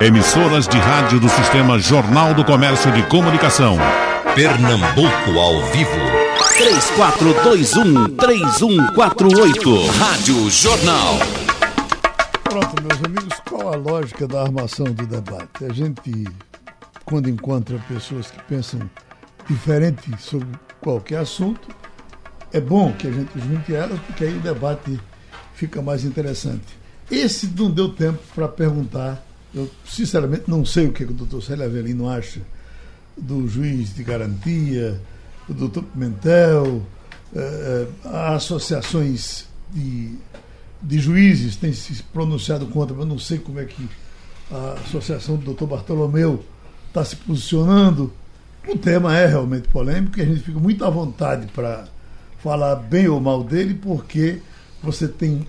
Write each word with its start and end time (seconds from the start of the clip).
Emissoras 0.00 0.66
de 0.66 0.78
rádio 0.78 1.20
do 1.20 1.28
Sistema 1.28 1.78
Jornal 1.78 2.32
do 2.32 2.42
Comércio 2.42 2.90
de 2.90 3.02
Comunicação. 3.02 3.76
Pernambuco 4.34 5.38
ao 5.38 5.60
vivo. 5.72 5.90
3421-3148. 8.16 9.90
Rádio 9.98 10.48
Jornal. 10.48 11.18
Pronto, 12.42 12.82
meus 12.82 13.04
amigos, 13.04 13.38
qual 13.46 13.74
a 13.74 13.76
lógica 13.76 14.26
da 14.26 14.40
armação 14.40 14.86
do 14.86 15.06
debate? 15.06 15.66
A 15.68 15.72
gente, 15.74 16.26
quando 17.04 17.28
encontra 17.28 17.78
pessoas 17.86 18.30
que 18.30 18.42
pensam 18.44 18.80
diferente 19.46 20.10
sobre 20.18 20.48
qualquer 20.80 21.18
assunto, 21.18 21.68
é 22.54 22.60
bom 22.60 22.90
que 22.94 23.06
a 23.06 23.10
gente 23.10 23.38
junte 23.38 23.74
elas, 23.74 24.00
porque 24.06 24.24
aí 24.24 24.34
o 24.34 24.40
debate 24.40 24.98
fica 25.52 25.82
mais 25.82 26.04
interessante. 26.06 26.80
Esse 27.10 27.48
não 27.48 27.70
deu 27.70 27.90
tempo 27.90 28.20
para 28.34 28.48
perguntar 28.48 29.26
eu, 29.54 29.70
sinceramente, 29.84 30.44
não 30.46 30.64
sei 30.64 30.86
o 30.86 30.92
que, 30.92 31.02
é 31.02 31.06
o 31.06 31.12
doutor 31.12 31.42
Célio 31.42 31.64
Avelino 31.64 32.08
acha 32.08 32.40
do 33.16 33.46
juiz 33.48 33.94
de 33.94 34.02
garantia, 34.02 35.00
do 35.48 35.54
doutor 35.54 35.84
Pimentel, 35.84 36.82
eh, 37.34 37.86
eh, 38.04 38.08
associações 38.34 39.46
de, 39.72 40.14
de 40.82 40.98
juízes 40.98 41.56
têm 41.56 41.72
se 41.72 42.02
pronunciado 42.04 42.66
contra, 42.66 42.96
mas 42.96 43.06
não 43.06 43.18
sei 43.18 43.38
como 43.38 43.60
é 43.60 43.64
que 43.64 43.88
a 44.50 44.74
associação 44.84 45.36
do 45.36 45.44
doutor 45.44 45.66
Bartolomeu 45.66 46.44
está 46.88 47.04
se 47.04 47.16
posicionando. 47.16 48.12
O 48.68 48.76
tema 48.76 49.16
é 49.16 49.26
realmente 49.26 49.68
polêmico 49.68 50.18
e 50.18 50.22
a 50.22 50.24
gente 50.24 50.40
fica 50.40 50.58
muito 50.58 50.84
à 50.84 50.90
vontade 50.90 51.46
para 51.48 51.86
falar 52.42 52.76
bem 52.76 53.08
ou 53.08 53.20
mal 53.20 53.44
dele, 53.44 53.74
porque 53.74 54.40
você 54.82 55.06
tem 55.06 55.46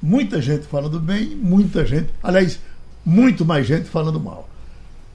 muita 0.00 0.40
gente 0.40 0.66
falando 0.66 0.98
bem, 0.98 1.36
muita 1.36 1.86
gente. 1.86 2.08
Aliás, 2.22 2.58
muito 3.04 3.44
mais 3.44 3.66
gente 3.66 3.88
falando 3.88 4.20
mal. 4.20 4.48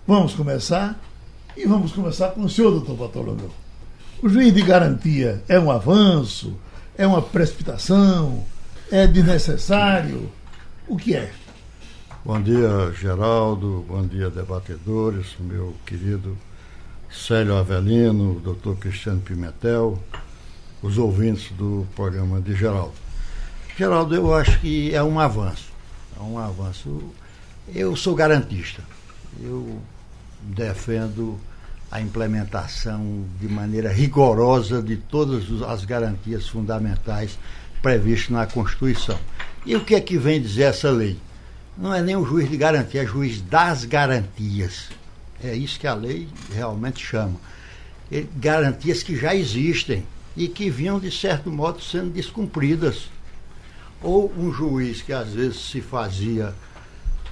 Vamos 0.06 0.34
começar 0.34 1.00
e 1.56 1.66
vamos 1.66 1.92
começar 1.92 2.30
com 2.30 2.42
o 2.42 2.50
senhor, 2.50 2.72
doutor 2.72 2.96
Bartolomeu. 2.96 3.52
O 4.22 4.30
juiz 4.30 4.54
de 4.54 4.62
garantia 4.62 5.44
é 5.48 5.60
um 5.60 5.70
avanço, 5.70 6.56
é 6.98 7.06
uma 7.06 7.22
precipitação, 7.22 8.44
é 8.92 9.06
desnecessário? 9.06 10.30
O 10.88 10.98
que 10.98 11.16
é? 11.16 11.32
Bom 12.26 12.42
dia, 12.42 12.92
Geraldo, 13.00 13.86
bom 13.88 14.06
dia, 14.06 14.30
debatedores, 14.30 15.36
meu 15.40 15.74
querido 15.86 16.38
Célio 17.10 17.56
Avelino, 17.56 18.40
doutor 18.40 18.76
Cristiano 18.78 19.22
Pimentel, 19.22 20.02
os 20.82 20.98
ouvintes 20.98 21.52
do 21.52 21.88
programa 21.96 22.42
de 22.42 22.54
Geraldo. 22.56 22.94
Geraldo, 23.78 24.16
eu 24.16 24.34
acho 24.34 24.60
que 24.60 24.94
é 24.94 25.02
um 25.02 25.20
avanço, 25.20 25.72
é 26.20 26.24
um 26.24 26.38
avanço 26.38 27.02
eu 27.74 27.96
sou 27.96 28.16
garantista. 28.16 28.82
Eu 29.42 29.80
defendo 30.42 31.40
a 31.92 32.02
implementação 32.02 33.26
de 33.40 33.48
maneira 33.48 33.92
rigorosa 33.92 34.82
de 34.82 34.98
todas 34.98 35.62
as 35.62 35.86
garantias 35.86 36.48
fundamentais 36.48 37.38
previstas 37.82 38.30
na 38.30 38.46
Constituição. 38.46 39.18
E 39.66 39.76
o 39.76 39.84
que 39.84 39.96
é 39.96 40.02
que 40.02 40.18
vem 40.18 40.42
dizer 40.42 40.64
essa 40.64 40.90
lei? 40.90 41.18
Não 41.78 41.94
é 41.94 42.02
nem 42.02 42.16
o 42.16 42.26
juiz 42.26 42.50
de 42.50 42.58
garantia, 42.58 43.04
é 43.04 43.06
juiz 43.06 43.42
das 43.42 43.86
garantias. 43.86 44.90
É 45.44 45.56
isso 45.56 45.80
que 45.80 45.88
a 45.88 45.94
lei 45.94 46.28
realmente 46.54 47.06
chama. 47.06 47.40
Garantias 48.38 49.04
que 49.04 49.16
já 49.16 49.36
existem 49.36 50.06
e 50.36 50.48
que 50.48 50.70
vinham, 50.70 51.00
de 51.00 51.12
certo 51.12 51.52
modo, 51.52 51.82
sendo 51.82 52.10
descumpridas. 52.12 53.10
Ou 54.02 54.34
um 54.38 54.52
juiz 54.52 55.02
que 55.02 55.14
às 55.14 55.30
vezes 55.30 55.70
se 55.70 55.82
fazia 55.82 56.54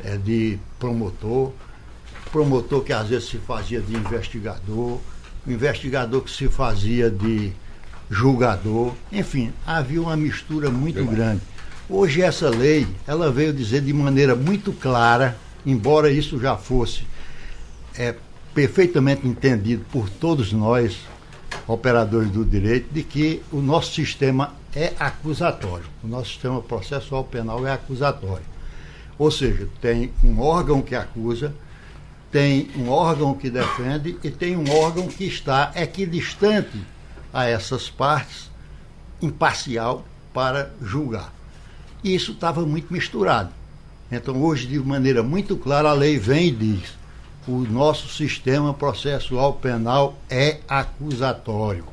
é, 0.03 0.17
de 0.17 0.59
promotor, 0.79 1.51
promotor 2.31 2.83
que 2.83 2.93
às 2.93 3.07
vezes 3.07 3.29
se 3.29 3.37
fazia 3.37 3.81
de 3.81 3.95
investigador, 3.95 4.99
investigador 5.47 6.21
que 6.21 6.31
se 6.31 6.47
fazia 6.47 7.09
de 7.09 7.53
julgador, 8.09 8.93
enfim, 9.11 9.51
havia 9.65 10.01
uma 10.01 10.15
mistura 10.15 10.69
muito 10.69 11.03
grande. 11.05 11.41
Hoje 11.89 12.21
essa 12.21 12.49
lei, 12.49 12.87
ela 13.05 13.31
veio 13.31 13.53
dizer 13.53 13.81
de 13.81 13.93
maneira 13.93 14.35
muito 14.35 14.73
clara, 14.73 15.37
embora 15.65 16.09
isso 16.09 16.39
já 16.39 16.57
fosse 16.57 17.03
é, 17.97 18.15
perfeitamente 18.53 19.27
entendido 19.27 19.85
por 19.91 20.09
todos 20.09 20.51
nós, 20.51 20.97
operadores 21.67 22.29
do 22.31 22.43
direito, 22.43 22.91
de 22.91 23.03
que 23.03 23.41
o 23.51 23.61
nosso 23.61 23.93
sistema 23.93 24.53
é 24.75 24.93
acusatório. 24.99 25.85
O 26.03 26.07
nosso 26.07 26.31
sistema 26.31 26.61
processual 26.61 27.23
penal 27.23 27.65
é 27.65 27.71
acusatório. 27.71 28.54
Ou 29.17 29.31
seja, 29.31 29.67
tem 29.81 30.11
um 30.23 30.39
órgão 30.41 30.81
que 30.81 30.95
acusa, 30.95 31.53
tem 32.31 32.69
um 32.75 32.89
órgão 32.89 33.33
que 33.33 33.49
defende 33.49 34.17
e 34.23 34.29
tem 34.29 34.57
um 34.57 34.69
órgão 34.69 35.07
que 35.07 35.23
está 35.23 35.71
equidistante 35.75 36.81
a 37.33 37.45
essas 37.45 37.89
partes, 37.89 38.49
imparcial, 39.21 40.05
para 40.33 40.71
julgar. 40.81 41.33
E 42.03 42.13
isso 42.13 42.33
estava 42.33 42.65
muito 42.65 42.91
misturado. 42.91 43.51
Então, 44.11 44.43
hoje, 44.43 44.67
de 44.67 44.77
maneira 44.79 45.23
muito 45.23 45.55
clara, 45.55 45.89
a 45.89 45.93
lei 45.93 46.19
vem 46.19 46.49
e 46.49 46.51
diz: 46.51 46.93
o 47.47 47.59
nosso 47.59 48.09
sistema 48.09 48.73
processual 48.73 49.53
penal 49.53 50.15
é 50.29 50.59
acusatório. 50.67 51.85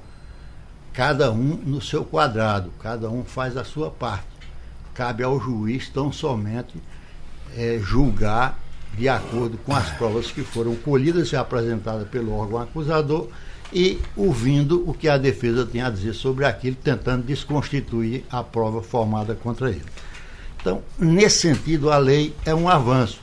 Cada 0.92 1.30
um 1.30 1.56
no 1.64 1.80
seu 1.80 2.04
quadrado, 2.04 2.70
cada 2.80 3.08
um 3.08 3.24
faz 3.24 3.56
a 3.56 3.64
sua 3.64 3.90
parte. 3.90 4.26
Cabe 4.92 5.22
ao 5.22 5.40
juiz 5.40 5.88
tão 5.88 6.12
somente 6.12 6.74
é, 7.56 7.78
julgar 7.82 8.58
de 8.96 9.08
acordo 9.08 9.56
com 9.58 9.74
as 9.74 9.88
provas 9.90 10.30
que 10.30 10.42
foram 10.42 10.74
colhidas 10.76 11.32
e 11.32 11.36
apresentadas 11.36 12.08
pelo 12.08 12.32
órgão 12.32 12.60
acusador 12.60 13.28
e 13.72 13.98
ouvindo 14.14 14.88
o 14.88 14.92
que 14.92 15.08
a 15.08 15.16
defesa 15.16 15.64
tem 15.64 15.80
a 15.80 15.88
dizer 15.88 16.12
sobre 16.12 16.44
aquilo, 16.44 16.76
tentando 16.76 17.24
desconstituir 17.24 18.24
a 18.30 18.42
prova 18.42 18.82
formada 18.82 19.34
contra 19.34 19.70
ele. 19.70 19.82
Então, 20.60 20.82
nesse 20.98 21.40
sentido, 21.40 21.90
a 21.90 21.96
lei 21.96 22.34
é 22.44 22.54
um 22.54 22.68
avanço. 22.68 23.20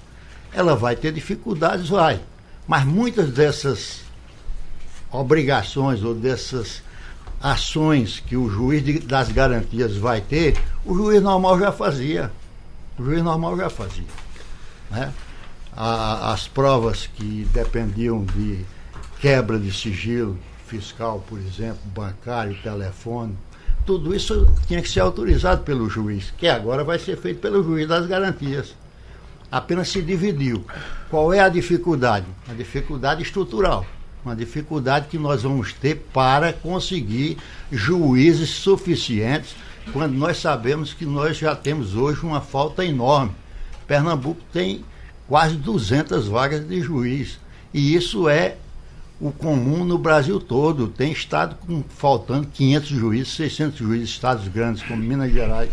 Ela 0.51 0.75
vai 0.75 0.95
ter 0.95 1.11
dificuldades, 1.13 1.89
vai, 1.89 2.19
mas 2.67 2.83
muitas 2.83 3.29
dessas 3.31 4.01
obrigações 5.11 6.03
ou 6.03 6.15
dessas 6.15 6.81
ações 7.41 8.19
que 8.19 8.35
o 8.35 8.49
juiz 8.49 8.83
de, 8.83 8.99
das 8.99 9.31
garantias 9.31 9.95
vai 9.95 10.19
ter, 10.19 10.57
o 10.83 10.93
juiz 10.95 11.21
normal 11.21 11.59
já 11.59 11.71
fazia. 11.71 12.31
O 12.99 13.05
juiz 13.05 13.23
normal 13.23 13.55
já 13.55 13.69
fazia. 13.69 14.03
Né? 14.91 15.13
A, 15.75 16.33
as 16.33 16.47
provas 16.47 17.07
que 17.07 17.47
dependiam 17.53 18.25
de 18.25 18.65
quebra 19.21 19.57
de 19.57 19.71
sigilo 19.71 20.37
fiscal, 20.67 21.23
por 21.27 21.39
exemplo, 21.39 21.79
bancário, 21.95 22.57
telefone, 22.61 23.35
tudo 23.85 24.13
isso 24.13 24.47
tinha 24.67 24.81
que 24.81 24.89
ser 24.89 24.99
autorizado 24.99 25.63
pelo 25.63 25.89
juiz, 25.89 26.31
que 26.37 26.47
agora 26.47 26.83
vai 26.83 26.99
ser 26.99 27.17
feito 27.17 27.39
pelo 27.39 27.63
juiz 27.63 27.87
das 27.87 28.05
garantias. 28.05 28.75
Apenas 29.51 29.89
se 29.89 30.01
dividiu. 30.01 30.63
Qual 31.09 31.33
é 31.33 31.39
a 31.39 31.49
dificuldade? 31.49 32.25
A 32.47 32.53
dificuldade 32.53 33.23
estrutural. 33.23 33.85
Uma 34.23 34.35
dificuldade 34.35 35.07
que 35.07 35.17
nós 35.17 35.41
vamos 35.43 35.73
ter 35.73 36.05
para 36.13 36.51
conseguir 36.53 37.37
juízes 37.71 38.49
suficientes 38.49 39.55
quando 39.91 40.13
nós 40.13 40.37
sabemos 40.37 40.93
que 40.93 41.05
nós 41.05 41.37
já 41.37 41.55
temos 41.55 41.95
hoje 41.95 42.21
uma 42.21 42.41
falta 42.41 42.85
enorme. 42.85 43.31
Pernambuco 43.87 44.41
tem 44.51 44.83
quase 45.27 45.55
200 45.55 46.27
vagas 46.27 46.67
de 46.67 46.81
juiz. 46.81 47.39
E 47.73 47.95
isso 47.95 48.27
é 48.29 48.55
o 49.19 49.31
comum 49.31 49.83
no 49.83 49.97
Brasil 49.97 50.39
todo. 50.39 50.87
Tem 50.87 51.11
estado 51.11 51.55
com, 51.55 51.83
faltando 51.89 52.47
500 52.47 52.89
juízes, 52.89 53.33
600 53.33 53.79
juízes, 53.79 54.09
estados 54.09 54.47
grandes 54.47 54.83
como 54.83 55.01
Minas 55.01 55.31
Gerais, 55.31 55.71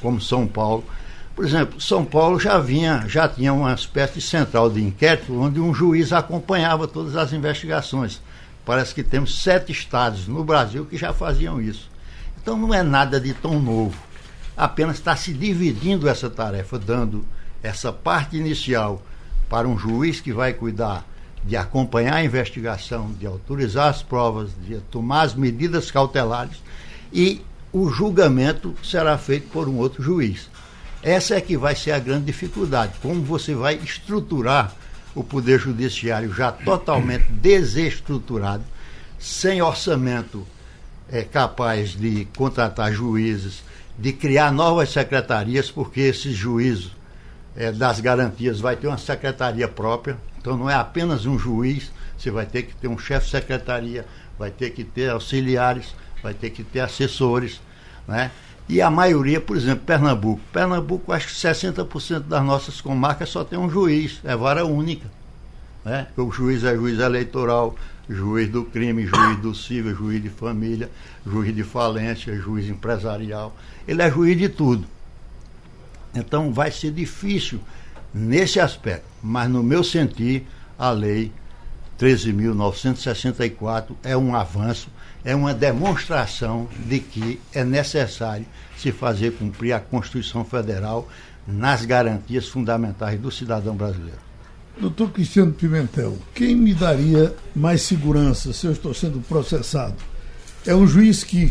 como 0.00 0.20
São 0.20 0.46
Paulo. 0.46 0.84
Por 1.34 1.44
exemplo, 1.44 1.80
São 1.80 2.04
Paulo 2.04 2.40
já 2.40 2.58
vinha, 2.58 3.04
já 3.06 3.28
tinha 3.28 3.52
uma 3.52 3.74
espécie 3.74 4.14
de 4.14 4.20
central 4.22 4.70
de 4.70 4.82
inquérito 4.82 5.38
onde 5.38 5.60
um 5.60 5.74
juiz 5.74 6.12
acompanhava 6.12 6.88
todas 6.88 7.14
as 7.14 7.32
investigações. 7.32 8.22
Parece 8.64 8.94
que 8.94 9.02
temos 9.02 9.42
sete 9.42 9.70
estados 9.70 10.26
no 10.26 10.42
Brasil 10.42 10.86
que 10.86 10.96
já 10.96 11.12
faziam 11.12 11.60
isso. 11.60 11.90
Então 12.46 12.56
não 12.56 12.72
é 12.72 12.80
nada 12.80 13.18
de 13.18 13.34
tão 13.34 13.58
novo. 13.60 14.00
Apenas 14.56 14.98
está 14.98 15.16
se 15.16 15.32
dividindo 15.32 16.08
essa 16.08 16.30
tarefa, 16.30 16.78
dando 16.78 17.24
essa 17.60 17.92
parte 17.92 18.36
inicial 18.36 19.02
para 19.50 19.66
um 19.66 19.76
juiz 19.76 20.20
que 20.20 20.32
vai 20.32 20.52
cuidar 20.52 21.04
de 21.42 21.56
acompanhar 21.56 22.14
a 22.14 22.24
investigação, 22.24 23.10
de 23.18 23.26
autorizar 23.26 23.88
as 23.88 24.00
provas, 24.00 24.50
de 24.64 24.76
tomar 24.92 25.22
as 25.22 25.34
medidas 25.34 25.90
cautelares 25.90 26.58
e 27.12 27.42
o 27.72 27.90
julgamento 27.90 28.76
será 28.80 29.18
feito 29.18 29.48
por 29.48 29.68
um 29.68 29.78
outro 29.78 30.00
juiz. 30.00 30.48
Essa 31.02 31.34
é 31.34 31.40
que 31.40 31.56
vai 31.56 31.74
ser 31.74 31.90
a 31.90 31.98
grande 31.98 32.26
dificuldade. 32.26 32.92
Como 33.02 33.22
você 33.22 33.56
vai 33.56 33.74
estruturar 33.74 34.72
o 35.16 35.24
Poder 35.24 35.58
Judiciário 35.58 36.32
já 36.32 36.52
totalmente 36.52 37.24
desestruturado, 37.24 38.62
sem 39.18 39.60
orçamento 39.60 40.46
é 41.10 41.22
capaz 41.22 41.90
de 41.90 42.26
contratar 42.36 42.92
juízes, 42.92 43.62
de 43.98 44.12
criar 44.12 44.52
novas 44.52 44.90
secretarias, 44.90 45.70
porque 45.70 46.00
esses 46.00 46.34
juízes 46.34 46.90
é, 47.56 47.72
das 47.72 48.00
garantias 48.00 48.60
vai 48.60 48.76
ter 48.76 48.86
uma 48.86 48.98
secretaria 48.98 49.68
própria, 49.68 50.18
então 50.38 50.56
não 50.56 50.68
é 50.68 50.74
apenas 50.74 51.26
um 51.26 51.38
juiz, 51.38 51.90
você 52.16 52.30
vai 52.30 52.46
ter 52.46 52.62
que 52.62 52.74
ter 52.76 52.88
um 52.88 52.98
chefe 52.98 53.26
de 53.26 53.30
secretaria, 53.32 54.04
vai 54.38 54.50
ter 54.50 54.70
que 54.70 54.84
ter 54.84 55.10
auxiliares, 55.10 55.94
vai 56.22 56.34
ter 56.34 56.50
que 56.50 56.62
ter 56.62 56.80
assessores, 56.80 57.60
né? 58.06 58.30
E 58.68 58.82
a 58.82 58.90
maioria, 58.90 59.40
por 59.40 59.56
exemplo, 59.56 59.84
Pernambuco. 59.84 60.40
Pernambuco, 60.52 61.12
acho 61.12 61.28
que 61.28 61.34
60% 61.34 62.20
das 62.20 62.42
nossas 62.42 62.80
comarcas 62.80 63.28
só 63.28 63.44
tem 63.44 63.56
um 63.58 63.70
juiz, 63.70 64.20
é 64.24 64.34
vara 64.34 64.66
única. 64.66 65.08
Né? 65.84 66.08
O 66.16 66.32
juiz 66.32 66.64
é 66.64 66.74
juiz 66.74 66.98
eleitoral, 66.98 67.76
juiz 68.08 68.48
do 68.48 68.64
crime, 68.64 69.06
juiz 69.06 69.38
do 69.38 69.54
civil, 69.54 69.94
juiz 69.94 70.22
de 70.22 70.30
família, 70.30 70.90
juiz 71.26 71.54
de 71.54 71.64
falência, 71.64 72.34
juiz 72.36 72.68
empresarial. 72.68 73.56
Ele 73.86 74.02
é 74.02 74.10
juiz 74.10 74.38
de 74.38 74.48
tudo. 74.48 74.86
Então 76.14 76.52
vai 76.52 76.70
ser 76.70 76.92
difícil 76.92 77.60
nesse 78.14 78.58
aspecto, 78.58 79.04
mas 79.22 79.50
no 79.50 79.62
meu 79.62 79.84
sentir, 79.84 80.46
a 80.78 80.90
lei 80.90 81.32
13.964 81.98 83.96
é 84.02 84.16
um 84.16 84.34
avanço, 84.34 84.88
é 85.24 85.34
uma 85.34 85.52
demonstração 85.52 86.68
de 86.86 87.00
que 87.00 87.40
é 87.52 87.64
necessário 87.64 88.46
se 88.76 88.92
fazer 88.92 89.32
cumprir 89.32 89.72
a 89.72 89.80
Constituição 89.80 90.44
Federal 90.44 91.08
nas 91.46 91.84
garantias 91.84 92.48
fundamentais 92.48 93.20
do 93.20 93.30
cidadão 93.30 93.74
brasileiro. 93.74 94.25
Doutor 94.78 95.10
Cristiano 95.10 95.52
Pimentel, 95.52 96.18
quem 96.34 96.54
me 96.54 96.74
daria 96.74 97.34
mais 97.54 97.80
segurança 97.80 98.52
se 98.52 98.66
eu 98.66 98.72
estou 98.72 98.92
sendo 98.92 99.20
processado? 99.20 99.94
É 100.66 100.74
um 100.74 100.86
juiz 100.86 101.24
que 101.24 101.50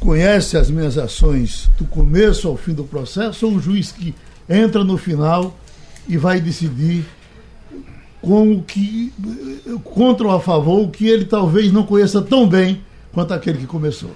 conhece 0.00 0.56
as 0.56 0.68
minhas 0.68 0.98
ações 0.98 1.70
do 1.78 1.84
começo 1.84 2.48
ao 2.48 2.56
fim 2.56 2.72
do 2.72 2.82
processo 2.82 3.46
ou 3.46 3.52
um 3.52 3.62
juiz 3.62 3.92
que 3.92 4.14
entra 4.48 4.82
no 4.82 4.98
final 4.98 5.56
e 6.08 6.16
vai 6.16 6.40
decidir 6.40 7.04
com 8.20 8.52
o 8.52 8.62
que 8.62 9.12
contra 9.84 10.26
ou 10.26 10.34
a 10.34 10.40
favor 10.40 10.82
o 10.82 10.90
que 10.90 11.06
ele 11.06 11.26
talvez 11.26 11.70
não 11.70 11.84
conheça 11.84 12.20
tão 12.20 12.48
bem 12.48 12.80
quanto 13.12 13.32
aquele 13.32 13.58
que 13.58 13.66
começou. 13.66 14.14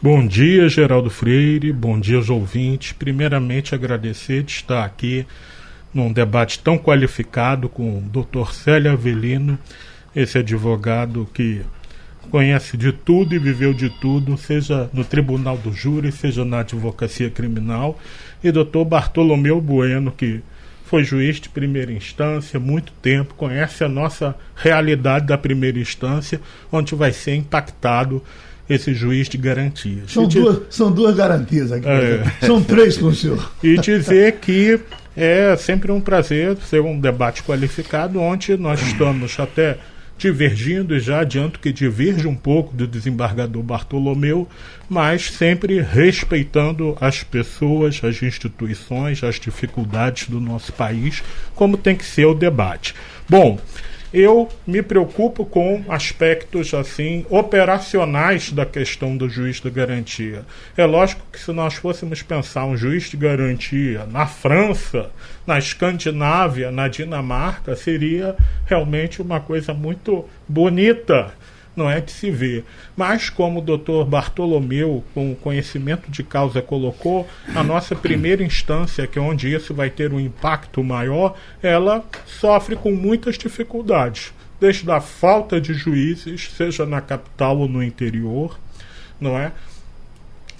Bom 0.00 0.26
dia, 0.26 0.68
Geraldo 0.68 1.10
Freire. 1.10 1.72
Bom 1.72 2.00
dia 2.00 2.16
aos 2.16 2.30
ouvintes. 2.30 2.92
Primeiramente, 2.92 3.74
agradecer 3.74 4.42
de 4.42 4.52
estar 4.52 4.84
aqui 4.84 5.26
num 5.94 6.12
debate 6.12 6.58
tão 6.58 6.76
qualificado 6.76 7.68
com 7.68 7.98
o 7.98 8.02
Dr. 8.02 8.52
Célio 8.52 8.92
Avelino, 8.92 9.58
esse 10.14 10.38
advogado 10.38 11.28
que 11.32 11.62
conhece 12.30 12.76
de 12.76 12.92
tudo 12.92 13.34
e 13.34 13.38
viveu 13.38 13.72
de 13.72 13.88
tudo, 13.88 14.36
seja 14.36 14.90
no 14.92 15.04
Tribunal 15.04 15.56
do 15.56 15.72
Júri, 15.72 16.10
seja 16.10 16.44
na 16.44 16.60
advocacia 16.60 17.30
criminal, 17.30 17.98
e 18.42 18.50
Dr. 18.50 18.84
Bartolomeu 18.84 19.60
Bueno, 19.60 20.10
que 20.10 20.40
foi 20.84 21.04
juiz 21.04 21.40
de 21.40 21.48
primeira 21.48 21.92
instância 21.92 22.58
muito 22.58 22.92
tempo, 23.00 23.34
conhece 23.34 23.84
a 23.84 23.88
nossa 23.88 24.34
realidade 24.54 25.26
da 25.26 25.38
primeira 25.38 25.78
instância, 25.78 26.40
onde 26.70 26.94
vai 26.94 27.12
ser 27.12 27.34
impactado 27.36 28.22
esse 28.68 28.94
juiz 28.94 29.28
de 29.28 29.36
garantias. 29.36 30.12
São, 30.12 30.26
duas, 30.26 30.62
são 30.70 30.90
duas 30.90 31.14
garantias 31.14 31.70
aqui. 31.70 31.86
É. 31.86 32.24
São 32.46 32.62
três 32.62 32.96
com 32.96 33.06
o 33.06 33.14
senhor. 33.14 33.52
E 33.62 33.76
dizer 33.78 34.36
que 34.40 34.80
é 35.16 35.56
sempre 35.56 35.92
um 35.92 36.00
prazer 36.00 36.56
ser 36.58 36.80
um 36.80 36.98
debate 36.98 37.42
qualificado, 37.42 38.20
onde 38.20 38.56
nós 38.56 38.80
estamos 38.82 39.38
até 39.38 39.78
divergindo, 40.16 40.94
e 40.94 41.00
já 41.00 41.20
adianto 41.20 41.58
que 41.58 41.72
diverge 41.72 42.26
um 42.26 42.36
pouco 42.36 42.74
do 42.74 42.86
desembargador 42.86 43.62
Bartolomeu, 43.62 44.48
mas 44.88 45.30
sempre 45.30 45.80
respeitando 45.80 46.96
as 47.00 47.22
pessoas, 47.22 48.00
as 48.02 48.22
instituições, 48.22 49.24
as 49.24 49.40
dificuldades 49.40 50.28
do 50.28 50.40
nosso 50.40 50.72
país, 50.72 51.22
como 51.54 51.76
tem 51.76 51.96
que 51.96 52.04
ser 52.04 52.26
o 52.26 52.34
debate. 52.34 52.94
Bom, 53.28 53.58
eu 54.14 54.48
me 54.64 54.80
preocupo 54.80 55.44
com 55.44 55.84
aspectos 55.88 56.72
assim 56.72 57.26
operacionais 57.28 58.52
da 58.52 58.64
questão 58.64 59.16
do 59.16 59.28
juiz 59.28 59.60
de 59.60 59.68
garantia. 59.68 60.44
É 60.76 60.86
lógico 60.86 61.22
que 61.32 61.40
se 61.40 61.50
nós 61.50 61.74
fôssemos 61.74 62.22
pensar 62.22 62.64
um 62.64 62.76
juiz 62.76 63.10
de 63.10 63.16
garantia 63.16 64.06
na 64.12 64.24
França, 64.24 65.10
na 65.44 65.58
Escandinávia, 65.58 66.70
na 66.70 66.86
Dinamarca, 66.86 67.74
seria 67.74 68.36
realmente 68.66 69.20
uma 69.20 69.40
coisa 69.40 69.74
muito 69.74 70.24
bonita 70.46 71.32
não 71.76 71.90
é 71.90 72.00
de 72.00 72.10
se 72.12 72.30
ver. 72.30 72.64
Mas, 72.96 73.28
como 73.28 73.58
o 73.58 73.62
doutor 73.62 74.04
Bartolomeu, 74.04 75.04
com 75.12 75.34
conhecimento 75.34 76.10
de 76.10 76.22
causa, 76.22 76.62
colocou, 76.62 77.28
a 77.54 77.62
nossa 77.62 77.94
primeira 77.94 78.42
instância, 78.42 79.06
que 79.06 79.18
é 79.18 79.22
onde 79.22 79.52
isso 79.52 79.74
vai 79.74 79.90
ter 79.90 80.12
um 80.12 80.20
impacto 80.20 80.82
maior, 80.82 81.36
ela 81.62 82.04
sofre 82.26 82.76
com 82.76 82.92
muitas 82.92 83.36
dificuldades. 83.36 84.32
Desde 84.60 84.90
a 84.90 85.00
falta 85.00 85.60
de 85.60 85.74
juízes, 85.74 86.50
seja 86.56 86.86
na 86.86 87.00
capital 87.00 87.58
ou 87.58 87.68
no 87.68 87.82
interior, 87.82 88.58
não 89.20 89.38
é? 89.38 89.52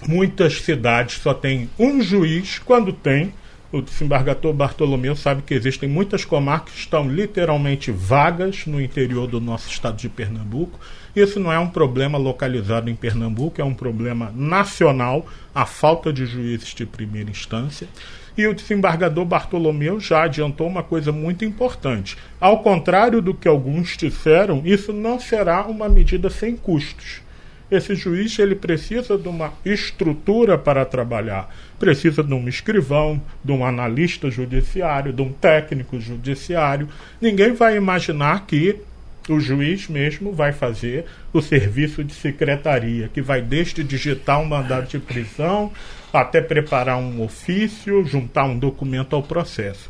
Muitas 0.07 0.61
cidades 0.61 1.19
só 1.19 1.33
tem 1.33 1.69
um 1.79 2.01
juiz, 2.01 2.59
quando 2.59 2.91
tem, 2.91 3.33
o 3.71 3.81
desembargador 3.81 4.53
Bartolomeu 4.53 5.15
sabe 5.15 5.41
que 5.41 5.53
existem 5.53 5.89
muitas 5.89 6.23
comarcas 6.23 6.73
que 6.73 6.79
estão 6.79 7.09
literalmente 7.09 7.91
vagas 7.91 8.65
no 8.65 8.81
interior 8.81 9.27
do 9.27 9.41
nosso 9.41 9.69
estado 9.69 9.97
de 9.97 10.07
Pernambuco. 10.07 10.79
Isso 11.15 11.39
não 11.39 11.51
é 11.51 11.57
um 11.57 11.69
problema 11.69 12.17
localizado 12.17 12.89
em 12.89 12.95
Pernambuco, 12.95 13.61
é 13.61 13.63
um 13.63 13.73
problema 13.73 14.33
nacional, 14.35 15.25
a 15.53 15.65
falta 15.65 16.11
de 16.11 16.25
juízes 16.25 16.73
de 16.73 16.85
primeira 16.85 17.29
instância. 17.29 17.87
E 18.37 18.45
o 18.45 18.53
desembargador 18.53 19.23
Bartolomeu 19.23 19.97
já 19.97 20.23
adiantou 20.23 20.67
uma 20.67 20.83
coisa 20.83 21.13
muito 21.13 21.45
importante. 21.45 22.17
Ao 22.39 22.59
contrário 22.59 23.21
do 23.21 23.33
que 23.33 23.47
alguns 23.47 23.95
disseram, 23.95 24.61
isso 24.65 24.91
não 24.91 25.17
será 25.17 25.65
uma 25.65 25.87
medida 25.87 26.29
sem 26.29 26.57
custos. 26.57 27.21
Esse 27.71 27.95
juiz 27.95 28.37
ele 28.37 28.53
precisa 28.53 29.17
de 29.17 29.27
uma 29.27 29.53
estrutura 29.63 30.57
para 30.57 30.85
trabalhar, 30.85 31.49
precisa 31.79 32.21
de 32.21 32.33
um 32.33 32.47
escrivão, 32.47 33.21
de 33.43 33.51
um 33.53 33.65
analista 33.65 34.29
judiciário, 34.29 35.11
de 35.11 35.21
um 35.21 35.31
técnico 35.31 35.99
judiciário. 35.99 36.89
Ninguém 37.19 37.53
vai 37.53 37.75
imaginar 37.75 38.45
que 38.45 38.81
o 39.27 39.39
juiz 39.39 39.87
mesmo 39.87 40.31
vai 40.31 40.53
fazer 40.53 41.05
o 41.33 41.41
serviço 41.41 42.03
de 42.03 42.13
secretaria, 42.13 43.09
que 43.13 43.21
vai 43.21 43.41
desde 43.41 43.83
digitar 43.83 44.39
um 44.39 44.45
mandado 44.45 44.87
de 44.87 44.99
prisão 44.99 45.71
até 46.13 46.39
preparar 46.41 46.97
um 46.97 47.21
ofício, 47.23 48.05
juntar 48.05 48.45
um 48.45 48.57
documento 48.57 49.15
ao 49.15 49.23
processo. 49.23 49.89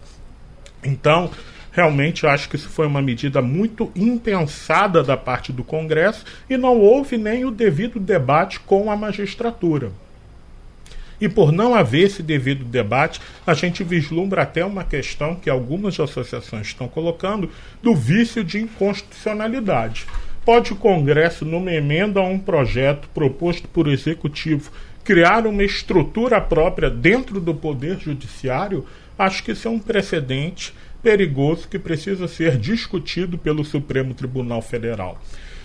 Então, 0.84 1.30
realmente 1.72 2.26
acho 2.26 2.50
que 2.50 2.56
isso 2.56 2.70
foi 2.70 2.88
uma 2.88 3.02
medida 3.02 3.42
muito 3.42 3.92
impensada 3.96 5.04
da 5.04 5.18
parte 5.18 5.52
do 5.52 5.64
Congresso 5.64 6.26
e 6.50 6.58
não 6.58 6.80
houve 6.80 7.18
nem 7.18 7.46
o 7.46 7.52
devido 7.52 8.00
debate 8.00 8.60
com 8.62 8.90
a 8.90 8.96
magistratura. 8.96 9.92
E 11.20 11.30
por 11.30 11.52
não 11.52 11.74
haver 11.74 12.08
esse 12.08 12.22
devido 12.22 12.66
debate, 12.66 13.22
a 13.46 13.54
gente 13.54 13.84
vislumbra 13.84 14.42
até 14.42 14.66
uma 14.66 14.84
questão 14.84 15.36
que 15.36 15.50
algumas 15.50 16.00
associações 16.00 16.68
estão 16.68 16.88
colocando 16.88 17.50
do 17.82 17.96
vício 17.96 18.44
de 18.44 18.60
inconstitucionalidade. 18.60 20.06
Pode 20.44 20.74
o 20.74 20.76
Congresso, 20.76 21.44
numa 21.44 21.74
emenda 21.74 22.20
a 22.20 22.24
um 22.24 22.38
projeto 22.38 23.10
proposto 23.14 23.68
por 23.68 23.88
Executivo, 23.88 24.72
criar 25.04 25.48
uma 25.48 25.64
estrutura 25.64 26.40
própria 26.42 26.90
dentro 26.90 27.40
do 27.40 27.56
Poder 27.56 27.98
Judiciário? 28.00 28.86
Acho 29.18 29.44
que 29.44 29.52
isso 29.52 29.68
é 29.68 29.72
um 29.72 29.80
precedente 29.80 30.74
perigoso 31.02 31.68
que 31.68 31.80
precisa 31.80 32.28
ser 32.28 32.58
discutido 32.58 33.38
pelo 33.38 33.64
Supremo 33.64 34.14
Tribunal 34.14 34.62
Federal. 34.62 35.22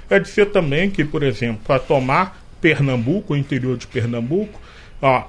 É 0.09 0.19
dizer 0.19 0.47
também 0.47 0.91
que, 0.91 1.05
por 1.05 1.23
exemplo, 1.23 1.61
para 1.67 1.81
tomar 1.81 2.43
Pernambuco, 2.61 3.33
o 3.33 3.37
interior 3.37 3.77
de 3.77 3.87
Pernambuco, 3.87 4.61
ó, 5.01 5.25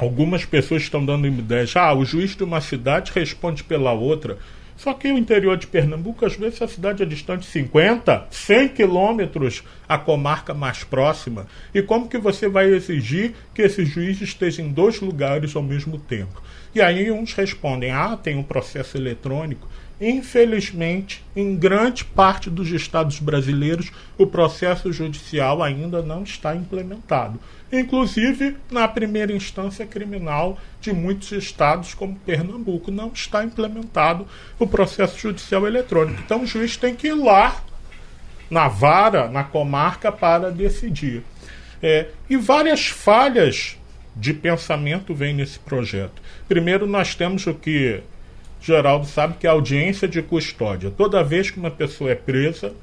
Algumas 0.00 0.46
pessoas 0.46 0.80
estão 0.80 1.04
dando 1.04 1.26
ideias. 1.26 1.76
Ah, 1.76 1.92
o 1.92 2.06
juiz 2.06 2.34
de 2.34 2.42
uma 2.42 2.62
cidade 2.62 3.12
responde 3.14 3.62
pela 3.62 3.92
outra. 3.92 4.38
Só 4.74 4.94
que 4.94 5.12
o 5.12 5.18
interior 5.18 5.58
de 5.58 5.66
Pernambuco, 5.66 6.24
às 6.24 6.36
vezes, 6.36 6.62
a 6.62 6.66
cidade 6.66 7.02
é 7.02 7.06
distante 7.06 7.44
50, 7.44 8.28
100 8.30 8.68
quilômetros 8.68 9.62
a 9.86 9.98
comarca 9.98 10.54
mais 10.54 10.82
próxima. 10.82 11.46
E 11.74 11.82
como 11.82 12.08
que 12.08 12.16
você 12.16 12.48
vai 12.48 12.64
exigir 12.72 13.34
que 13.54 13.60
esse 13.60 13.84
juiz 13.84 14.22
esteja 14.22 14.62
em 14.62 14.72
dois 14.72 15.02
lugares 15.02 15.54
ao 15.54 15.62
mesmo 15.62 15.98
tempo? 15.98 16.42
E 16.74 16.80
aí 16.80 17.12
uns 17.12 17.34
respondem, 17.34 17.90
ah, 17.90 18.16
tem 18.16 18.38
um 18.38 18.42
processo 18.42 18.96
eletrônico. 18.96 19.68
Infelizmente, 20.00 21.22
em 21.36 21.54
grande 21.54 22.06
parte 22.06 22.48
dos 22.48 22.70
estados 22.70 23.18
brasileiros, 23.18 23.92
o 24.16 24.26
processo 24.26 24.90
judicial 24.90 25.62
ainda 25.62 26.00
não 26.00 26.22
está 26.22 26.56
implementado. 26.56 27.38
Inclusive, 27.72 28.56
na 28.70 28.88
primeira 28.88 29.32
instância 29.32 29.86
criminal 29.86 30.58
de 30.80 30.92
muitos 30.92 31.30
estados, 31.30 31.94
como 31.94 32.16
Pernambuco, 32.16 32.90
não 32.90 33.12
está 33.14 33.44
implementado 33.44 34.26
o 34.58 34.66
processo 34.66 35.18
judicial 35.18 35.66
eletrônico. 35.66 36.20
Então, 36.24 36.42
o 36.42 36.46
juiz 36.46 36.76
tem 36.76 36.96
que 36.96 37.08
ir 37.08 37.14
lá, 37.14 37.62
na 38.50 38.66
vara, 38.66 39.28
na 39.28 39.44
comarca, 39.44 40.10
para 40.10 40.50
decidir. 40.50 41.22
É, 41.80 42.08
e 42.28 42.36
várias 42.36 42.88
falhas 42.88 43.78
de 44.16 44.34
pensamento 44.34 45.14
vem 45.14 45.32
nesse 45.32 45.58
projeto? 45.60 46.20
Primeiro, 46.48 46.86
nós 46.86 47.14
temos 47.14 47.46
o 47.46 47.54
que 47.54 48.02
Geraldo 48.60 49.06
sabe 49.06 49.34
que 49.38 49.46
é 49.46 49.50
a 49.50 49.54
audiência 49.54 50.06
de 50.06 50.20
custódia. 50.20 50.90
Toda 50.90 51.24
vez 51.24 51.50
que 51.50 51.58
uma 51.58 51.70
pessoa 51.70 52.10
é 52.10 52.14
presa, 52.14 52.74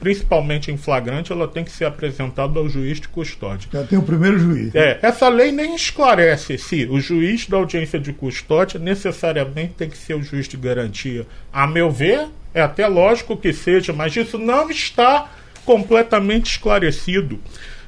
principalmente 0.00 0.70
em 0.70 0.76
flagrante, 0.76 1.32
ela 1.32 1.46
tem 1.46 1.64
que 1.64 1.70
ser 1.70 1.84
apresentada 1.84 2.58
ao 2.58 2.68
juiz 2.68 3.00
de 3.00 3.08
custódia. 3.08 3.68
Já 3.72 3.84
tem 3.84 3.98
o 3.98 4.02
primeiro 4.02 4.38
juiz. 4.38 4.74
É, 4.74 4.98
essa 5.02 5.28
lei 5.28 5.52
nem 5.52 5.74
esclarece 5.74 6.58
se 6.58 6.86
o 6.86 7.00
juiz 7.00 7.46
da 7.46 7.56
audiência 7.56 7.98
de 7.98 8.12
custódia 8.12 8.78
necessariamente 8.78 9.74
tem 9.74 9.88
que 9.88 9.96
ser 9.96 10.14
o 10.14 10.22
juiz 10.22 10.48
de 10.48 10.56
garantia. 10.56 11.26
A 11.52 11.66
meu 11.66 11.90
ver, 11.90 12.28
é 12.54 12.60
até 12.60 12.86
lógico 12.86 13.36
que 13.36 13.52
seja, 13.52 13.92
mas 13.92 14.14
isso 14.16 14.38
não 14.38 14.70
está 14.70 15.30
completamente 15.64 16.50
esclarecido. 16.50 17.38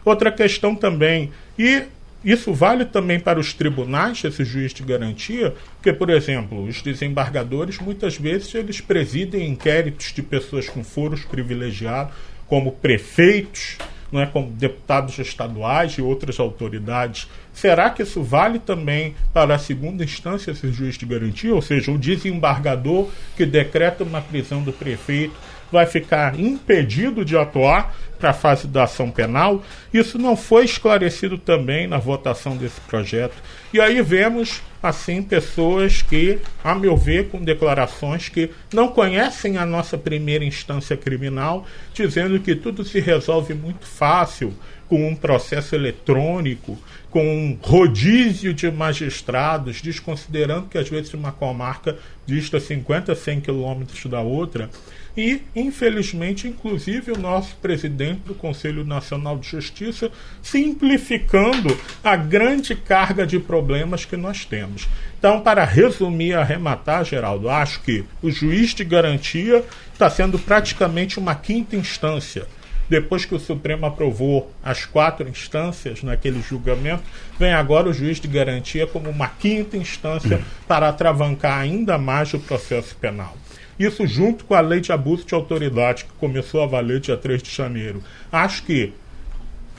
Outra 0.04 0.30
questão 0.30 0.74
também, 0.74 1.32
e 1.58 1.82
isso 2.24 2.54
vale 2.54 2.84
também 2.84 3.20
para 3.20 3.38
os 3.38 3.52
tribunais, 3.52 4.24
esse 4.24 4.44
juiz 4.44 4.72
de 4.72 4.82
garantia, 4.82 5.54
porque, 5.76 5.92
por 5.92 6.08
exemplo, 6.08 6.64
os 6.64 6.80
desembargadores, 6.80 7.78
muitas 7.78 8.16
vezes, 8.16 8.54
eles 8.54 8.80
presidem 8.80 9.48
inquéritos 9.48 10.12
de 10.12 10.22
pessoas 10.22 10.68
com 10.68 10.82
foros 10.82 11.24
privilegiados, 11.24 12.14
como 12.46 12.72
prefeitos, 12.72 13.76
não 14.10 14.20
é, 14.20 14.26
como 14.26 14.50
deputados 14.50 15.18
estaduais 15.18 15.92
e 15.94 16.02
outras 16.02 16.38
autoridades. 16.38 17.28
Será 17.52 17.90
que 17.90 18.02
isso 18.02 18.22
vale 18.22 18.58
também 18.58 19.14
para 19.32 19.56
a 19.56 19.58
segunda 19.58 20.04
instância, 20.04 20.52
esse 20.52 20.72
juiz 20.72 20.96
de 20.96 21.04
garantia? 21.04 21.54
Ou 21.54 21.60
seja, 21.60 21.90
o 21.90 21.98
desembargador 21.98 23.10
que 23.36 23.44
decreta 23.44 24.04
uma 24.04 24.20
prisão 24.20 24.62
do 24.62 24.72
prefeito 24.72 25.34
vai 25.74 25.86
ficar 25.86 26.38
impedido 26.38 27.24
de 27.24 27.36
atuar 27.36 27.92
para 28.16 28.30
a 28.30 28.32
fase 28.32 28.68
da 28.68 28.84
ação 28.84 29.10
penal. 29.10 29.60
Isso 29.92 30.18
não 30.18 30.36
foi 30.36 30.64
esclarecido 30.64 31.36
também 31.36 31.88
na 31.88 31.98
votação 31.98 32.56
desse 32.56 32.80
projeto. 32.82 33.34
E 33.72 33.80
aí 33.80 34.00
vemos, 34.00 34.62
assim, 34.80 35.20
pessoas 35.20 36.00
que, 36.00 36.38
a 36.62 36.76
meu 36.76 36.96
ver, 36.96 37.28
com 37.28 37.42
declarações 37.42 38.28
que 38.28 38.50
não 38.72 38.86
conhecem 38.86 39.58
a 39.58 39.66
nossa 39.66 39.98
primeira 39.98 40.44
instância 40.44 40.96
criminal, 40.96 41.66
dizendo 41.92 42.38
que 42.38 42.54
tudo 42.54 42.84
se 42.84 43.00
resolve 43.00 43.52
muito 43.52 43.84
fácil 43.84 44.54
com 44.88 45.08
um 45.08 45.16
processo 45.16 45.74
eletrônico, 45.74 46.78
com 47.10 47.24
um 47.24 47.58
rodízio 47.60 48.54
de 48.54 48.70
magistrados, 48.70 49.80
desconsiderando 49.80 50.68
que 50.68 50.78
às 50.78 50.88
vezes 50.88 51.12
uma 51.14 51.32
comarca 51.32 51.98
dista 52.24 52.60
50, 52.60 53.12
100 53.14 53.40
quilômetros 53.40 54.06
da 54.06 54.20
outra. 54.20 54.70
E, 55.16 55.42
infelizmente, 55.54 56.48
inclusive 56.48 57.12
o 57.12 57.18
nosso 57.18 57.54
presidente 57.56 58.22
do 58.26 58.34
Conselho 58.34 58.84
Nacional 58.84 59.38
de 59.38 59.48
Justiça 59.48 60.10
simplificando 60.42 61.78
a 62.02 62.16
grande 62.16 62.74
carga 62.74 63.26
de 63.26 63.38
problemas 63.38 64.04
que 64.04 64.16
nós 64.16 64.44
temos. 64.44 64.88
Então, 65.18 65.40
para 65.40 65.64
resumir 65.64 66.30
e 66.30 66.34
arrematar, 66.34 67.04
Geraldo, 67.04 67.48
acho 67.48 67.80
que 67.82 68.04
o 68.20 68.30
juiz 68.30 68.74
de 68.74 68.84
garantia 68.84 69.64
está 69.92 70.10
sendo 70.10 70.38
praticamente 70.38 71.18
uma 71.18 71.34
quinta 71.34 71.76
instância 71.76 72.46
depois 72.88 73.24
que 73.24 73.34
o 73.34 73.40
Supremo 73.40 73.86
aprovou 73.86 74.52
as 74.62 74.84
quatro 74.84 75.28
instâncias 75.28 76.02
naquele 76.02 76.40
julgamento, 76.42 77.02
vem 77.38 77.52
agora 77.52 77.88
o 77.88 77.92
juiz 77.92 78.20
de 78.20 78.28
garantia 78.28 78.86
como 78.86 79.10
uma 79.10 79.28
quinta 79.28 79.76
instância 79.76 80.42
para 80.68 80.88
atravancar 80.88 81.58
ainda 81.58 81.96
mais 81.96 82.34
o 82.34 82.38
processo 82.38 82.94
penal. 82.96 83.36
Isso 83.78 84.06
junto 84.06 84.44
com 84.44 84.54
a 84.54 84.60
lei 84.60 84.80
de 84.80 84.92
abuso 84.92 85.24
de 85.24 85.34
autoridade, 85.34 86.04
que 86.04 86.12
começou 86.18 86.62
a 86.62 86.66
valer 86.66 87.00
dia 87.00 87.16
3 87.16 87.42
de 87.42 87.50
janeiro. 87.50 88.02
Acho 88.30 88.62
que 88.62 88.92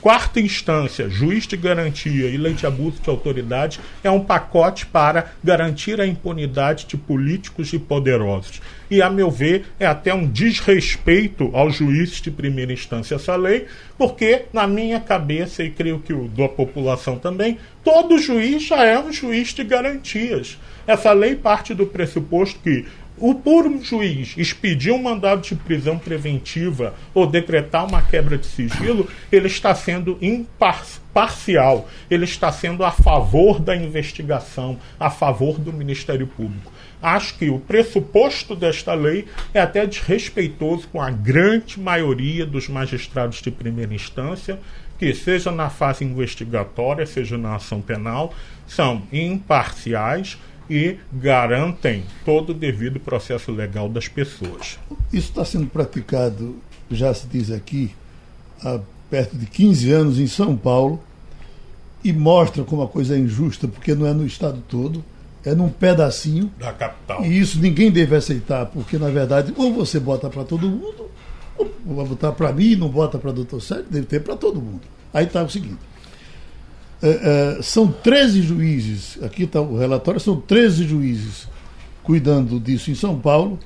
quarta 0.06 0.38
instância, 0.38 1.08
juiz 1.08 1.48
de 1.48 1.56
garantia 1.56 2.28
e 2.28 2.36
lei 2.36 2.52
de 2.52 2.64
abuso 2.64 3.02
de 3.02 3.10
autoridade 3.10 3.80
é 4.04 4.10
um 4.10 4.20
pacote 4.20 4.86
para 4.86 5.32
garantir 5.42 6.00
a 6.00 6.06
impunidade 6.06 6.86
de 6.86 6.96
políticos 6.96 7.72
e 7.72 7.78
poderosos. 7.80 8.60
E, 8.88 9.02
a 9.02 9.10
meu 9.10 9.32
ver, 9.32 9.64
é 9.80 9.86
até 9.86 10.14
um 10.14 10.24
desrespeito 10.24 11.50
aos 11.52 11.74
juízes 11.74 12.20
de 12.20 12.30
primeira 12.30 12.72
instância 12.72 13.16
essa 13.16 13.34
lei, 13.34 13.66
porque, 13.98 14.42
na 14.52 14.64
minha 14.66 15.00
cabeça, 15.00 15.64
e 15.64 15.70
creio 15.70 15.98
que 15.98 16.12
o 16.12 16.28
da 16.28 16.48
população 16.48 17.18
também, 17.18 17.58
todo 17.82 18.16
juiz 18.18 18.62
já 18.62 18.84
é 18.84 18.96
um 18.98 19.12
juiz 19.12 19.48
de 19.48 19.64
garantias. 19.64 20.56
Essa 20.86 21.12
lei 21.12 21.34
parte 21.34 21.74
do 21.74 21.84
pressuposto 21.84 22.60
que 22.60 22.86
o 23.18 23.34
por 23.34 23.66
um 23.66 23.82
juiz 23.82 24.34
expedir 24.36 24.92
um 24.92 25.02
mandado 25.02 25.42
de 25.42 25.54
prisão 25.54 25.98
preventiva 25.98 26.94
ou 27.14 27.26
decretar 27.26 27.86
uma 27.86 28.02
quebra 28.02 28.36
de 28.36 28.46
sigilo, 28.46 29.08
ele 29.32 29.46
está 29.46 29.74
sendo 29.74 30.18
imparcial, 30.20 31.88
ele 32.10 32.24
está 32.24 32.52
sendo 32.52 32.84
a 32.84 32.90
favor 32.90 33.58
da 33.58 33.74
investigação, 33.74 34.78
a 35.00 35.08
favor 35.10 35.58
do 35.58 35.72
Ministério 35.72 36.26
Público. 36.26 36.72
Acho 37.00 37.36
que 37.38 37.48
o 37.48 37.58
pressuposto 37.58 38.54
desta 38.54 38.94
lei 38.94 39.26
é 39.52 39.60
até 39.60 39.86
desrespeitoso 39.86 40.88
com 40.88 41.00
a 41.00 41.10
grande 41.10 41.78
maioria 41.78 42.44
dos 42.44 42.68
magistrados 42.68 43.40
de 43.40 43.50
primeira 43.50 43.94
instância, 43.94 44.58
que, 44.98 45.14
seja 45.14 45.52
na 45.52 45.68
fase 45.68 46.04
investigatória, 46.04 47.04
seja 47.06 47.36
na 47.36 47.56
ação 47.56 47.82
penal, 47.82 48.34
são 48.66 49.02
imparciais 49.12 50.38
e 50.68 50.96
garantem 51.12 52.04
todo 52.24 52.50
o 52.50 52.54
devido 52.54 52.98
processo 52.98 53.52
legal 53.52 53.88
das 53.88 54.08
pessoas. 54.08 54.78
Isso 55.12 55.28
está 55.28 55.44
sendo 55.44 55.66
praticado, 55.66 56.56
já 56.90 57.12
se 57.14 57.26
diz 57.26 57.50
aqui, 57.50 57.94
há 58.62 58.80
perto 59.10 59.36
de 59.36 59.46
15 59.46 59.92
anos 59.92 60.18
em 60.18 60.26
São 60.26 60.56
Paulo 60.56 61.00
e 62.02 62.12
mostra 62.12 62.64
como 62.64 62.82
a 62.82 62.88
coisa 62.88 63.14
é 63.14 63.18
injusta, 63.18 63.68
porque 63.68 63.94
não 63.94 64.06
é 64.06 64.12
no 64.12 64.26
estado 64.26 64.62
todo, 64.68 65.04
é 65.44 65.54
num 65.54 65.68
pedacinho 65.68 66.50
da 66.58 66.72
capital. 66.72 67.24
E 67.24 67.38
isso 67.38 67.60
ninguém 67.60 67.90
deve 67.90 68.16
aceitar, 68.16 68.66
porque 68.66 68.98
na 68.98 69.08
verdade 69.08 69.52
ou 69.56 69.72
você 69.72 70.00
bota 70.00 70.28
para 70.28 70.44
todo 70.44 70.68
mundo, 70.68 71.08
ou 71.56 71.70
vai 71.94 72.04
botar 72.04 72.32
para 72.32 72.52
mim 72.52 72.72
e 72.72 72.76
não 72.76 72.88
bota 72.88 73.18
para 73.18 73.32
doutor 73.32 73.62
Sérgio, 73.62 73.86
deve 73.90 74.06
ter 74.06 74.20
para 74.20 74.36
todo 74.36 74.60
mundo. 74.60 74.82
Aí 75.14 75.24
está 75.24 75.42
o 75.42 75.50
seguinte: 75.50 75.78
é, 77.06 77.58
é, 77.58 77.62
são 77.62 77.86
13 77.86 78.42
juízes, 78.42 79.22
aqui 79.22 79.44
está 79.44 79.60
o 79.60 79.78
relatório, 79.78 80.20
são 80.20 80.40
13 80.40 80.86
juízes 80.86 81.46
cuidando 82.02 82.58
disso 82.58 82.90
em 82.90 82.94
São 82.94 83.18
Paulo, 83.18 83.58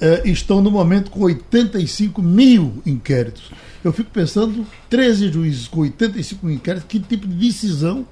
é, 0.00 0.28
estão 0.28 0.60
no 0.60 0.70
momento 0.70 1.10
com 1.10 1.20
85 1.20 2.20
mil 2.20 2.82
inquéritos. 2.84 3.50
Eu 3.82 3.92
fico 3.92 4.10
pensando, 4.10 4.66
13 4.90 5.32
juízes 5.32 5.68
com 5.68 5.80
85 5.80 6.44
mil 6.44 6.54
inquéritos, 6.56 6.88
que 6.88 7.00
tipo 7.00 7.26
de 7.26 7.34
decisão 7.34 8.06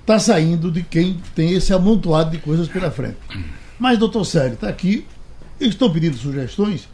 está 0.00 0.18
saindo 0.18 0.70
de 0.70 0.82
quem 0.82 1.20
tem 1.34 1.52
esse 1.52 1.72
amontoado 1.72 2.30
de 2.30 2.38
coisas 2.38 2.68
pela 2.68 2.90
frente. 2.90 3.16
Mas, 3.78 3.98
doutor 3.98 4.24
Sérgio, 4.24 4.54
está 4.54 4.68
aqui, 4.68 5.06
eles 5.60 5.74
estão 5.74 5.90
pedindo 5.90 6.16
sugestões, 6.16 6.88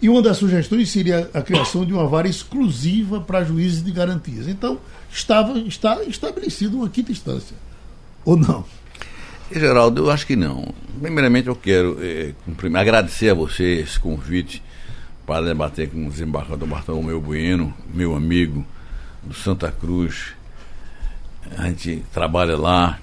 e 0.00 0.08
uma 0.08 0.20
das 0.20 0.36
sugestões 0.36 0.90
seria 0.90 1.30
a 1.32 1.40
criação 1.40 1.84
de 1.84 1.92
uma 1.92 2.06
vara 2.06 2.28
exclusiva 2.28 3.20
para 3.20 3.44
juízes 3.44 3.82
de 3.82 3.90
garantias. 3.90 4.46
Então, 4.46 4.78
estava, 5.10 5.58
está 5.58 6.02
estabelecido 6.04 6.76
uma 6.76 6.88
quinta 6.88 7.12
instância. 7.12 7.56
Ou 8.24 8.36
não? 8.36 8.64
Geraldo, 9.50 10.02
eu 10.02 10.10
acho 10.10 10.26
que 10.26 10.36
não. 10.36 10.74
Primeiramente, 11.00 11.48
eu 11.48 11.56
quero 11.56 11.98
é, 12.00 12.34
agradecer 12.78 13.30
a 13.30 13.34
você 13.34 13.80
esse 13.80 13.98
convite 13.98 14.62
para 15.26 15.46
debater 15.46 15.88
com 15.88 16.06
o 16.06 16.10
desembargador 16.10 16.68
Bartolomeu 16.68 17.20
Bueno, 17.20 17.72
meu 17.92 18.14
amigo 18.14 18.66
do 19.22 19.34
Santa 19.34 19.72
Cruz. 19.72 20.34
A 21.56 21.68
gente 21.68 22.04
trabalha 22.12 22.56
lá. 22.56 22.98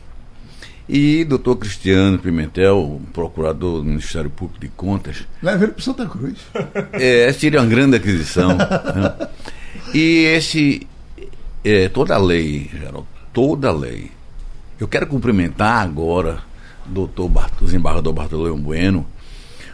E 0.88 1.24
doutor 1.24 1.56
Cristiano 1.56 2.20
Pimentel, 2.20 3.02
procurador 3.14 3.80
do 3.80 3.86
Ministério 3.86 4.30
Público 4.30 4.60
de 4.60 4.68
Contas. 4.68 5.26
Leva 5.42 5.64
ele 5.64 5.72
para 5.74 5.84
Santa 5.84 6.06
Cruz. 6.06 6.38
É, 6.92 7.32
seria 7.32 7.62
uma 7.62 7.70
grande 7.70 7.96
aquisição. 7.96 8.50
né? 8.58 9.28
E 9.94 10.26
esse 10.26 10.86
é, 11.64 11.88
toda 11.88 12.16
a 12.16 12.18
lei, 12.18 12.70
Geraldo, 12.74 13.08
toda 13.32 13.70
a 13.70 13.72
lei. 13.72 14.12
Eu 14.80 14.88
quero 14.88 15.08
cumprimentar 15.08 15.82
agora 15.82 16.40
o 16.86 16.90
doutor 16.90 17.30
Bart, 17.30 17.54
desembargador 17.62 18.12
Bartolomeu 18.12 18.58
Bueno, 18.58 19.08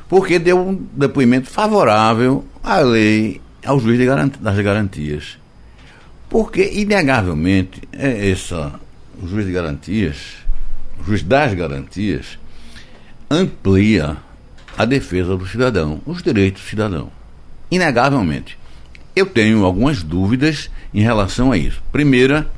porque 0.08 0.38
deu 0.38 0.60
um 0.60 0.76
depoimento 0.94 1.50
favorável 1.50 2.46
à 2.64 2.80
lei, 2.80 3.42
ao 3.66 3.80
juiz 3.80 4.00
das 4.40 4.60
garantias. 4.60 5.40
Porque, 6.30 6.70
inegavelmente, 6.74 7.82
é 7.92 8.30
essa, 8.30 8.80
o 9.22 9.28
juiz 9.28 9.48
de 9.48 9.52
garantias, 9.52 10.39
o 11.00 11.04
juiz 11.04 11.24
das 11.24 11.54
garantias, 11.54 12.38
amplia 13.30 14.18
a 14.78 14.86
defesa 14.86 15.36
do 15.36 15.48
cidadão, 15.48 16.02
os 16.06 16.22
direitos 16.22 16.64
do 16.64 16.70
cidadão. 16.70 17.12
Inegavelmente. 17.70 18.58
Eu 19.16 19.26
tenho 19.26 19.66
algumas 19.66 20.02
dúvidas 20.02 20.70
em 20.94 21.02
relação 21.02 21.52
a 21.52 21.58
isso. 21.58 21.82
Primeira, 21.92 22.50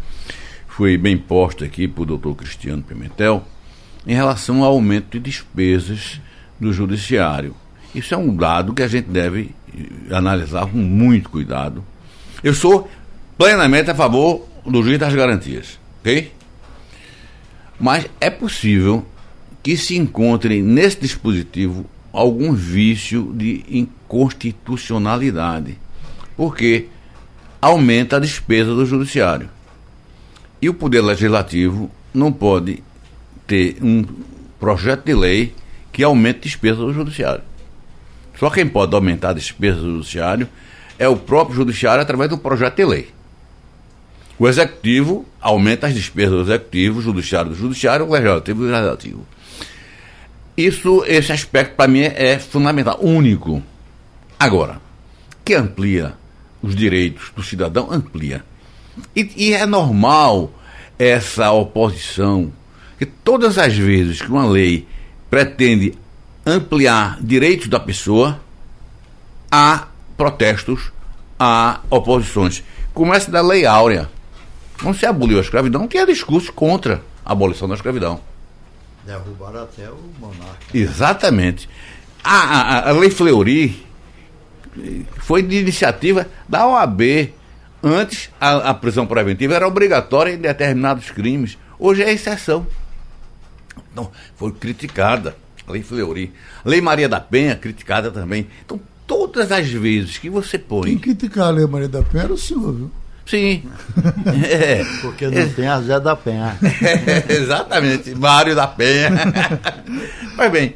foi 0.68 0.98
bem 0.98 1.18
posta 1.18 1.66
aqui 1.66 1.88
por 1.88 2.06
doutor 2.06 2.36
Cristiano 2.36 2.84
Pimentel, 2.84 3.44
em 4.06 4.14
relação 4.14 4.64
ao 4.64 4.74
aumento 4.74 5.12
de 5.12 5.20
despesas 5.20 6.22
do 6.60 6.72
judiciário. 6.72 7.56
Isso 7.94 8.14
é 8.14 8.18
um 8.18 8.36
dado 8.36 8.74
que 8.74 8.82
a 8.82 8.88
gente 8.88 9.10
deve 9.10 9.52
eh, 9.76 10.16
analisar 10.16 10.66
com 10.66 10.78
muito 10.78 11.30
cuidado. 11.30 11.84
Eu 12.44 12.54
sou 12.54 12.90
plenamente 13.38 13.92
a 13.92 13.96
favor 13.96 14.48
do 14.66 14.82
juiz 14.84 14.98
das 14.98 15.14
garantias, 15.14 15.80
ok? 16.00 16.32
Mas 17.82 18.06
é 18.22 18.30
possível 18.30 19.06
que 19.64 19.76
se 19.76 19.98
encontre 19.98 20.62
nesse 20.62 21.00
dispositivo 21.00 21.88
algum 22.14 22.54
vício 22.54 23.34
de 23.36 23.66
inconstitucionalidade, 23.68 25.80
porque 26.38 26.86
aumenta 27.60 28.18
a 28.18 28.20
despesa 28.20 28.76
do 28.76 28.86
judiciário. 28.86 29.50
E 30.62 30.70
o 30.70 30.76
Poder 30.76 31.02
Legislativo 31.02 31.90
não 32.14 32.32
pode 32.32 32.84
ter 33.48 33.78
um 33.82 34.06
projeto 34.60 35.06
de 35.06 35.16
lei 35.16 35.56
que 35.92 36.04
aumente 36.04 36.38
a 36.38 36.44
despesa 36.44 36.76
do 36.76 36.94
judiciário. 36.94 37.42
Só 38.38 38.52
quem 38.52 38.68
pode 38.68 38.94
aumentar 38.94 39.30
a 39.30 39.34
despesa 39.34 39.82
do 39.82 39.94
judiciário 39.94 40.48
é 41.00 41.08
o 41.08 41.18
próprio 41.18 41.56
judiciário 41.56 42.04
através 42.04 42.30
do 42.30 42.38
projeto 42.38 42.76
de 42.76 42.86
lei. 42.86 43.10
O 44.42 44.48
executivo 44.48 45.24
aumenta 45.40 45.86
as 45.86 45.94
despesas 45.94 46.32
do 46.32 46.42
executivo, 46.42 46.98
o 46.98 47.02
judiciário 47.04 47.52
do 47.52 47.56
judiciário, 47.56 48.08
o 48.08 48.12
legislativo 48.12 48.62
do 48.62 48.72
legislativo. 48.72 49.28
Isso, 50.58 51.04
esse 51.06 51.32
aspecto 51.32 51.76
para 51.76 51.88
mim 51.88 52.00
é 52.00 52.40
fundamental, 52.40 52.98
único. 53.00 53.62
Agora, 54.40 54.82
que 55.46 55.54
amplia 55.54 56.16
os 56.60 56.76
direitos 56.76 57.32
do 57.36 57.44
cidadão, 57.44 57.90
amplia. 57.92 58.44
E, 59.16 59.30
e 59.38 59.54
é 59.54 59.68
normal 59.68 60.52
essa 60.98 61.52
oposição, 61.52 62.52
que 62.98 63.06
todas 63.06 63.60
as 63.60 63.78
vezes 63.78 64.24
que 64.24 64.32
uma 64.32 64.48
lei 64.48 64.88
pretende 65.30 65.94
ampliar 66.44 67.20
direitos 67.22 67.68
da 67.68 67.80
pessoa, 67.80 68.42
há 69.52 69.88
protestos, 70.18 70.92
há 71.40 71.82
oposições. 71.92 72.64
Começa 72.92 73.30
da 73.30 73.44
Lei 73.44 73.68
Áurea. 73.68 74.10
Quando 74.82 74.98
se 74.98 75.06
aboliu 75.06 75.38
a 75.38 75.42
escravidão, 75.42 75.88
tinha 75.88 76.06
discurso 76.06 76.52
contra 76.52 77.02
a 77.24 77.32
abolição 77.32 77.68
da 77.68 77.76
escravidão. 77.76 78.20
Derrubaram 79.06 79.64
até 79.64 79.90
o 79.90 79.98
monarca. 80.20 80.58
Exatamente. 80.74 81.70
A, 82.24 82.36
a, 82.36 82.90
a 82.90 82.92
Lei 82.94 83.10
Fleury 83.10 83.86
foi 85.20 85.44
de 85.44 85.58
iniciativa 85.58 86.28
da 86.48 86.68
OAB. 86.68 87.32
Antes, 87.84 88.30
a, 88.40 88.70
a, 88.70 88.74
prisão 88.74 89.08
preventiva 89.08 89.56
era 89.56 89.68
obrigatória 89.68 90.34
em 90.34 90.38
determinados 90.38 91.10
crimes. 91.10 91.58
Hoje 91.80 92.04
é 92.04 92.12
exceção. 92.12 92.66
Então, 93.92 94.12
foi 94.36 94.52
criticada. 94.52 95.36
A 95.68 95.72
Lei 95.72 95.82
Fleury. 95.82 96.32
Lei 96.64 96.80
Maria 96.80 97.10
da 97.10 97.20
Penha, 97.20 97.56
criticada 97.56 98.12
também. 98.12 98.48
Então, 98.64 98.80
todas 99.08 99.52
as 99.52 99.68
vezes 99.70 100.18
que 100.18 100.30
você 100.30 100.60
põe. 100.60 100.90
Quem 100.90 101.00
criticar 101.00 101.48
a 101.48 101.52
Lei 101.52 101.66
Maria 101.66 101.90
da 101.90 102.04
Penha 102.04 102.26
era 102.26 102.34
o 102.34 102.38
senhor, 102.38 102.72
viu? 102.74 102.92
Sim. 103.25 103.63
É. 104.50 104.84
Porque 105.01 105.28
não 105.28 105.50
tem 105.50 105.68
a 105.68 105.82
Zé 105.82 106.00
da 106.00 106.16
Penha. 106.16 106.58
É, 106.82 107.32
exatamente, 107.34 108.16
Mário 108.16 108.56
da 108.56 108.68
Penha. 108.68 109.10
Mas 110.36 110.51
bem, 110.51 110.75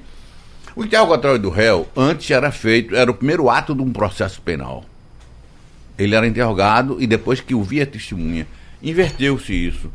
o 0.75 0.83
interrogatório 0.83 1.39
do 1.39 1.49
réu 1.49 1.87
antes 1.95 2.29
era 2.29 2.51
feito, 2.51 2.95
era 2.95 3.09
o 3.09 3.13
primeiro 3.13 3.49
ato 3.49 3.73
de 3.73 3.81
um 3.81 3.91
processo 3.91 4.41
penal. 4.41 4.83
Ele 5.97 6.15
era 6.15 6.27
interrogado 6.27 6.97
e 6.99 7.07
depois 7.07 7.39
que 7.39 7.55
ouvia 7.55 7.85
testemunha. 7.85 8.45
Inverteu-se 8.83 9.53
isso. 9.53 9.89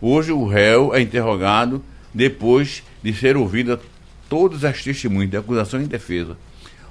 Hoje 0.00 0.32
o 0.32 0.46
réu 0.46 0.94
é 0.94 1.00
interrogado 1.00 1.82
depois 2.12 2.82
de 3.02 3.14
ser 3.14 3.36
ouvida 3.36 3.80
todas 4.28 4.64
as 4.64 4.82
testemunhas 4.82 5.30
de 5.30 5.36
acusação 5.36 5.80
e 5.80 5.86
defesa. 5.86 6.36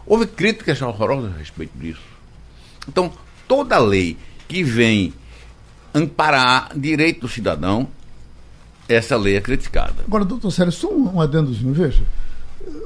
Houve 0.05 0.27
críticas 0.27 0.81
horrorosas 0.81 1.33
a 1.33 1.37
respeito 1.37 1.77
disso. 1.77 2.01
Então, 2.87 3.11
toda 3.47 3.77
lei 3.77 4.17
que 4.47 4.63
vem 4.63 5.13
amparar 5.93 6.77
direito 6.77 7.21
do 7.21 7.27
cidadão, 7.29 7.87
essa 8.87 9.17
lei 9.17 9.35
é 9.35 9.41
criticada. 9.41 10.03
Agora, 10.05 10.25
doutor 10.25 10.51
Sérgio, 10.51 10.73
só 10.73 10.93
um, 10.93 11.21
adendozinho, 11.21 11.73
veja. 11.73 12.03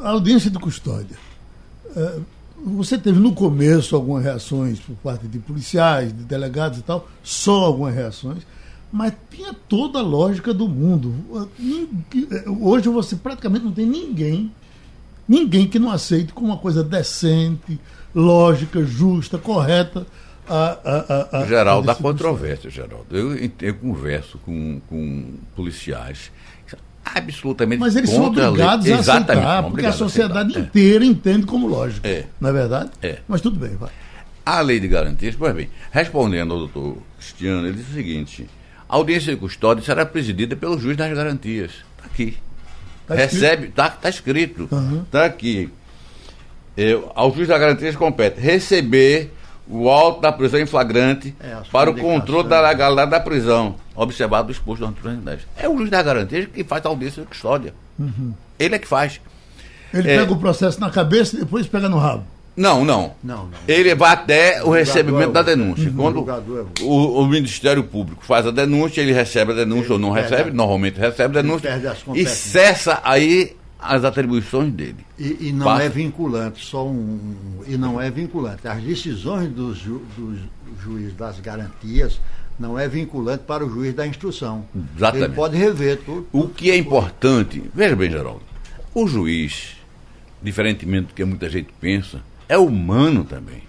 A 0.02 0.10
audiência 0.10 0.50
de 0.50 0.60
custódia. 0.60 1.18
É, 1.96 2.20
você 2.64 2.98
teve 2.98 3.20
no 3.20 3.34
começo 3.34 3.96
algumas 3.96 4.24
reações 4.24 4.80
por 4.80 4.96
parte 4.98 5.28
de 5.28 5.40
policiais, 5.40 6.16
de 6.16 6.24
delegados 6.24 6.80
e 6.80 6.82
tal, 6.82 7.10
só 7.24 7.66
algumas 7.66 7.96
reações, 7.96 8.44
mas 8.92 9.14
tinha 9.30 9.54
toda 9.54 10.00
a 10.00 10.04
lógica 10.04 10.54
do 10.54 10.68
mundo. 10.68 11.14
Hoje 12.62 12.90
você 12.90 13.16
praticamente 13.16 13.66
não 13.66 13.72
tem 13.72 13.86
ninguém, 13.86 14.52
ninguém 15.28 15.68
que 15.68 15.80
não 15.80 15.92
aceite 15.92 16.34
como 16.34 16.50
uma 16.50 16.58
coisa 16.58 16.84
decente, 16.84 17.80
lógica, 18.14 18.84
justa, 18.84 19.38
correta 19.38 20.06
a, 20.50 20.78
a, 20.84 21.42
a, 21.42 21.46
Geraldo, 21.46 21.88
da 21.88 21.96
controvérsia, 21.96 22.70
Geraldo. 22.70 23.06
Eu, 23.12 23.52
eu 23.62 23.76
converso 23.76 24.38
com, 24.40 24.82
com 24.90 25.34
policiais 25.56 26.32
absolutamente 27.04 27.80
Mas 27.80 27.96
eles 27.96 28.10
são 28.10 28.26
obrigados 28.26 28.90
a, 28.90 28.96
a 28.96 29.00
aceitar, 29.00 29.64
porque 29.64 29.86
a 29.86 29.92
sociedade 29.92 30.56
a 30.56 30.60
inteira 30.60 31.04
é. 31.04 31.08
entende 31.08 31.46
como 31.46 31.68
lógico. 31.68 32.06
É. 32.06 32.26
Não 32.40 32.50
é 32.50 32.54
verdade? 32.54 32.92
É. 33.02 33.20
Mas 33.28 33.42
tudo 33.42 33.60
bem, 33.60 33.76
vai. 33.76 33.90
A 34.46 34.62
lei 34.62 34.80
de 34.80 34.88
garantias, 34.88 35.36
pois 35.36 35.54
bem, 35.54 35.70
respondendo 35.92 36.54
ao 36.54 36.60
doutor 36.60 36.98
Cristiano, 37.18 37.68
ele 37.68 37.78
disse 37.78 37.92
o 37.92 37.94
seguinte: 37.94 38.50
a 38.88 38.96
audiência 38.96 39.34
de 39.34 39.40
custódia 39.40 39.84
será 39.84 40.06
presidida 40.06 40.56
pelo 40.56 40.80
juiz 40.80 40.98
das 40.98 41.14
garantias. 41.14 41.72
Está 41.96 42.06
aqui. 42.06 42.38
Tá 43.08 43.16
Recebe, 43.16 43.68
está 43.68 43.90
tá 43.90 44.10
escrito. 44.10 44.64
Está 44.64 44.76
uhum. 44.78 45.26
Aqui. 45.26 45.70
Eu, 46.78 47.12
ao 47.14 47.34
juiz 47.34 47.48
das 47.48 47.60
garantias 47.60 47.96
compete 47.96 48.40
receber 48.40 49.32
o 49.70 49.88
alto 49.88 50.20
da 50.20 50.32
prisão 50.32 50.60
em 50.60 50.66
flagrante 50.66 51.36
é, 51.40 51.56
para 51.72 51.92
o 51.92 51.96
controle 51.96 52.50
da 52.50 52.60
legalidade 52.60 53.12
da 53.12 53.20
prisão, 53.20 53.76
observado 53.96 54.50
o 54.50 54.52
exposto 54.52 54.82
da 54.82 54.92
2010. 54.92 55.42
É 55.56 55.70
o 55.70 55.78
juiz 55.78 55.92
da 55.92 56.02
garantia 56.02 56.46
que 56.48 56.64
faz 56.64 56.84
a 56.86 56.90
audiência 56.90 57.22
de 57.22 57.28
custódia. 57.28 57.74
Uhum. 57.98 58.34
Ele 58.58 58.76
é 58.76 58.80
que 58.80 58.88
faz. 58.88 59.22
Ele 59.94 60.10
é, 60.10 60.18
pega 60.20 60.34
o 60.34 60.38
processo 60.38 60.80
na 60.80 60.90
cabeça 60.90 61.36
e 61.36 61.40
depois 61.40 61.68
pega 61.68 61.88
no 61.88 61.98
rabo. 61.98 62.26
Não, 62.58 62.84
não. 62.84 63.14
não, 63.24 63.46
não. 63.46 63.50
Ele 63.68 63.96
vai 63.96 64.12
até 64.12 64.62
o, 64.64 64.68
o 64.68 64.72
recebimento 64.72 65.30
é 65.30 65.34
da 65.34 65.42
denúncia. 65.42 65.90
Uhum. 65.90 65.96
Quando 65.96 66.26
o, 66.82 66.86
o, 66.86 67.22
o, 67.22 67.28
Ministério 67.28 67.84
Público 67.84 68.26
faz 68.26 68.46
a 68.46 68.52
denúncia, 68.52 69.02
ele 69.02 69.14
recebe 69.14 69.54
a 69.54 69.56
denúncia 69.56 69.86
ele 69.86 69.94
ou 69.94 70.00
não 70.00 70.12
recebe, 70.12 70.52
normalmente 70.52 71.00
recebe 71.00 71.38
a 71.38 71.42
denúncia 71.42 71.70
e 72.14 72.26
cessa 72.26 73.00
aí 73.04 73.56
as 73.80 74.04
atribuições 74.04 74.74
dele. 74.74 75.06
E, 75.18 75.48
e 75.48 75.54
não 75.54 75.66
Passa. 75.66 75.84
é 75.84 75.90
vinculante, 75.90 76.66
só 76.66 76.86
um, 76.86 77.20
E 77.66 77.78
não 77.78 78.00
é 78.00 78.12
vinculante. 78.12 78.68
As 78.68 78.84
decisões 78.84 79.50
do, 79.50 79.74
ju, 79.74 80.02
do 80.18 80.38
juiz 80.82 81.14
das 81.14 81.40
garantias 81.40 82.20
não 82.60 82.78
é 82.78 82.88
vinculante 82.90 83.44
para 83.46 83.66
o 83.66 83.70
juiz 83.70 83.94
da 83.94 84.06
instrução. 84.06 84.66
Exatamente. 84.98 85.26
Ele 85.30 85.34
pode 85.34 85.58
rever 85.58 86.02
tudo. 86.06 86.28
O 86.34 86.50
que 86.50 86.70
é 86.70 86.78
importante, 86.78 87.64
veja 87.74 87.96
bem, 87.96 88.12
Geraldo, 88.12 88.42
o 88.94 89.08
juiz, 89.08 89.78
diferentemente 90.44 91.08
do 91.08 91.14
que 91.14 91.24
muita 91.24 91.50
gente 91.50 91.70
pensa, 91.80 92.22
é 92.50 92.58
humano 92.58 93.24
também. 93.24 93.64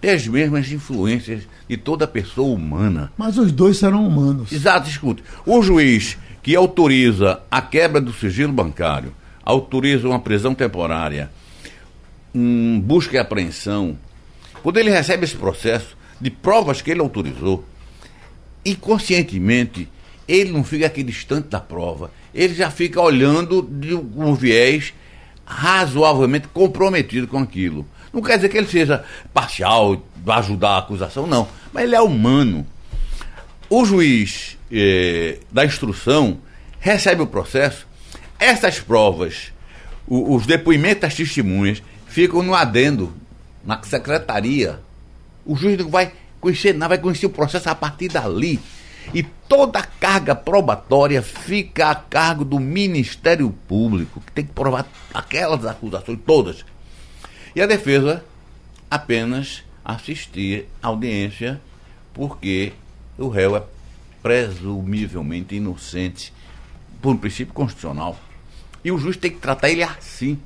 Tem 0.00 0.10
as 0.10 0.26
mesmas 0.26 0.70
influências 0.70 1.46
de 1.68 1.76
toda 1.76 2.06
pessoa 2.06 2.54
humana. 2.54 3.12
Mas 3.16 3.38
os 3.38 3.52
dois 3.52 3.78
serão 3.78 4.06
humanos. 4.06 4.52
Exato, 4.52 4.88
escute. 4.88 5.22
O 5.46 5.62
juiz 5.62 6.18
que 6.42 6.54
autoriza 6.56 7.40
a 7.50 7.60
quebra 7.60 8.00
do 8.00 8.12
sigilo 8.12 8.52
bancário 8.52 9.12
autoriza 9.44 10.08
uma 10.08 10.18
prisão 10.18 10.54
temporária, 10.54 11.30
um 12.34 12.80
busca 12.80 13.16
e 13.16 13.18
apreensão, 13.18 13.98
quando 14.62 14.78
ele 14.78 14.90
recebe 14.90 15.24
esse 15.24 15.36
processo 15.36 15.96
de 16.20 16.30
provas 16.30 16.82
que 16.82 16.90
ele 16.90 17.00
autorizou, 17.00 17.64
e 18.64 18.74
conscientemente 18.74 19.88
ele 20.28 20.52
não 20.52 20.62
fica 20.62 20.86
aqui 20.86 21.02
distante 21.02 21.48
da 21.48 21.60
prova, 21.60 22.12
ele 22.34 22.54
já 22.54 22.70
fica 22.70 23.00
olhando 23.00 23.62
de 23.62 23.94
um 23.94 24.34
viés 24.34 24.92
razoavelmente 25.44 26.46
comprometido 26.48 27.26
com 27.26 27.38
aquilo. 27.38 27.86
Não 28.12 28.22
quer 28.22 28.36
dizer 28.36 28.48
que 28.48 28.56
ele 28.56 28.68
seja 28.68 29.04
parcial, 29.32 30.04
vai 30.16 30.38
ajudar 30.38 30.70
a 30.70 30.78
acusação, 30.78 31.26
não. 31.26 31.48
Mas 31.72 31.84
ele 31.84 31.96
é 31.96 32.00
humano. 32.00 32.66
O 33.68 33.84
juiz 33.84 34.56
eh, 34.70 35.38
da 35.50 35.64
instrução 35.64 36.38
recebe 36.78 37.22
o 37.22 37.26
processo 37.26 37.86
essas 38.40 38.80
provas, 38.80 39.52
o, 40.08 40.34
os 40.34 40.46
depoimentos 40.46 41.02
das 41.02 41.14
testemunhas, 41.14 41.82
ficam 42.06 42.42
no 42.42 42.54
adendo, 42.54 43.14
na 43.64 43.80
secretaria. 43.82 44.80
O 45.44 45.54
juiz 45.54 45.78
não 45.78 45.90
vai 45.90 46.12
conhecer 46.40 46.72
nada, 46.72 46.88
vai 46.88 46.98
conhecer 46.98 47.26
o 47.26 47.30
processo 47.30 47.68
a 47.68 47.74
partir 47.74 48.08
dali. 48.08 48.58
E 49.12 49.22
toda 49.22 49.78
a 49.78 49.86
carga 49.86 50.34
probatória 50.34 51.22
fica 51.22 51.90
a 51.90 51.94
cargo 51.94 52.44
do 52.44 52.58
Ministério 52.58 53.50
Público, 53.68 54.20
que 54.20 54.32
tem 54.32 54.46
que 54.46 54.52
provar 54.52 54.86
aquelas 55.12 55.64
acusações 55.66 56.18
todas. 56.24 56.64
E 57.54 57.60
a 57.60 57.66
defesa 57.66 58.24
apenas 58.90 59.62
assistir 59.84 60.66
à 60.82 60.88
audiência, 60.88 61.60
porque 62.14 62.72
o 63.18 63.28
réu 63.28 63.56
é 63.56 63.62
presumivelmente 64.22 65.54
inocente 65.54 66.32
por 67.00 67.14
um 67.14 67.16
princípio 67.16 67.54
constitucional. 67.54 68.16
E 68.84 68.90
o 68.90 68.98
juiz 68.98 69.16
tem 69.16 69.30
que 69.30 69.38
tratar 69.38 69.70
ele 69.70 69.82
assim. 69.82 70.38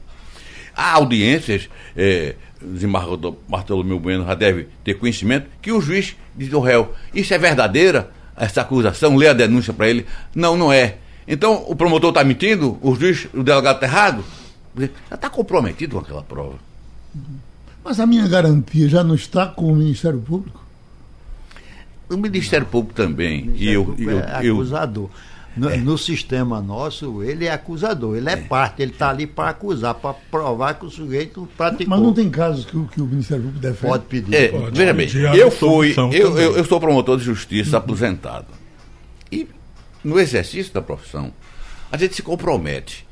Há 0.77 0.93
audiências, 0.95 1.69
é, 1.97 2.35
o 2.61 2.67
desembargador 2.67 3.37
Bartolomeu 3.49 3.99
Bueno 3.99 4.25
já 4.25 4.35
deve 4.35 4.69
ter 4.83 4.95
conhecimento, 4.95 5.47
que 5.63 5.71
o 5.71 5.81
juiz 5.81 6.17
diz 6.35 6.53
ao 6.53 6.61
réu, 6.61 6.93
isso 7.15 7.33
é 7.33 7.39
verdadeira, 7.39 8.11
essa 8.37 8.63
acusação, 8.63 9.17
lê 9.17 9.29
a 9.29 9.33
denúncia 9.33 9.73
para 9.73 9.89
ele. 9.89 10.07
Não, 10.35 10.57
não 10.57 10.73
é. 10.73 10.97
Então, 11.27 11.65
o 11.69 11.77
promotor 11.77 12.11
está 12.11 12.25
mentindo, 12.25 12.79
o 12.83 12.95
juiz, 12.95 13.29
o 13.33 13.43
delegado 13.43 13.77
está 13.77 13.87
errado? 13.87 14.25
Já 14.77 15.15
está 15.15 15.31
comprometido 15.31 15.97
com 15.97 16.03
aquela 16.03 16.23
prova. 16.23 16.59
Mas 17.85 18.01
a 18.01 18.07
minha 18.07 18.27
garantia 18.27 18.89
já 18.89 19.05
não 19.05 19.15
está 19.15 19.47
com 19.47 19.73
o 19.73 19.77
Ministério 19.77 20.19
Público? 20.21 20.65
O 22.11 22.17
Ministério 22.17 22.67
Público 22.67 22.95
também. 22.95 23.49
O 23.49 23.57
e 23.57 23.69
eu, 23.69 23.85
Público 23.85 24.11
eu, 24.11 24.19
é 24.19 24.41
eu, 24.43 24.57
acusador. 24.57 25.09
No, 25.57 25.77
no 25.77 25.97
sistema 25.97 26.61
nosso, 26.61 27.23
ele 27.23 27.45
é 27.47 27.53
acusador, 27.53 28.17
ele 28.17 28.29
é, 28.29 28.37
parte, 28.37 28.83
ele 28.83 28.91
está 28.91 29.11
ali 29.11 29.25
para 29.27 29.51
acusar, 29.51 29.95
para 29.95 30.13
provar 30.13 30.75
que 30.75 30.85
o 30.85 30.91
sujeito 30.91 31.49
praticou. 31.57 31.87
Mas 31.89 32.01
não 32.01 32.13
tem 32.13 32.29
casos 32.29 32.65
que, 32.65 32.77
o- 32.77 32.87
que 32.89 33.01
o 33.01 33.07
Ministério 33.07 33.45
Público 33.45 33.61
defende? 33.63 33.87
Pode 33.93 34.05
pedir. 34.07 34.35
É, 34.35 34.49
pode. 34.49 34.77
veja 34.77 34.93
bem, 34.93 35.07
De 35.07 35.39
eu 35.39 35.51
fui, 35.53 35.95
eu, 36.13 36.37
eu, 36.39 36.57
eu 36.57 36.65
sou 36.65 36.81
promotor 36.81 37.17
de 37.19 37.25
justiça 37.25 37.77
aposentado. 37.77 38.47
E 39.31 39.47
no 40.03 40.19
exercício 40.19 40.73
da 40.75 40.83
profissão, 40.83 41.33
a 41.93 41.97
gente 41.97 42.15
se 42.17 42.23
compromete. 42.23 43.07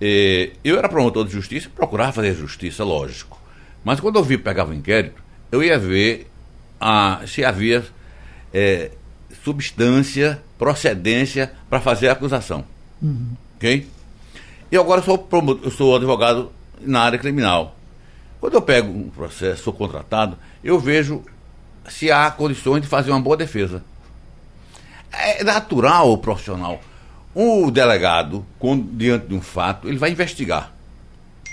Eh, 0.00 0.50
eu 0.62 0.78
era 0.78 0.88
promotor 0.88 1.26
de 1.26 1.32
justiça 1.32 1.66
e 1.66 1.70
procurava 1.70 2.12
fazer 2.12 2.34
justiça, 2.34 2.84
lógico. 2.84 3.38
Mas 3.84 3.98
quando 3.98 4.16
eu 4.16 4.22
vi 4.24 4.38
pegava 4.38 4.70
o 4.70 4.74
inquérito, 4.74 5.20
eu 5.50 5.62
ia 5.62 5.78
ver 5.78 6.28
ah, 6.80 7.20
se 7.26 7.44
havia 7.44 7.84
eh, 8.54 8.92
substância, 9.44 10.42
procedência 10.58 11.52
para 11.68 11.80
fazer 11.80 12.08
a 12.08 12.12
acusação. 12.12 12.64
Ok? 13.56 13.88
E 14.70 14.76
agora 14.76 15.00
eu 15.00 15.04
sou, 15.04 15.18
promo- 15.18 15.58
eu 15.62 15.70
sou 15.70 15.96
advogado 15.96 16.50
na 16.80 17.00
área 17.02 17.18
criminal. 17.18 17.76
Quando 18.40 18.54
eu 18.54 18.62
pego 18.62 18.90
um 18.90 19.10
processo, 19.10 19.62
sou 19.64 19.72
contratado, 19.72 20.36
eu 20.62 20.78
vejo 20.78 21.22
se 21.88 22.10
há 22.10 22.30
condições 22.30 22.80
de 22.82 22.86
fazer 22.88 23.10
uma 23.10 23.20
boa 23.20 23.36
defesa. 23.36 23.82
É 25.12 25.42
natural 25.42 26.12
o 26.12 26.18
profissional. 26.18 26.80
O 27.34 27.70
delegado, 27.70 28.44
quando, 28.58 28.84
diante 28.96 29.26
de 29.26 29.34
um 29.34 29.40
fato, 29.40 29.88
ele 29.88 29.98
vai 29.98 30.10
investigar. 30.10 30.72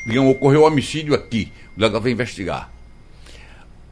Digamos, 0.05 0.35
ocorreu 0.35 0.61
um 0.61 0.65
homicídio 0.65 1.13
aqui, 1.13 1.51
o 1.75 1.79
delegado 1.79 2.03
vai 2.03 2.11
investigar. 2.11 2.69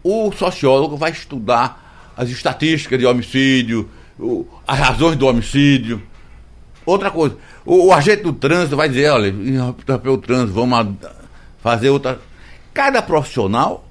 O 0.04 0.32
sociólogo 0.32 0.96
vai 0.98 1.12
estudar 1.12 1.85
as 2.16 2.30
estatísticas 2.30 3.00
de 3.00 3.06
homicídio, 3.06 3.90
o- 4.20 4.46
as 4.68 4.80
razões 4.80 5.16
do 5.18 5.28
homicídio. 5.28 6.02
Outra 6.86 7.10
coisa, 7.12 7.38
o, 7.66 7.88
o 7.88 7.94
agente 7.94 8.24
do 8.24 8.34
trânsito 8.34 8.76
vai 8.78 8.88
dizer, 8.88 9.10
olha, 9.10 9.34
pelo 10.02 10.18
trânsito, 10.20 10.54
vamos 10.54 10.96
fazer 11.62 11.90
outra. 11.90 12.20
Cada 12.74 13.02
profissional 13.02 13.88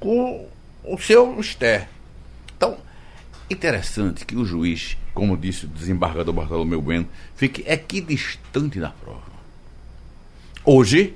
com 0.00 0.46
o 0.84 0.98
seu 0.98 1.38
ester. 1.40 1.88
Então, 2.56 2.76
interessante 3.48 4.24
que 4.24 4.36
o 4.36 4.44
juiz, 4.44 4.96
como 5.14 5.36
disse 5.36 5.66
o 5.66 5.68
desembargador 5.68 6.34
Bartolomeu 6.34 6.80
Bueno, 6.82 7.06
fique 7.36 7.64
equidistante 7.66 8.80
da 8.80 8.90
prova. 8.90 9.22
Hoje, 10.64 11.14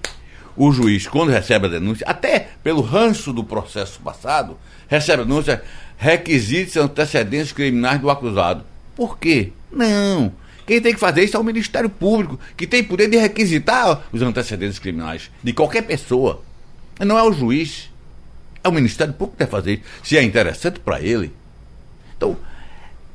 o 0.56 0.70
juiz, 0.72 1.06
quando 1.06 1.30
recebe 1.30 1.66
a 1.66 1.70
denúncia, 1.70 2.06
até 2.06 2.50
pelo 2.62 2.82
ranço 2.82 3.32
do 3.32 3.42
processo 3.42 3.98
passado, 4.00 4.56
recebe 4.88 5.22
a 5.22 5.24
denúncia, 5.24 5.62
requisitos 6.00 6.78
antecedentes 6.78 7.52
criminais 7.52 8.00
do 8.00 8.08
acusado. 8.08 8.64
Por 8.96 9.18
quê? 9.18 9.52
Não. 9.70 10.32
Quem 10.66 10.80
tem 10.80 10.94
que 10.94 10.98
fazer 10.98 11.22
isso 11.24 11.36
é 11.36 11.40
o 11.40 11.44
Ministério 11.44 11.90
Público, 11.90 12.40
que 12.56 12.66
tem 12.66 12.82
poder 12.82 13.08
de 13.08 13.18
requisitar 13.18 14.04
os 14.10 14.22
antecedentes 14.22 14.78
criminais 14.78 15.30
de 15.42 15.52
qualquer 15.52 15.82
pessoa. 15.82 16.42
Não 16.98 17.18
é 17.18 17.22
o 17.22 17.32
juiz. 17.32 17.90
É 18.64 18.68
o 18.68 18.72
Ministério 18.72 19.12
Público 19.12 19.36
que 19.36 19.40
deve 19.40 19.50
fazer 19.50 19.72
isso. 19.74 19.82
Se 20.02 20.16
é 20.16 20.22
interessante 20.22 20.80
para 20.80 21.02
ele. 21.02 21.34
Então, 22.16 22.34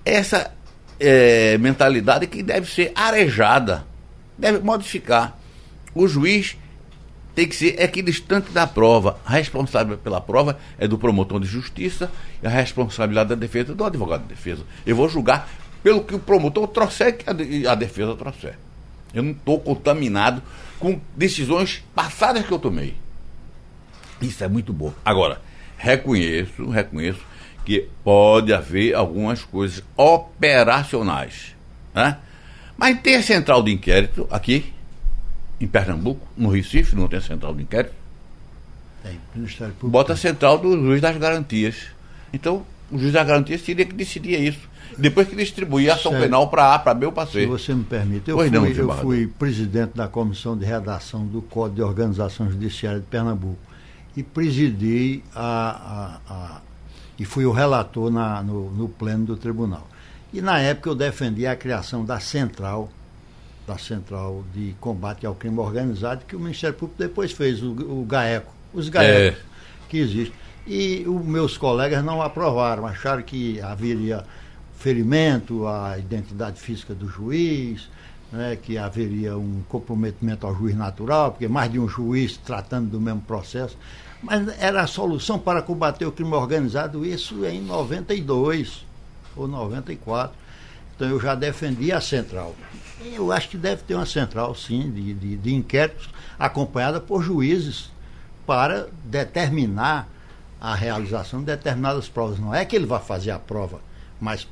essa 0.03 0.53
é, 0.99 1.57
mentalidade 1.57 2.27
que 2.27 2.43
deve 2.43 2.71
ser 2.71 2.91
arejada, 2.93 3.83
deve 4.37 4.59
modificar. 4.59 5.35
O 5.95 6.07
juiz 6.07 6.55
tem 7.35 7.47
que 7.47 7.55
ser 7.55 7.79
equidistante 7.81 8.51
da 8.51 8.65
prova. 8.65 9.19
A 9.25 9.31
responsável 9.33 9.97
pela 9.97 10.21
prova 10.21 10.57
é 10.77 10.87
do 10.87 10.97
promotor 10.97 11.39
de 11.39 11.45
justiça 11.47 12.09
e 12.41 12.47
a 12.47 12.49
responsabilidade 12.49 13.29
da 13.29 13.35
defesa 13.35 13.73
é 13.73 13.75
do 13.75 13.83
advogado 13.83 14.21
de 14.21 14.29
defesa. 14.29 14.63
Eu 14.85 14.95
vou 14.95 15.09
julgar 15.09 15.47
pelo 15.83 16.03
que 16.03 16.15
o 16.15 16.19
promotor 16.19 16.67
trouxer 16.69 17.17
de- 17.35 17.67
a 17.67 17.75
defesa 17.75 18.15
trouxer. 18.15 18.57
Eu 19.13 19.21
não 19.21 19.31
estou 19.31 19.59
contaminado 19.59 20.41
com 20.79 20.99
decisões 21.15 21.83
passadas 21.93 22.45
que 22.45 22.51
eu 22.51 22.59
tomei. 22.59 22.95
Isso 24.21 24.43
é 24.43 24.47
muito 24.47 24.71
bom. 24.73 24.93
Agora, 25.03 25.41
reconheço, 25.77 26.69
reconheço 26.69 27.19
que 27.65 27.87
pode 28.03 28.53
haver 28.53 28.93
algumas 28.95 29.43
coisas 29.43 29.83
operacionais. 29.97 31.55
Né? 31.93 32.17
Mas 32.77 32.99
tem 33.01 33.15
a 33.15 33.23
central 33.23 33.63
de 33.63 33.71
inquérito 33.71 34.27
aqui, 34.31 34.73
em 35.59 35.67
Pernambuco, 35.67 36.25
no 36.35 36.49
Recife, 36.49 36.95
não 36.95 37.07
tem 37.07 37.21
central 37.21 37.53
de 37.55 37.63
inquérito. 37.63 37.93
Tem, 39.03 39.19
Ministério 39.35 39.73
Público. 39.73 39.89
Bota 39.89 40.13
a 40.13 40.17
central 40.17 40.57
do 40.57 40.71
juiz 40.77 41.01
das 41.01 41.15
garantias. 41.17 41.75
Então, 42.33 42.65
o 42.91 42.97
juiz 42.97 43.13
das 43.13 43.25
garantias 43.25 43.61
teria 43.61 43.85
que 43.85 43.93
decidir 43.93 44.39
isso. 44.41 44.59
Depois 44.97 45.27
que 45.27 45.35
distribuir 45.35 45.89
a 45.91 45.95
ação 45.95 46.11
Sério? 46.11 46.25
penal 46.27 46.47
para 46.49 46.73
A, 46.75 46.79
para 46.79 46.93
B 46.93 47.05
ou 47.07 47.11
para 47.11 47.25
Se 47.25 47.33
C. 47.33 47.45
você 47.47 47.73
me 47.73 47.83
permite, 47.83 48.29
eu, 48.29 48.37
Pois 48.37 48.49
fui, 48.49 48.57
não, 48.59 48.65
eu 48.67 48.89
fui 48.97 49.27
presidente 49.27 49.91
da 49.95 50.07
Comissão 50.07 50.57
de 50.57 50.63
Redação 50.65 51.25
do 51.25 51.41
Código 51.41 51.75
de 51.77 51.81
Organização 51.81 52.49
Judiciária 52.49 52.99
de 52.99 53.05
Pernambuco 53.05 53.57
e 54.15 54.23
presidi 54.23 55.21
a, 55.35 56.19
a- 56.27 56.33
a- 56.33 56.61
e 57.17 57.25
fui 57.25 57.45
o 57.45 57.51
relator 57.51 58.09
na- 58.11 58.41
no, 58.43 58.69
no 58.71 58.87
pleno 58.87 59.25
do 59.25 59.35
tribunal. 59.35 59.87
E 60.33 60.39
na 60.41 60.59
época 60.59 60.89
eu 60.89 60.95
defendi 60.95 61.45
a 61.47 61.55
criação 61.55 62.05
da 62.05 62.19
central, 62.19 62.89
da 63.65 63.77
Central 63.77 64.43
de 64.53 64.75
Combate 64.79 65.25
ao 65.25 65.35
Crime 65.35 65.59
Organizado, 65.59 66.25
que 66.25 66.35
o 66.35 66.39
Ministério 66.39 66.75
Público 66.75 67.01
depois 67.01 67.31
fez, 67.31 67.61
o, 67.63 67.71
o 67.71 68.05
GAECO, 68.05 68.51
os 68.73 68.89
GAECos 68.89 69.39
que 69.89 69.97
existem. 69.97 70.33
E 70.67 71.05
os 71.07 71.23
meus 71.23 71.57
colegas 71.57 72.03
não 72.03 72.21
aprovaram, 72.21 72.87
acharam 72.87 73.21
que 73.21 73.61
haveria 73.61 74.23
ferimento 74.77 75.67
à 75.67 75.97
identidade 75.97 76.59
física 76.59 76.93
do 76.93 77.07
juiz, 77.07 77.87
né, 78.31 78.57
que 78.61 78.77
haveria 78.77 79.37
um 79.37 79.61
comprometimento 79.69 80.45
ao 80.45 80.55
juiz 80.55 80.75
natural, 80.75 81.31
porque 81.31 81.47
mais 81.47 81.71
de 81.71 81.79
um 81.79 81.87
juiz 81.87 82.37
tratando 82.37 82.89
do 82.89 82.99
mesmo 82.99 83.21
processo. 83.21 83.77
Mas 84.21 84.47
era 84.59 84.81
a 84.81 84.87
solução 84.87 85.37
para 85.37 85.61
combater 85.61 86.05
o 86.05 86.11
crime 86.11 86.33
organizado, 86.33 87.05
isso 87.05 87.45
em 87.45 87.61
92 87.61 88.85
ou 89.35 89.47
94. 89.47 90.35
Então 90.95 91.09
eu 91.09 91.19
já 91.19 91.35
defendi 91.35 91.91
a 91.91 92.01
central. 92.01 92.55
Eu 93.03 93.31
acho 93.31 93.49
que 93.49 93.57
deve 93.57 93.83
ter 93.83 93.95
uma 93.95 94.05
central, 94.05 94.55
sim, 94.55 94.89
de, 94.89 95.13
de, 95.13 95.37
de 95.37 95.53
inquéritos, 95.53 96.09
acompanhada 96.39 96.99
por 96.99 97.21
juízes, 97.21 97.91
para 98.45 98.87
determinar 99.03 100.07
a 100.61 100.73
realização 100.73 101.39
de 101.39 101.47
determinadas 101.47 102.07
provas. 102.07 102.39
Não 102.39 102.53
é 102.53 102.63
que 102.63 102.75
ele 102.75 102.85
vai 102.85 103.01
fazer 103.01 103.31
a 103.31 103.39
prova, 103.39 103.81
mas 104.19 104.47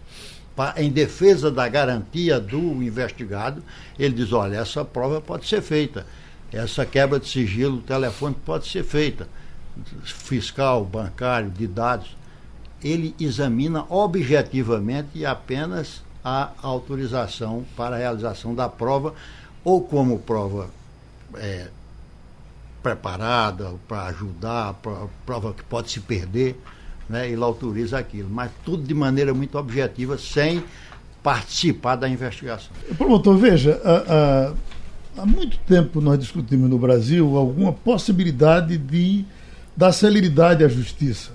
em 0.77 0.91
defesa 0.91 1.49
da 1.49 1.67
garantia 1.67 2.39
do 2.39 2.83
investigado, 2.83 3.63
ele 3.97 4.13
diz: 4.13 4.31
olha, 4.31 4.57
essa 4.57 4.85
prova 4.85 5.19
pode 5.21 5.47
ser 5.47 5.61
feita, 5.61 6.05
essa 6.51 6.85
quebra 6.85 7.19
de 7.19 7.27
sigilo 7.27 7.81
telefônico 7.81 8.41
pode 8.45 8.67
ser 8.67 8.83
feita, 8.83 9.27
fiscal, 10.03 10.85
bancário, 10.85 11.49
de 11.49 11.65
dados. 11.65 12.15
Ele 12.83 13.15
examina 13.19 13.85
objetivamente 13.89 15.09
e 15.15 15.25
apenas 15.25 16.02
a 16.23 16.51
autorização 16.61 17.65
para 17.75 17.95
a 17.95 17.99
realização 17.99 18.55
da 18.55 18.69
prova, 18.69 19.13
ou 19.63 19.81
como 19.81 20.19
prova 20.19 20.69
é, 21.35 21.67
preparada 22.81 23.73
para 23.87 24.03
ajudar, 24.07 24.73
pro- 24.75 25.09
prova 25.25 25.53
que 25.53 25.63
pode 25.63 25.89
se 25.91 25.99
perder, 25.99 26.59
né? 27.09 27.29
ele 27.29 27.41
autoriza 27.43 27.97
aquilo, 27.97 28.29
mas 28.29 28.51
tudo 28.65 28.83
de 28.83 28.93
maneira 28.93 29.33
muito 29.33 29.57
objetiva, 29.57 30.17
sem 30.17 30.63
participar 31.21 31.95
da 31.95 32.09
investigação. 32.09 32.71
Promotor, 32.97 33.37
veja, 33.37 33.79
há, 33.83 34.13
há- 35.17 35.21
há 35.21 35.25
muito 35.25 35.57
tempo 35.59 36.01
nós 36.01 36.19
discutimos 36.19 36.69
no 36.69 36.77
Brasil 36.77 37.37
alguma 37.37 37.71
possibilidade 37.71 38.77
de 38.77 39.23
dar 39.75 39.91
celeridade 39.93 40.63
à 40.63 40.67
justiça. 40.67 41.31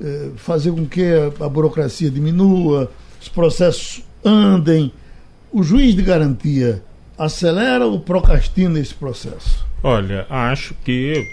Eh, 0.00 0.30
fazer 0.36 0.72
com 0.72 0.86
que 0.86 1.02
a, 1.02 1.44
a 1.44 1.48
burocracia 1.48 2.10
diminua, 2.10 2.90
os 3.22 3.28
processos 3.28 4.02
andem. 4.24 4.92
O 5.52 5.62
juiz 5.62 5.94
de 5.94 6.02
garantia 6.02 6.82
acelera 7.16 7.86
ou 7.86 8.00
procrastina 8.00 8.80
esse 8.80 8.94
processo? 8.94 9.64
Olha, 9.82 10.26
acho 10.28 10.74
que 10.84 11.24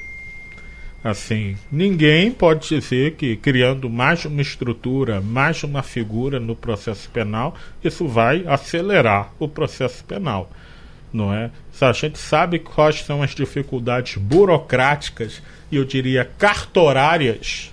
assim, 1.04 1.56
ninguém 1.72 2.30
pode 2.32 2.68
dizer 2.68 3.16
que 3.16 3.38
criando 3.38 3.90
mais 3.90 4.26
uma 4.26 4.42
estrutura, 4.42 5.22
mais 5.22 5.64
uma 5.64 5.82
figura 5.82 6.40
no 6.40 6.56
processo 6.56 7.10
penal, 7.10 7.56
isso 7.84 8.08
vai 8.08 8.44
acelerar 8.46 9.32
o 9.40 9.48
processo 9.48 10.04
penal. 10.04 10.52
Não 11.12 11.34
é? 11.34 11.50
Se 11.72 11.86
a 11.86 11.92
gente 11.92 12.20
sabe 12.20 12.60
quais 12.60 13.02
são 13.02 13.24
as 13.24 13.32
dificuldades 13.32 14.18
burocráticas 14.18 15.42
e 15.72 15.78
eu 15.78 15.86
diria 15.86 16.30
cartorárias, 16.38 17.72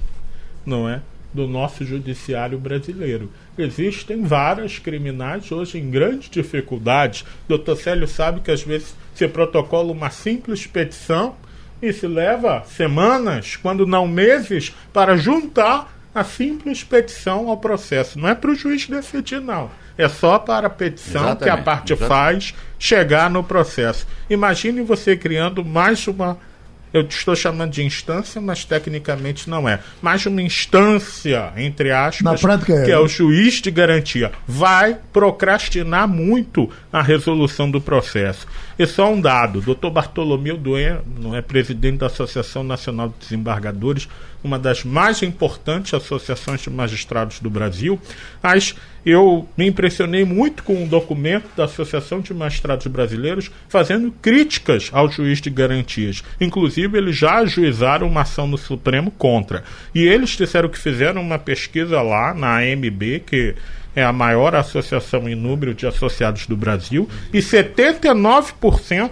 não 0.64 0.88
é? 0.88 1.02
do 1.37 1.46
nosso 1.46 1.85
judiciário 1.85 2.59
brasileiro. 2.59 3.31
Existem 3.59 4.23
várias 4.23 4.79
criminais 4.79 5.51
hoje 5.51 5.79
em 5.79 5.90
grandes 5.90 6.29
dificuldades. 6.29 7.25
Doutor 7.49 7.77
Célio 7.77 8.07
sabe 8.07 8.40
que 8.40 8.51
às 8.51 8.62
vezes 8.62 8.95
se 9.14 9.27
protocola 9.27 9.92
uma 9.92 10.11
simples 10.11 10.66
petição 10.66 11.35
e 11.81 11.92
se 11.92 12.07
leva 12.07 12.62
semanas, 12.66 13.57
quando 13.57 13.87
não 13.87 14.07
meses, 14.07 14.75
para 14.92 15.16
juntar 15.16 15.95
a 16.14 16.25
simples 16.25 16.83
petição 16.83 17.49
ao 17.49 17.59
processo. 17.59 18.19
Não 18.19 18.29
é 18.29 18.35
para 18.35 18.51
o 18.51 18.55
juiz 18.55 18.87
decidir, 18.87 19.40
não. 19.40 19.71
É 19.99 20.09
só 20.09 20.38
para 20.38 20.66
a 20.66 20.71
petição 20.71 21.23
exatamente, 21.23 21.42
que 21.42 21.49
a 21.49 21.62
parte 21.62 21.92
exatamente. 21.92 22.09
faz 22.09 22.55
chegar 22.79 23.31
no 23.31 23.42
processo. 23.42 24.07
Imagine 24.29 24.83
você 24.83 25.16
criando 25.16 25.64
mais 25.64 26.07
uma 26.07 26.38
eu 26.96 27.02
estou 27.02 27.37
chamando 27.37 27.72
de 27.72 27.82
instância, 27.82 28.40
mas 28.40 28.64
tecnicamente 28.64 29.48
não 29.50 29.68
é. 29.68 29.80
Mais 30.00 30.24
uma 30.26 30.40
instância, 30.40 31.52
entre 31.56 31.92
aspas, 31.92 32.40
prática 32.40 32.72
é. 32.72 32.85
que 32.85 32.90
é 32.90 32.98
o 32.98 33.06
juiz 33.06 33.61
de 33.61 33.70
garantia. 33.70 34.32
Vai 34.46 34.96
procrastinar 35.12 36.09
muito 36.09 36.70
a 36.92 37.02
resolução 37.02 37.70
do 37.70 37.80
processo. 37.80 38.46
E 38.78 38.86
só 38.86 39.12
um 39.12 39.20
dado: 39.20 39.60
doutor 39.60 39.90
Bartolomeu 39.90 40.60
não 41.18 41.34
é 41.34 41.40
presidente 41.40 41.98
da 41.98 42.06
Associação 42.06 42.62
Nacional 42.62 43.08
de 43.08 43.14
Desembargadores, 43.20 44.08
uma 44.44 44.58
das 44.58 44.84
mais 44.84 45.22
importantes 45.22 45.94
associações 45.94 46.60
de 46.60 46.70
magistrados 46.70 47.40
do 47.40 47.50
Brasil, 47.50 47.98
mas 48.42 48.74
eu 49.04 49.48
me 49.56 49.66
impressionei 49.66 50.24
muito 50.24 50.62
com 50.62 50.74
um 50.74 50.88
documento 50.88 51.48
da 51.56 51.64
Associação 51.64 52.20
de 52.20 52.34
Magistrados 52.34 52.86
Brasileiros 52.88 53.50
fazendo 53.68 54.12
críticas 54.20 54.90
ao 54.92 55.10
juiz 55.10 55.40
de 55.40 55.48
garantias. 55.48 56.22
Inclusive, 56.40 56.98
eles 56.98 57.16
já 57.16 57.36
ajuizaram 57.36 58.08
uma 58.08 58.22
ação 58.22 58.46
no 58.46 58.58
Supremo 58.58 59.10
contra. 59.10 59.62
E 59.94 60.02
eles 60.02 60.30
disseram 60.30 60.68
que 60.68 60.78
fizeram 60.78 61.22
uma 61.22 61.38
pesquisa 61.38 62.02
lá 62.02 62.34
na 62.34 62.58
AMB, 62.58 63.22
que 63.26 63.54
é 63.96 64.04
a 64.04 64.12
maior 64.12 64.54
associação 64.54 65.28
em 65.28 65.35
número 65.35 65.74
de 65.74 65.87
associados 65.87 66.46
do 66.46 66.56
Brasil, 66.56 67.09
e 67.32 67.38
79% 67.38 69.11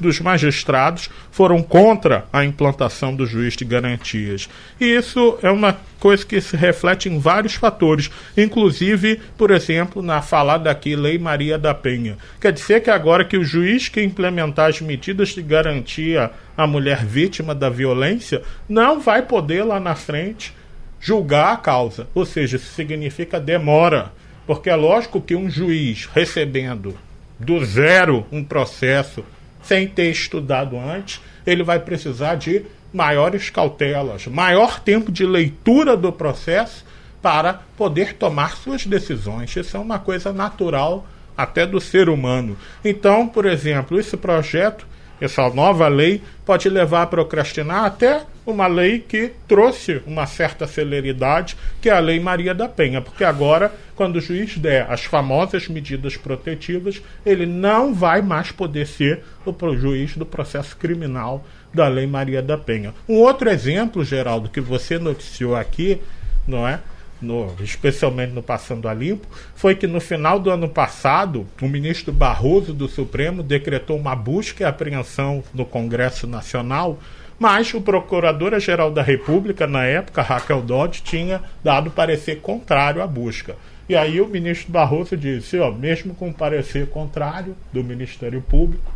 dos 0.00 0.20
magistrados 0.20 1.08
foram 1.30 1.62
contra 1.62 2.26
a 2.32 2.44
implantação 2.44 3.14
do 3.14 3.24
juiz 3.24 3.54
de 3.54 3.64
garantias. 3.64 4.48
E 4.80 4.86
isso 4.86 5.38
é 5.42 5.50
uma 5.50 5.78
coisa 6.00 6.26
que 6.26 6.40
se 6.40 6.56
reflete 6.56 7.08
em 7.08 7.18
vários 7.18 7.54
fatores, 7.54 8.10
inclusive, 8.36 9.20
por 9.38 9.50
exemplo, 9.50 10.02
na 10.02 10.20
falada 10.20 10.70
aqui 10.70 10.96
Lei 10.96 11.18
Maria 11.18 11.56
da 11.56 11.72
Penha. 11.72 12.18
Quer 12.40 12.52
dizer 12.52 12.82
que 12.82 12.90
agora 12.90 13.24
que 13.24 13.38
o 13.38 13.44
juiz 13.44 13.88
que 13.88 14.02
implementar 14.02 14.70
as 14.70 14.80
medidas 14.80 15.28
de 15.28 15.42
garantia 15.42 16.32
à 16.56 16.66
mulher 16.66 17.04
vítima 17.04 17.54
da 17.54 17.70
violência 17.70 18.42
não 18.68 18.98
vai 18.98 19.22
poder 19.22 19.62
lá 19.62 19.78
na 19.78 19.94
frente 19.94 20.52
julgar 21.00 21.52
a 21.52 21.56
causa. 21.56 22.08
Ou 22.14 22.26
seja, 22.26 22.56
isso 22.56 22.72
significa 22.74 23.38
demora. 23.38 24.12
Porque 24.46 24.70
é 24.70 24.76
lógico 24.76 25.20
que 25.20 25.34
um 25.34 25.48
juiz 25.48 26.08
recebendo 26.12 26.96
do 27.38 27.64
zero 27.64 28.26
um 28.30 28.42
processo 28.42 29.24
sem 29.62 29.86
ter 29.86 30.10
estudado 30.10 30.76
antes, 30.76 31.20
ele 31.46 31.62
vai 31.62 31.78
precisar 31.78 32.34
de 32.34 32.64
maiores 32.92 33.48
cautelas, 33.48 34.26
maior 34.26 34.80
tempo 34.80 35.10
de 35.10 35.24
leitura 35.24 35.96
do 35.96 36.12
processo 36.12 36.84
para 37.22 37.60
poder 37.76 38.14
tomar 38.14 38.56
suas 38.56 38.84
decisões. 38.84 39.54
Isso 39.54 39.76
é 39.76 39.80
uma 39.80 39.98
coisa 39.98 40.32
natural 40.32 41.06
até 41.36 41.64
do 41.64 41.80
ser 41.80 42.08
humano. 42.08 42.56
Então, 42.84 43.28
por 43.28 43.46
exemplo, 43.46 43.98
esse 43.98 44.16
projeto 44.16 44.86
essa 45.24 45.48
nova 45.50 45.86
lei 45.86 46.20
pode 46.44 46.68
levar 46.68 47.02
a 47.02 47.06
procrastinar 47.06 47.84
até 47.84 48.22
uma 48.44 48.66
lei 48.66 48.98
que 48.98 49.32
trouxe 49.46 50.02
uma 50.06 50.26
certa 50.26 50.66
celeridade, 50.66 51.56
que 51.80 51.88
é 51.88 51.92
a 51.92 52.00
Lei 52.00 52.18
Maria 52.18 52.54
da 52.54 52.68
Penha, 52.68 53.00
porque 53.00 53.24
agora, 53.24 53.72
quando 53.94 54.16
o 54.16 54.20
juiz 54.20 54.58
der 54.58 54.90
as 54.90 55.04
famosas 55.04 55.68
medidas 55.68 56.16
protetivas, 56.16 57.02
ele 57.24 57.46
não 57.46 57.94
vai 57.94 58.20
mais 58.22 58.50
poder 58.50 58.86
ser 58.86 59.22
o 59.44 59.76
juiz 59.76 60.16
do 60.16 60.26
processo 60.26 60.76
criminal 60.76 61.44
da 61.72 61.88
Lei 61.88 62.06
Maria 62.06 62.42
da 62.42 62.58
Penha. 62.58 62.94
Um 63.08 63.16
outro 63.16 63.48
exemplo, 63.48 64.04
Geraldo, 64.04 64.48
que 64.48 64.60
você 64.60 64.98
noticiou 64.98 65.56
aqui, 65.56 66.00
não 66.46 66.66
é? 66.66 66.80
no, 67.22 67.54
especialmente 67.60 68.32
no 68.32 68.42
Passando 68.42 68.88
a 68.88 68.92
Limpo, 68.92 69.26
foi 69.54 69.74
que 69.74 69.86
no 69.86 70.00
final 70.00 70.40
do 70.40 70.50
ano 70.50 70.68
passado, 70.68 71.46
o 71.60 71.68
ministro 71.68 72.12
Barroso 72.12 72.74
do 72.74 72.88
Supremo 72.88 73.42
decretou 73.42 73.96
uma 73.96 74.16
busca 74.16 74.64
e 74.64 74.66
apreensão 74.66 75.42
no 75.54 75.64
Congresso 75.64 76.26
Nacional, 76.26 76.98
mas 77.42 77.74
o 77.74 77.80
Procuradora-Geral 77.80 78.92
da 78.92 79.02
República, 79.02 79.66
na 79.66 79.82
época, 79.84 80.22
Raquel 80.22 80.62
Dodge, 80.62 81.02
tinha 81.02 81.42
dado 81.60 81.90
parecer 81.90 82.36
contrário 82.36 83.02
à 83.02 83.06
busca. 83.08 83.56
E 83.88 83.96
aí 83.96 84.20
o 84.20 84.28
ministro 84.28 84.70
Barroso 84.70 85.16
disse, 85.16 85.58
ó, 85.58 85.72
mesmo 85.72 86.14
com 86.14 86.32
parecer 86.32 86.86
contrário 86.86 87.56
do 87.72 87.82
Ministério 87.82 88.40
Público, 88.40 88.92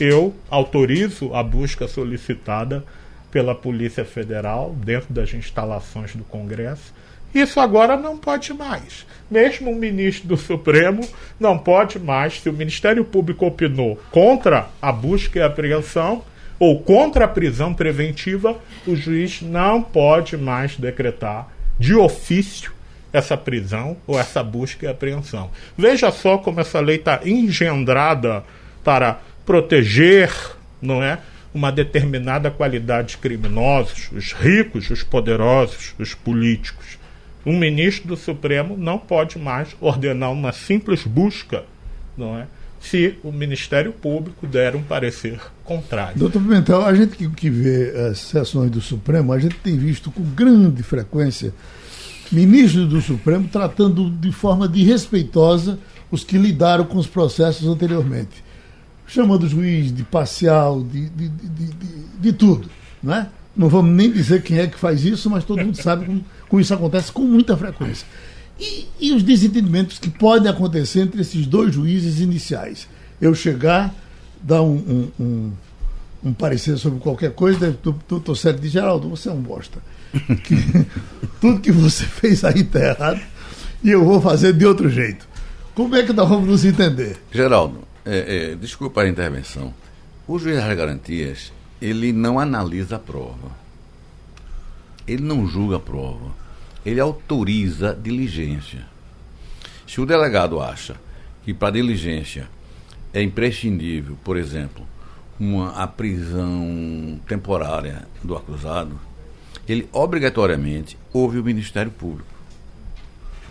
eu 0.00 0.34
autorizo 0.48 1.34
a 1.34 1.42
busca 1.42 1.86
solicitada 1.86 2.82
pela 3.30 3.54
Polícia 3.54 4.02
Federal 4.06 4.74
dentro 4.74 5.12
das 5.12 5.34
instalações 5.34 6.16
do 6.16 6.24
Congresso 6.24 6.94
isso 7.34 7.60
agora 7.60 7.96
não 7.96 8.16
pode 8.16 8.52
mais. 8.52 9.06
Mesmo 9.30 9.70
um 9.70 9.74
ministro 9.76 10.26
do 10.26 10.36
Supremo 10.36 11.06
não 11.38 11.56
pode 11.56 11.96
mais, 11.96 12.40
se 12.40 12.48
o 12.48 12.52
Ministério 12.52 13.04
Público 13.04 13.46
opinou 13.46 14.00
contra 14.10 14.68
a 14.82 14.90
busca 14.90 15.38
e 15.38 15.42
apreensão 15.42 16.24
ou 16.60 16.78
contra 16.78 17.24
a 17.24 17.28
prisão 17.28 17.74
preventiva, 17.74 18.56
o 18.86 18.94
juiz 18.94 19.42
não 19.42 19.82
pode 19.82 20.36
mais 20.36 20.76
decretar 20.76 21.48
de 21.76 21.96
ofício 21.96 22.72
essa 23.12 23.36
prisão 23.36 23.96
ou 24.06 24.20
essa 24.20 24.44
busca 24.44 24.86
e 24.86 24.88
apreensão. 24.88 25.50
Veja 25.76 26.12
só 26.12 26.38
como 26.38 26.60
essa 26.60 26.78
lei 26.78 26.96
está 26.96 27.20
engendrada 27.24 28.44
para 28.84 29.18
proteger, 29.44 30.30
não 30.80 31.02
é? 31.02 31.18
Uma 31.52 31.72
determinada 31.72 32.48
qualidade 32.48 33.08
de 33.08 33.16
criminosos, 33.18 34.08
os 34.12 34.32
ricos, 34.32 34.88
os 34.90 35.02
poderosos, 35.02 35.96
os 35.98 36.14
políticos 36.14 37.00
um 37.44 37.58
ministro 37.58 38.08
do 38.08 38.16
Supremo 38.16 38.76
não 38.76 38.98
pode 38.98 39.38
mais 39.38 39.74
ordenar 39.80 40.30
uma 40.30 40.52
simples 40.52 41.04
busca, 41.04 41.64
não 42.16 42.38
é? 42.38 42.46
Se 42.80 43.18
o 43.22 43.30
Ministério 43.30 43.92
Público 43.92 44.46
der 44.46 44.74
um 44.74 44.82
parecer 44.82 45.38
contrário. 45.64 46.18
Doutor 46.18 46.40
Pimentel, 46.40 46.84
a 46.84 46.94
gente 46.94 47.14
que, 47.16 47.28
que 47.28 47.50
vê 47.50 47.90
as 48.10 48.18
sessões 48.18 48.70
do 48.70 48.80
Supremo, 48.80 49.32
a 49.32 49.38
gente 49.38 49.56
tem 49.56 49.76
visto 49.76 50.10
com 50.10 50.22
grande 50.22 50.82
frequência 50.82 51.52
ministros 52.30 52.88
do 52.88 53.00
Supremo 53.00 53.48
tratando 53.48 54.08
de 54.10 54.30
forma 54.30 54.68
desrespeitosa 54.68 55.78
os 56.10 56.24
que 56.24 56.38
lidaram 56.38 56.84
com 56.84 56.98
os 56.98 57.06
processos 57.06 57.66
anteriormente. 57.66 58.44
Chamando 59.06 59.44
o 59.44 59.48
juiz 59.48 59.92
de 59.92 60.04
parcial, 60.04 60.82
de, 60.82 61.08
de, 61.08 61.28
de, 61.28 61.70
de, 62.20 62.32
tudo. 62.32 62.68
Não, 63.02 63.14
é? 63.14 63.28
não 63.56 63.68
vamos 63.68 63.92
nem 63.92 64.10
dizer 64.10 64.42
quem 64.42 64.58
é 64.58 64.66
que 64.66 64.78
faz 64.78 65.04
isso, 65.04 65.28
mas 65.28 65.44
todo 65.44 65.64
mundo 65.64 65.80
sabe 65.80 66.06
como 66.06 66.24
com 66.48 66.60
isso 66.60 66.72
acontece 66.72 67.10
com 67.10 67.22
muita 67.22 67.56
frequência. 67.56 68.06
E, 68.60 68.86
e, 69.00 69.12
os 69.12 69.22
desentendimentos 69.22 69.98
que 69.98 70.10
podem 70.10 70.50
acontecer 70.50 71.00
entre 71.00 71.22
esses 71.22 71.46
dois 71.46 71.74
juízes 71.74 72.20
iniciais. 72.20 72.86
Eu 73.18 73.34
chegar, 73.34 73.94
dar 74.42 74.60
um, 74.60 74.76
um, 75.18 75.24
um, 75.24 75.52
um 76.24 76.32
parecer 76.34 76.76
sobre 76.76 77.00
qualquer 77.00 77.32
coisa, 77.32 77.76
doutor 78.06 78.36
Sérgio 78.36 78.60
de 78.60 78.68
Geraldo, 78.68 79.08
você 79.08 79.30
é 79.30 79.32
um 79.32 79.40
bosta. 79.40 79.78
Que, 80.44 80.86
tudo 81.40 81.60
que 81.60 81.72
você 81.72 82.04
fez 82.04 82.44
aí 82.44 82.60
está 82.60 82.80
errado 82.80 83.20
e 83.82 83.90
eu 83.90 84.04
vou 84.04 84.20
fazer 84.20 84.52
de 84.52 84.66
outro 84.66 84.90
jeito. 84.90 85.26
Como 85.74 85.96
é 85.96 86.02
que 86.02 86.12
nós 86.12 86.28
vamos 86.28 86.48
nos 86.48 86.64
entender? 86.64 87.16
Geraldo, 87.32 87.78
é, 88.04 88.50
é, 88.50 88.54
desculpa 88.56 89.02
a 89.02 89.08
intervenção. 89.08 89.72
O 90.26 90.38
juiz 90.38 90.56
das 90.56 90.76
garantias, 90.76 91.52
ele 91.80 92.12
não 92.12 92.38
analisa 92.38 92.96
a 92.96 92.98
prova. 92.98 93.58
Ele 95.06 95.22
não 95.22 95.46
julga 95.46 95.76
a 95.76 95.80
prova 95.80 96.39
ele 96.84 97.00
autoriza 97.00 97.94
diligência. 97.94 98.86
Se 99.86 100.00
o 100.00 100.06
delegado 100.06 100.60
acha 100.60 100.96
que 101.44 101.52
para 101.52 101.72
diligência 101.72 102.48
é 103.12 103.22
imprescindível, 103.22 104.16
por 104.22 104.36
exemplo, 104.36 104.86
uma 105.38 105.70
a 105.72 105.86
prisão 105.86 107.20
temporária 107.26 108.06
do 108.22 108.36
acusado, 108.36 108.98
ele 109.68 109.88
obrigatoriamente 109.92 110.96
ouve 111.12 111.38
o 111.38 111.44
Ministério 111.44 111.90
Público. 111.90 112.28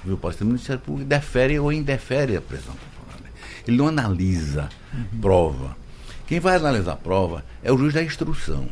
O 0.05 0.13
o 0.13 0.45
Ministério 0.45 0.81
Público 0.81 1.09
defere 1.09 1.59
ou 1.59 1.73
indefere 1.73 2.37
a 2.37 2.41
prisão 2.41 2.73
temporária. 2.73 3.31
Ele 3.67 3.77
não 3.77 3.87
analisa 3.87 4.69
uhum. 4.93 5.19
prova. 5.21 5.77
Quem 6.25 6.39
vai 6.39 6.55
analisar 6.55 6.93
a 6.93 6.95
prova 6.95 7.43
é 7.61 7.71
o 7.71 7.77
juiz 7.77 7.93
da 7.93 8.03
instrução. 8.03 8.69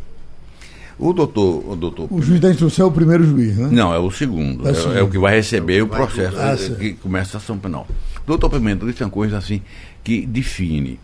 O 0.99 1.13
doutor, 1.13 1.63
o 1.69 1.75
doutor. 1.75 2.07
O 2.12 2.21
juiz 2.21 2.39
da 2.39 2.49
instrução 2.49 2.88
é 2.88 2.89
o 2.89 2.91
primeiro 2.91 3.23
juiz, 3.23 3.55
né? 3.55 3.69
Não, 3.71 3.93
é 3.93 3.99
o 3.99 4.10
segundo. 4.10 4.67
É, 4.67 4.71
é, 4.71 4.99
é 4.99 5.03
o 5.03 5.10
que 5.10 5.19
vai 5.19 5.36
receber 5.36 5.83
o 5.83 5.88
processo 5.88 6.38
ah, 6.39 6.75
que 6.75 6.93
começa 6.93 7.38
a 7.38 7.39
ação 7.39 7.57
penal. 7.57 7.88
O 8.23 8.27
doutor 8.27 8.49
Pimentel 8.49 8.89
disse 8.89 9.03
uma 9.03 9.10
coisa 9.10 9.38
assim 9.38 9.62
que 10.03 10.25
define 10.25 10.99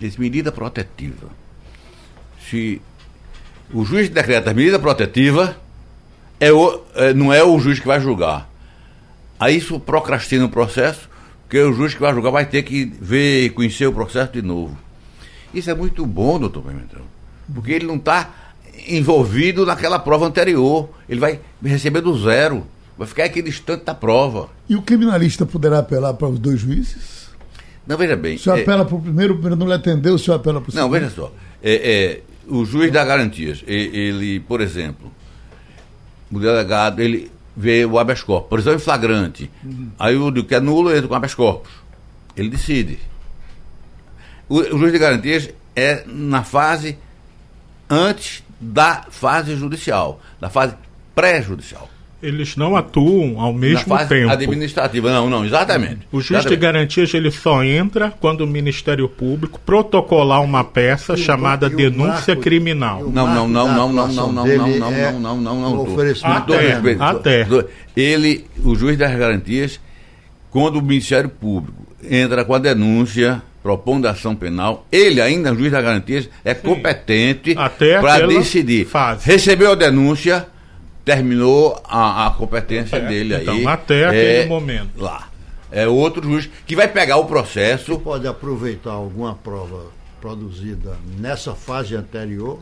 essa 0.00 0.20
medida 0.20 0.52
protetiva. 0.52 1.28
Se 2.50 2.82
o 3.72 3.82
juiz 3.84 4.10
decreta 4.10 4.52
medida 4.52 4.78
protetiva, 4.78 5.56
é 6.38 6.52
o, 6.52 6.82
é, 6.94 7.14
não 7.14 7.32
é 7.32 7.42
o 7.42 7.58
juiz 7.58 7.78
que 7.80 7.86
vai 7.86 8.00
julgar. 8.00 8.50
Aí 9.38 9.56
isso 9.56 9.80
procrastina 9.80 10.44
o 10.44 10.50
processo, 10.50 11.08
porque 11.42 11.58
o 11.60 11.72
juiz 11.72 11.94
que 11.94 12.00
vai 12.00 12.12
julgar 12.12 12.30
vai 12.30 12.44
ter 12.44 12.62
que 12.62 12.84
ver 12.84 13.46
e 13.46 13.50
conhecer 13.50 13.86
o 13.86 13.92
processo 13.92 14.32
de 14.32 14.42
novo. 14.42 14.76
Isso 15.54 15.70
é 15.70 15.74
muito 15.74 16.04
bom, 16.04 16.38
doutor 16.38 16.62
Pimentel, 16.62 17.06
porque 17.54 17.72
ele 17.72 17.86
não 17.86 17.96
está 17.96 18.28
envolvido 18.88 19.64
naquela 19.66 19.98
prova 19.98 20.26
anterior. 20.26 20.88
Ele 21.08 21.20
vai 21.20 21.40
receber 21.62 22.00
do 22.00 22.18
zero, 22.18 22.66
vai 22.96 23.06
ficar 23.06 23.24
aquele 23.24 23.48
instante 23.48 23.84
da 23.84 23.94
prova. 23.94 24.48
E 24.68 24.76
o 24.76 24.82
criminalista 24.82 25.44
poderá 25.46 25.78
apelar 25.78 26.14
para 26.14 26.28
os 26.28 26.38
dois 26.38 26.60
juízes? 26.60 27.28
Não, 27.86 27.96
veja 27.96 28.16
bem. 28.16 28.36
O 28.36 28.38
senhor 28.38 28.58
é, 28.58 28.62
apela 28.62 28.84
para 28.84 28.94
o 28.94 29.00
primeiro, 29.00 29.34
o 29.34 29.36
primeiro 29.36 29.56
não 29.56 29.66
lhe 29.66 29.74
atendeu, 29.74 30.14
o 30.14 30.18
senhor 30.18 30.36
apela 30.36 30.60
para 30.60 30.70
o 30.70 30.74
Não, 30.74 30.82
segundo? 30.82 31.00
veja 31.00 31.10
só. 31.14 31.32
É, 31.62 31.72
é, 31.74 32.20
o 32.46 32.64
juiz 32.64 32.92
dá 32.92 33.04
garantias. 33.04 33.64
Ele, 33.66 34.40
por 34.40 34.60
exemplo, 34.60 35.10
o 36.30 36.38
delegado, 36.38 37.00
ele 37.00 37.30
vê 37.56 37.84
o 37.84 37.98
habeas 37.98 38.22
corpus, 38.22 38.48
prisão 38.48 38.74
em 38.74 38.78
flagrante. 38.78 39.50
Aí 39.98 40.16
o 40.16 40.32
que 40.44 40.54
é 40.54 40.60
nulo 40.60 40.94
entra 40.94 41.08
com 41.08 41.14
habeas 41.14 41.34
corpus. 41.34 41.70
Ele 42.36 42.48
decide. 42.48 42.98
O, 44.48 44.58
o 44.58 44.78
juiz 44.78 44.92
de 44.92 44.98
garantias 44.98 45.50
é 45.74 46.04
na 46.06 46.42
fase 46.42 46.96
antes 47.88 48.42
da 48.60 49.04
fase 49.10 49.56
judicial, 49.56 50.20
da 50.40 50.50
fase 50.50 50.74
pré-judicial. 51.14 51.88
Eles 52.22 52.54
não 52.54 52.76
atuam 52.76 53.40
ao 53.40 53.50
Na 53.54 53.58
mesmo 53.58 53.86
fase 53.86 54.10
tempo. 54.10 54.30
administrativa. 54.30 55.10
Não, 55.10 55.30
não, 55.30 55.42
exatamente. 55.42 56.00
O 56.12 56.16
juiz 56.20 56.26
de 56.28 56.34
Exatamente. 56.34 56.60
garantias 56.60 57.14
ele 57.14 57.30
só 57.30 57.64
entra 57.64 58.12
quando 58.20 58.42
o 58.42 58.46
Ministério 58.46 59.08
Público 59.08 59.58
protocolar 59.64 60.42
uma 60.42 60.62
peça 60.62 61.14
E 61.14 61.16
chamada 61.16 61.68
o 61.68 61.70
denúncia 61.70 62.34
marco- 62.34 62.42
criminal. 62.42 63.04
Não, 63.10 63.26
não, 63.26 63.48
não, 63.48 63.66
não, 63.66 63.90
não, 63.92 64.08
não, 64.12 64.12
não, 64.12 64.32
não, 64.32 64.54
não, 64.54 64.68
não, 64.78 65.18
não, 65.18 65.36
não, 65.40 65.60
não, 65.62 65.72
o 65.80 65.86
tô. 65.86 65.92
oferecimento 65.92 66.52
Até, 67.00 67.46
Ele, 67.96 68.44
o 68.62 68.74
juiz 68.74 68.98
das 68.98 69.16
garantias, 69.18 69.80
quando 70.50 70.76
o 70.76 70.82
Ministério 70.82 71.30
Público 71.30 71.86
entra 72.04 72.44
com 72.44 72.52
a 72.54 72.58
denúncia 72.58 73.40
propondo 73.62 74.06
ação 74.06 74.34
penal, 74.34 74.86
ele 74.90 75.20
ainda, 75.20 75.54
juiz 75.54 75.70
das 75.70 75.82
garantias, 75.84 76.28
é 76.44 76.54
competente 76.54 77.54
Até 77.56 78.00
para 78.00 78.26
decidir. 78.26 78.86
fase. 78.86 79.26
Recebeu 79.26 79.72
a 79.72 79.74
denúncia, 79.74 80.46
terminou 81.04 81.80
a, 81.84 82.26
a 82.26 82.30
competência 82.30 82.96
É, 82.96 83.00
dele 83.00 83.34
aí. 83.34 83.42
então, 83.42 83.68
até 83.68 84.06
aquele 84.06 84.48
momento. 84.48 84.90
Lá. 84.96 85.28
É 85.72 85.86
outro 85.86 86.22
juiz 86.22 86.48
que 86.66 86.74
vai 86.74 86.88
pegar 86.88 87.16
o 87.18 87.26
processo. 87.26 87.98
Pode 88.00 88.26
aproveitar 88.26 88.92
alguma 88.92 89.34
prova 89.34 89.86
produzida 90.20 90.96
nessa 91.18 91.54
fase 91.54 91.94
anterior 91.94 92.60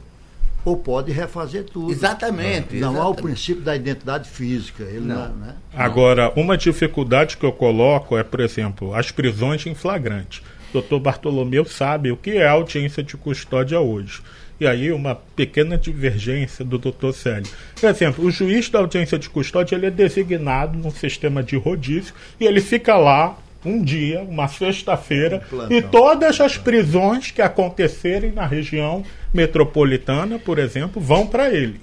ou 0.65 0.77
pode 0.77 1.11
refazer 1.13 1.65
tudo. 1.65 1.91
Exatamente. 1.91 2.77
Não 2.77 2.89
há 2.89 2.93
o 2.93 3.13
exatamente. 3.13 3.23
princípio 3.23 3.63
da 3.63 3.75
identidade 3.75 4.29
física. 4.29 4.83
Ele 4.83 5.01
não. 5.07 5.29
né? 5.31 5.55
Agora, 5.75 6.33
uma 6.37 6.59
dificuldade 6.59 7.37
que 7.37 7.47
eu 7.47 7.53
coloco 7.53 8.17
é, 8.19 8.23
por 8.23 8.41
exemplo, 8.41 8.95
as 8.95 9.11
prisões 9.11 9.65
em 9.67 9.75
flagrante. 9.75 10.43
Doutor 10.73 11.01
Bartolomeu 11.01 11.65
sabe 11.65 12.11
o 12.11 12.17
que 12.17 12.31
é 12.31 12.47
audiência 12.47 13.03
de 13.03 13.17
custódia 13.17 13.81
hoje. 13.81 14.21
E 14.61 14.67
aí, 14.67 14.91
uma 14.91 15.15
pequena 15.15 15.79
divergência 15.79 16.65
do 16.65 16.79
doutor 16.79 17.13
Célio. 17.13 17.49
Por 17.81 17.89
exemplo, 17.89 18.25
o 18.25 18.31
juiz 18.31 18.69
da 18.69 18.81
audiência 18.81 19.19
de 19.19 19.31
custódia 19.31 19.77
ele 19.77 19.87
é 19.87 19.91
designado 19.91 20.77
num 20.77 20.91
sistema 20.91 21.43
de 21.43 21.57
rodízio 21.57 22.13
e 22.41 22.45
ele 22.45 22.61
fica 22.61 22.97
lá 22.97 23.39
um 23.65 23.83
dia, 23.83 24.21
uma 24.23 24.49
sexta-feira, 24.49 25.43
plantão. 25.49 25.77
e 25.77 25.83
todas 25.83 26.41
as 26.41 26.57
prisões 26.57 27.31
que 27.31 27.43
acontecerem 27.43 28.33
na 28.33 28.47
região 28.47 29.05
metropolitana, 29.33 30.39
por 30.39 30.59
exemplo, 30.59 31.01
vão 31.01 31.27
para 31.27 31.51
ele. 31.53 31.81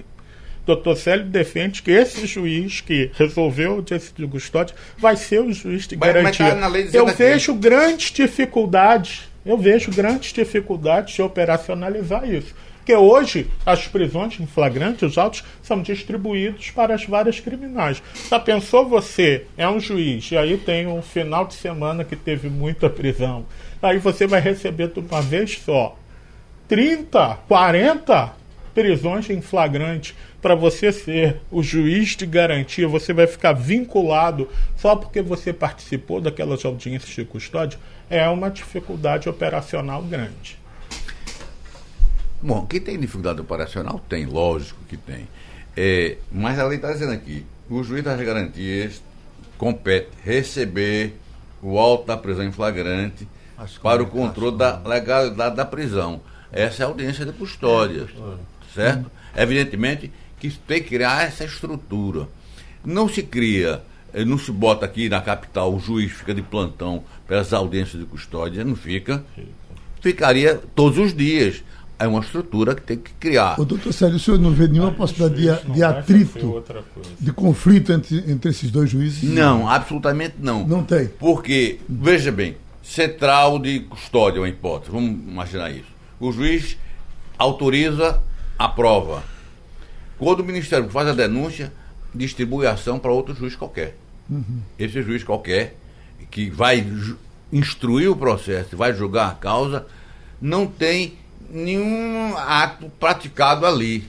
Dr. 0.65 0.95
Célio 0.95 1.25
defende 1.25 1.81
que 1.81 1.91
esse 1.91 2.25
juiz 2.25 2.81
que 2.81 3.11
resolveu 3.13 3.73
audiência 3.73 4.11
de 4.17 4.25
custódia 4.27 4.75
vai 4.97 5.15
ser 5.15 5.41
o 5.41 5.53
juiz 5.53 5.87
de 5.87 5.95
Mas- 5.95 6.07
mas 6.13 6.15
garantia. 6.37 6.49
tá 6.49 6.55
na 6.55 6.67
lei 6.67 6.83
dizendo 6.83 7.01
eu 7.03 7.07
aqui. 7.07 7.17
vejo 7.17 7.53
grandes 7.53 8.11
dificuldades, 8.11 9.29
eu 9.45 9.57
vejo 9.57 9.91
grandes 9.91 10.33
dificuldades 10.33 11.13
de 11.15 11.21
operacionalizar 11.21 12.27
isso. 12.29 12.53
Porque 12.77 12.95
hoje 12.95 13.47
as 13.65 13.87
prisões 13.87 14.39
em 14.39 14.45
flagrante, 14.45 15.05
os 15.05 15.17
autos, 15.17 15.43
são 15.63 15.81
distribuídos 15.81 16.69
para 16.69 16.93
as 16.93 17.03
várias 17.03 17.39
criminais. 17.39 18.01
Já 18.29 18.39
pensou 18.39 18.87
você, 18.87 19.45
é 19.57 19.67
um 19.67 19.79
juiz, 19.79 20.29
e 20.31 20.37
aí 20.37 20.55
tem 20.55 20.85
um 20.85 21.01
final 21.01 21.45
de 21.47 21.55
semana 21.55 22.03
que 22.03 22.15
teve 22.15 22.47
muita 22.47 22.87
prisão. 22.87 23.43
Aí 23.81 23.97
você 23.97 24.27
vai 24.27 24.39
receber 24.39 24.89
de 24.89 24.99
uma 24.99 25.19
vez 25.21 25.59
só 25.65 25.97
30, 26.67 27.37
40 27.47 28.33
prisões 28.73 29.29
em 29.29 29.41
flagrante 29.41 30.13
para 30.45 30.53
você 30.53 30.91
ser 30.91 31.41
o 31.49 31.63
juiz 31.63 32.09
de 32.09 32.23
garantia, 32.23 32.87
você 32.87 33.11
vai 33.11 33.25
ficar 33.25 33.51
vinculado 33.53 34.47
só 34.77 34.95
porque 34.95 35.19
você 35.19 35.51
participou 35.51 36.21
daquelas 36.21 36.63
audiências 36.63 37.15
de 37.15 37.25
custódia, 37.25 37.79
é 38.11 38.29
uma 38.29 38.51
dificuldade 38.51 39.27
operacional 39.27 40.03
grande. 40.03 40.59
Bom, 42.39 42.63
que 42.67 42.79
tem 42.79 42.99
dificuldade 42.99 43.41
operacional? 43.41 43.99
Tem, 44.07 44.27
lógico 44.27 44.77
que 44.87 44.95
tem. 44.95 45.27
É, 45.75 46.17
mas 46.31 46.59
a 46.59 46.65
lei 46.67 46.75
está 46.77 46.91
dizendo 46.91 47.13
aqui: 47.13 47.43
o 47.67 47.83
juiz 47.83 48.03
das 48.03 48.21
garantias 48.21 49.01
compete 49.57 50.09
receber 50.23 51.15
o 51.59 51.79
auto 51.79 52.05
da 52.05 52.17
prisão 52.17 52.45
em 52.45 52.51
flagrante 52.51 53.27
para 53.81 54.03
o 54.03 54.05
controle 54.05 54.55
da 54.55 54.77
legalidade 54.77 55.55
da 55.55 55.65
prisão. 55.65 56.21
Essa 56.51 56.83
é 56.83 56.85
a 56.85 56.89
audiência 56.89 57.25
de 57.25 57.33
custódia. 57.33 58.05
Certo? 58.75 59.09
Evidentemente 59.35 60.11
que 60.39 60.49
tem 60.49 60.81
que 60.81 60.89
criar 60.89 61.23
essa 61.23 61.43
estrutura. 61.43 62.27
Não 62.83 63.09
se 63.09 63.23
cria, 63.23 63.81
eh, 64.13 64.23
não 64.23 64.37
se 64.37 64.51
bota 64.51 64.85
aqui 64.85 65.09
na 65.09 65.21
capital, 65.21 65.73
o 65.73 65.79
juiz 65.79 66.11
fica 66.11 66.33
de 66.33 66.41
plantão 66.41 67.03
pelas 67.27 67.51
audiências 67.53 68.01
de 68.01 68.07
custódia, 68.07 68.63
não 68.63 68.75
fica. 68.75 69.23
Ficaria 70.01 70.61
todos 70.75 70.97
os 70.97 71.15
dias. 71.15 71.63
É 71.97 72.05
uma 72.05 72.19
estrutura 72.19 72.75
que 72.75 72.81
tem 72.81 72.97
que 72.97 73.13
criar. 73.13 73.59
O 73.59 73.63
doutor 73.63 73.93
Célio, 73.93 74.17
o 74.17 74.19
senhor 74.19 74.37
não 74.37 74.51
vê 74.51 74.67
nenhuma 74.67 74.91
possibilidade 74.91 75.41
Juiz 75.41 75.65
de, 75.65 75.71
de 75.71 75.83
atrito, 75.83 76.63
de 77.17 77.31
conflito 77.31 77.93
entre, 77.93 78.17
entre 78.29 78.49
esses 78.49 78.69
dois 78.69 78.89
juízes? 78.89 79.23
Não, 79.23 79.69
absolutamente 79.69 80.35
não. 80.37 80.67
Não 80.67 80.83
tem. 80.83 81.07
Porque, 81.07 81.79
veja 81.87 82.33
bem, 82.33 82.57
central 82.83 83.57
de 83.59 83.79
custódia, 83.79 84.41
uma 84.41 84.49
hipótese, 84.49 84.91
vamos 84.91 85.11
imaginar 85.25 85.71
isso. 85.71 85.87
O 86.19 86.33
juiz 86.33 86.77
autoriza 87.37 88.21
a 88.59 88.67
prova. 88.67 89.23
Quando 90.17 90.39
o 90.39 90.45
Ministério 90.45 90.89
faz 90.89 91.07
a 91.07 91.13
denúncia, 91.13 91.71
distribui 92.13 92.65
a 92.65 92.71
ação 92.71 92.97
para 92.97 93.11
outro 93.11 93.35
juiz 93.35 93.55
qualquer. 93.55 93.95
Esse 94.79 95.01
juiz 95.01 95.23
qualquer, 95.23 95.75
que 96.31 96.49
vai 96.49 96.85
instruir 97.51 98.09
o 98.09 98.15
processo, 98.15 98.75
vai 98.75 98.93
julgar 98.93 99.29
a 99.29 99.35
causa, 99.35 99.85
não 100.41 100.67
tem 100.67 101.17
nenhum 101.49 102.35
ato 102.37 102.89
praticado 102.99 103.65
ali. 103.65 104.07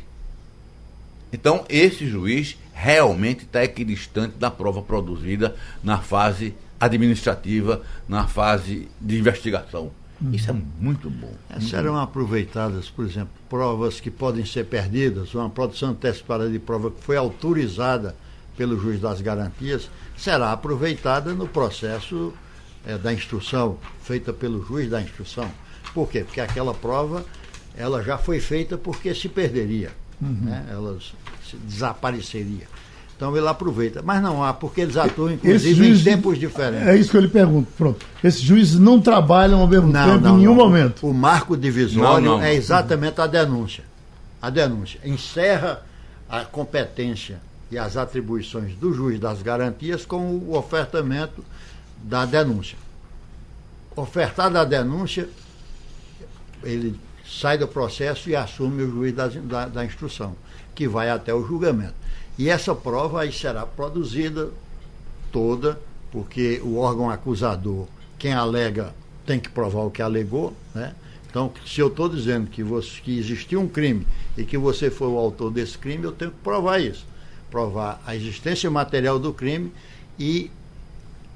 Então, 1.32 1.64
esse 1.68 2.06
juiz 2.06 2.56
realmente 2.72 3.44
está 3.44 3.64
equidistante 3.64 4.36
da 4.38 4.50
prova 4.50 4.82
produzida 4.82 5.56
na 5.82 5.98
fase 5.98 6.54
administrativa, 6.78 7.82
na 8.08 8.26
fase 8.26 8.88
de 9.00 9.18
investigação. 9.18 9.90
Isso 10.32 10.50
é 10.50 10.54
muito 10.78 11.10
bom. 11.10 11.32
Serão 11.60 11.98
aproveitadas, 11.98 12.88
por 12.88 13.04
exemplo, 13.04 13.32
provas 13.48 14.00
que 14.00 14.10
podem 14.10 14.44
ser 14.46 14.64
perdidas, 14.64 15.34
uma 15.34 15.50
produção 15.50 15.90
antecipada 15.90 16.48
de 16.48 16.58
prova 16.58 16.90
que 16.90 17.02
foi 17.02 17.16
autorizada 17.16 18.16
pelo 18.56 18.80
juiz 18.80 19.00
das 19.00 19.20
garantias, 19.20 19.90
será 20.16 20.52
aproveitada 20.52 21.34
no 21.34 21.46
processo 21.46 22.32
eh, 22.86 22.96
da 22.96 23.12
instrução, 23.12 23.78
feita 24.02 24.32
pelo 24.32 24.64
juiz 24.64 24.88
da 24.88 25.02
instrução. 25.02 25.50
Por 25.92 26.08
quê? 26.08 26.24
Porque 26.24 26.40
aquela 26.40 26.72
prova 26.72 27.24
ela 27.76 28.02
já 28.02 28.16
foi 28.16 28.40
feita 28.40 28.78
porque 28.78 29.14
se 29.14 29.28
perderia, 29.28 29.92
né? 30.18 30.66
ela 30.70 30.98
se 30.98 31.56
desapareceria. 31.58 32.66
Então 33.16 33.34
ele 33.36 33.48
aproveita. 33.48 34.02
Mas 34.04 34.22
não 34.22 34.44
há, 34.44 34.52
porque 34.52 34.82
eles 34.82 34.96
atuam, 34.96 35.32
inclusive, 35.32 35.74
juiz- 35.74 36.00
em 36.00 36.04
tempos 36.04 36.38
diferentes. 36.38 36.86
É 36.86 36.96
isso 36.96 37.10
que 37.10 37.16
eu 37.16 37.22
lhe 37.22 37.28
pergunto. 37.28 37.68
Pronto. 37.76 38.04
Esses 38.22 38.40
juízes 38.42 38.78
não 38.78 39.00
trabalham 39.00 39.60
ao 39.60 39.66
mesmo 39.66 39.90
tempo 39.92 40.28
em 40.28 40.36
nenhum 40.38 40.54
momento. 40.54 41.06
O 41.06 41.14
marco 41.14 41.56
divisório 41.56 42.24
Não, 42.26 42.36
não. 42.38 42.44
é 42.44 42.54
exatamente 42.54 43.18
a 43.20 43.26
denúncia. 43.26 43.84
A 44.42 44.50
denúncia 44.50 45.00
encerra 45.02 45.80
a 46.28 46.44
competência 46.44 47.40
e 47.70 47.78
as 47.78 47.96
atribuições 47.96 48.74
do 48.74 48.92
juiz 48.92 49.18
das 49.18 49.40
garantias 49.40 50.04
com 50.04 50.18
o 50.36 50.54
ofertamento 50.56 51.42
da 52.02 52.26
denúncia. 52.26 52.76
Ofertada 53.96 54.60
a 54.60 54.64
denúncia, 54.64 55.26
ele 56.62 57.00
sai 57.26 57.56
do 57.56 57.66
processo 57.66 58.28
e 58.28 58.36
assume 58.36 58.82
o 58.82 58.90
juiz 58.90 59.14
das- 59.14 59.34
da, 59.36 59.66
da 59.66 59.84
instrução, 59.84 60.36
que 60.74 60.86
vai 60.86 61.08
até 61.08 61.32
o 61.34 61.46
julgamento. 61.46 61.94
E 62.38 62.48
essa 62.48 62.74
prova 62.74 63.22
aí 63.22 63.32
será 63.32 63.64
produzida 63.64 64.50
toda, 65.32 65.80
porque 66.12 66.60
o 66.62 66.76
órgão 66.76 67.10
acusador, 67.10 67.86
quem 68.18 68.32
alega, 68.32 68.94
tem 69.24 69.40
que 69.40 69.48
provar 69.48 69.82
o 69.82 69.90
que 69.90 70.02
alegou, 70.02 70.54
né? 70.74 70.94
Então, 71.28 71.52
se 71.66 71.80
eu 71.80 71.88
estou 71.88 72.08
dizendo 72.08 72.46
que, 72.46 72.62
você, 72.62 73.00
que 73.02 73.18
existiu 73.18 73.60
um 73.60 73.68
crime 73.68 74.06
e 74.38 74.44
que 74.44 74.56
você 74.56 74.90
foi 74.90 75.08
o 75.08 75.18
autor 75.18 75.50
desse 75.50 75.76
crime, 75.76 76.04
eu 76.04 76.12
tenho 76.12 76.30
que 76.30 76.38
provar 76.42 76.78
isso. 76.80 77.04
provar 77.50 78.02
a 78.06 78.14
existência 78.14 78.70
material 78.70 79.18
do 79.18 79.32
crime 79.32 79.72
e 80.18 80.50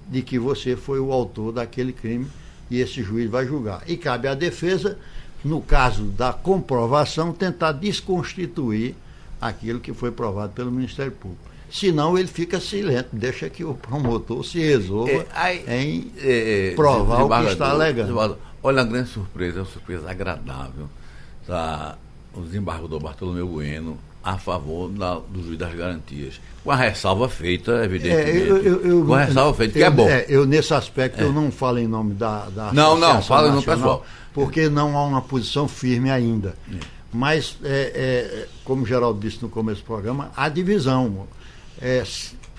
de 0.09 0.23
que 0.23 0.39
você 0.39 0.75
foi 0.77 0.99
o 0.99 1.13
autor 1.13 1.53
daquele 1.53 1.93
crime 1.93 2.27
e 2.71 2.79
esse 2.79 3.03
juiz 3.03 3.31
vai 3.31 3.47
julgar. 3.47 3.83
E 3.87 3.97
cabe 3.97 4.29
à 4.29 4.35
defesa, 4.35 4.99
no 5.45 5.61
caso 5.61 6.05
da 6.05 6.33
comprovação, 6.33 7.33
tentar 7.33 7.73
desconstituir 7.73 8.95
aquilo 9.41 9.81
que 9.81 9.93
foi 9.93 10.11
provado 10.11 10.53
pelo 10.53 10.71
Ministério 10.71 11.13
Público. 11.13 11.43
Senão 11.71 12.19
ele 12.19 12.27
fica 12.29 12.59
silente, 12.61 13.09
deixa 13.13 13.49
que 13.49 13.65
o 13.65 13.75
promotor 13.75 14.45
se 14.45 14.59
resolva 14.59 15.11
É, 15.13 15.27
aí, 15.33 15.65
em 15.69 16.13
é, 16.19 16.71
é, 16.73 16.75
provar 16.75 17.23
o 17.23 17.29
que 17.47 17.53
está 17.53 17.71
alegando. 17.71 18.39
Olha 18.63 18.83
a 18.83 18.85
grande 18.85 19.09
surpresa, 19.09 19.59
é 19.59 19.63
uma 19.63 19.69
surpresa 19.69 20.11
agradável. 20.11 20.87
Tá, 21.47 21.97
o 22.35 22.41
desembargador 22.43 23.01
Bartolomeu 23.01 23.47
Bueno 23.47 23.97
a 24.23 24.37
favor 24.37 24.91
da- 24.91 25.15
do 25.19 25.43
juiz 25.43 25.57
das 25.59 25.73
garantias. 25.75 26.41
Com 26.63 26.71
a 26.71 26.77
ressalva 26.77 27.29
feita, 27.29 27.73
evidentemente. 27.85 28.31
É, 28.31 28.51
eu, 28.51 28.57
eu, 28.59 28.81
eu- 28.85 29.07
com 29.07 29.15
a 29.15 29.25
ressalva 29.25 29.57
feita, 29.57 29.73
que 29.79 29.83
é 29.85 29.91
bom. 29.91 30.07
eu, 30.29 30.45
nesse 30.45 30.75
aspecto, 30.75 31.21
eu 31.23 31.33
não 31.33 31.51
falo 31.51 31.79
em 31.79 31.87
nome 31.87 32.13
da, 32.15 32.47
da 32.51 32.65
Não, 32.73 32.97
não, 32.99 33.13
Associação 33.13 33.23
fala 33.23 33.49
no 33.49 33.55
Nacional, 33.57 33.79
pessoal. 33.79 34.07
Porque 34.35 34.69
não 34.69 34.97
há 34.99 35.05
uma 35.05 35.23
posição 35.23 35.67
firme 35.67 36.11
ainda. 36.11 36.55
Mas, 37.13 37.57
é, 37.65 37.93
é, 37.95 38.49
como 38.65 38.83
o 38.83 38.87
Geraldo 38.87 39.21
disse 39.21 39.43
no 39.43 39.49
começo 39.49 39.81
do 39.81 39.87
programa, 39.87 40.31
há 40.37 40.49
divisão. 40.49 41.27
É, 41.81 42.05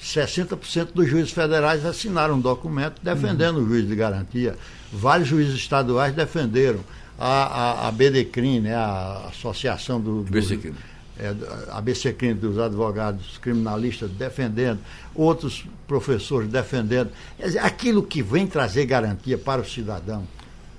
60% 0.02 0.94
dos 0.94 1.08
juízes 1.08 1.32
federais 1.32 1.86
assinaram 1.86 2.36
um 2.36 2.40
documento 2.42 3.00
defendendo 3.04 3.58
o 3.58 3.68
juiz 3.68 3.88
de 3.88 3.96
garantia. 3.96 4.58
Vários 4.92 5.30
juízes 5.30 5.56
estaduais 5.56 6.16
defenderam. 6.16 6.80
A, 7.20 7.86
a, 7.86 7.88
a 7.88 7.92
BDCRIM, 7.92 8.62
né, 8.62 8.74
a 8.74 9.28
Associação 9.30 10.02
do, 10.02 10.24
do, 10.24 10.32
BCCRIM. 10.32 10.74
é, 11.20 11.36
a 11.70 11.80
BCCRIM 11.80 12.34
dos 12.34 12.58
advogados 12.58 13.38
criminalistas 13.38 14.10
defendendo, 14.10 14.80
outros 15.14 15.64
professores 15.88 16.50
defendendo. 16.50 17.12
Quer 17.38 17.46
dizer, 17.46 17.60
aquilo 17.60 18.02
que 18.02 18.24
vem 18.24 18.48
trazer 18.48 18.88
garantia 18.88 19.38
para 19.38 19.62
o 19.62 19.66
cidadão, 19.66 20.28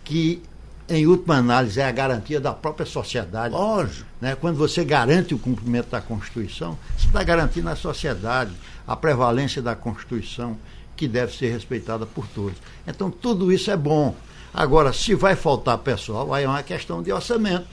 que 0.03 0.43
em 0.93 1.07
última 1.07 1.37
análise 1.37 1.81
é 1.81 1.85
a 1.85 1.91
garantia 1.91 2.41
da 2.41 2.53
própria 2.53 2.85
sociedade. 2.85 3.55
Lógico. 3.55 4.07
Né? 4.21 4.37
Quando 4.37 4.57
você 4.57 4.85
garante 4.85 5.35
o 5.35 5.39
cumprimento 5.39 5.89
da 5.91 6.01
Constituição, 6.01 6.79
você 6.97 7.07
está 7.07 7.23
garantindo 7.23 7.69
à 7.69 7.77
sociedade 7.77 8.53
a 8.87 8.95
prevalência 8.95 9.63
da 9.63 9.75
Constituição, 9.75 10.57
que 10.95 11.09
deve 11.09 11.35
ser 11.35 11.51
respeitada 11.51 12.05
por 12.05 12.27
todos. 12.29 12.59
Então, 12.87 13.11
tudo 13.11 13.51
isso 13.51 13.71
é 13.71 13.77
bom. 13.77 14.15
Agora, 14.53 14.93
se 14.93 15.15
vai 15.15 15.35
faltar 15.35 15.79
pessoal, 15.79 16.33
aí 16.35 16.45
é 16.45 16.49
uma 16.49 16.63
questão 16.63 17.03
de 17.03 17.11
orçamento, 17.11 17.67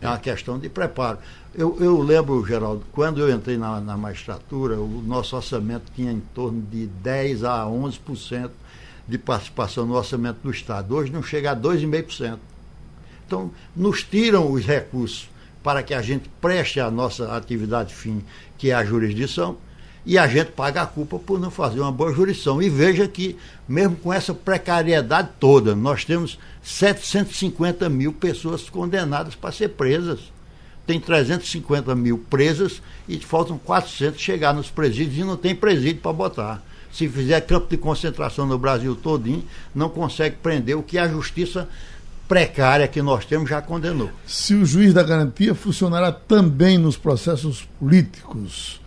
é 0.00 0.06
uma 0.06 0.18
questão 0.18 0.58
de 0.58 0.68
preparo. 0.68 1.18
Eu, 1.54 1.78
eu 1.80 2.00
lembro, 2.02 2.44
Geraldo, 2.46 2.84
quando 2.92 3.20
eu 3.20 3.34
entrei 3.34 3.56
na, 3.56 3.80
na 3.80 3.96
magistratura, 3.96 4.78
o 4.78 5.02
nosso 5.06 5.34
orçamento 5.34 5.84
tinha 5.96 6.12
em 6.12 6.20
torno 6.34 6.60
de 6.60 6.86
10 6.86 7.44
a 7.44 7.64
11% 7.64 8.50
de 9.08 9.16
participação 9.16 9.86
no 9.86 9.94
orçamento 9.94 10.38
do 10.42 10.50
Estado. 10.50 10.94
Hoje 10.94 11.10
não 11.10 11.22
chega 11.22 11.52
a 11.52 11.56
2,5%. 11.56 12.38
Então, 13.28 13.50
nos 13.76 14.02
tiram 14.02 14.50
os 14.50 14.64
recursos 14.64 15.28
para 15.62 15.82
que 15.82 15.92
a 15.92 16.00
gente 16.00 16.30
preste 16.40 16.80
a 16.80 16.90
nossa 16.90 17.36
atividade 17.36 17.92
fim, 17.92 18.24
que 18.56 18.70
é 18.70 18.74
a 18.74 18.82
jurisdição, 18.82 19.58
e 20.06 20.16
a 20.16 20.26
gente 20.26 20.52
paga 20.52 20.80
a 20.80 20.86
culpa 20.86 21.18
por 21.18 21.38
não 21.38 21.50
fazer 21.50 21.80
uma 21.80 21.92
boa 21.92 22.10
jurisdição. 22.10 22.62
E 22.62 22.70
veja 22.70 23.06
que, 23.06 23.36
mesmo 23.68 23.96
com 23.96 24.10
essa 24.10 24.32
precariedade 24.32 25.28
toda, 25.38 25.76
nós 25.76 26.06
temos 26.06 26.38
750 26.62 27.86
mil 27.90 28.14
pessoas 28.14 28.70
condenadas 28.70 29.34
para 29.34 29.52
ser 29.52 29.68
presas. 29.68 30.20
Tem 30.86 30.98
350 30.98 31.94
mil 31.94 32.16
presas 32.30 32.80
e 33.06 33.18
faltam 33.18 33.58
400 33.58 34.18
chegar 34.18 34.54
nos 34.54 34.70
presídios 34.70 35.18
e 35.18 35.24
não 35.24 35.36
tem 35.36 35.54
presídio 35.54 36.00
para 36.00 36.14
botar. 36.14 36.62
Se 36.90 37.06
fizer 37.06 37.42
campo 37.42 37.68
de 37.68 37.76
concentração 37.76 38.46
no 38.46 38.58
Brasil 38.58 38.96
todinho, 38.96 39.44
não 39.74 39.90
consegue 39.90 40.36
prender 40.36 40.78
o 40.78 40.82
que 40.82 40.96
a 40.96 41.06
justiça 41.06 41.68
precária 42.28 42.86
que 42.86 43.00
nós 43.00 43.24
temos 43.24 43.48
já 43.48 43.62
condenou. 43.62 44.10
Se 44.26 44.54
o 44.54 44.66
juiz 44.66 44.92
da 44.92 45.02
garantia 45.02 45.54
funcionará 45.54 46.12
também 46.12 46.76
nos 46.76 46.96
processos 46.96 47.66
políticos. 47.80 48.80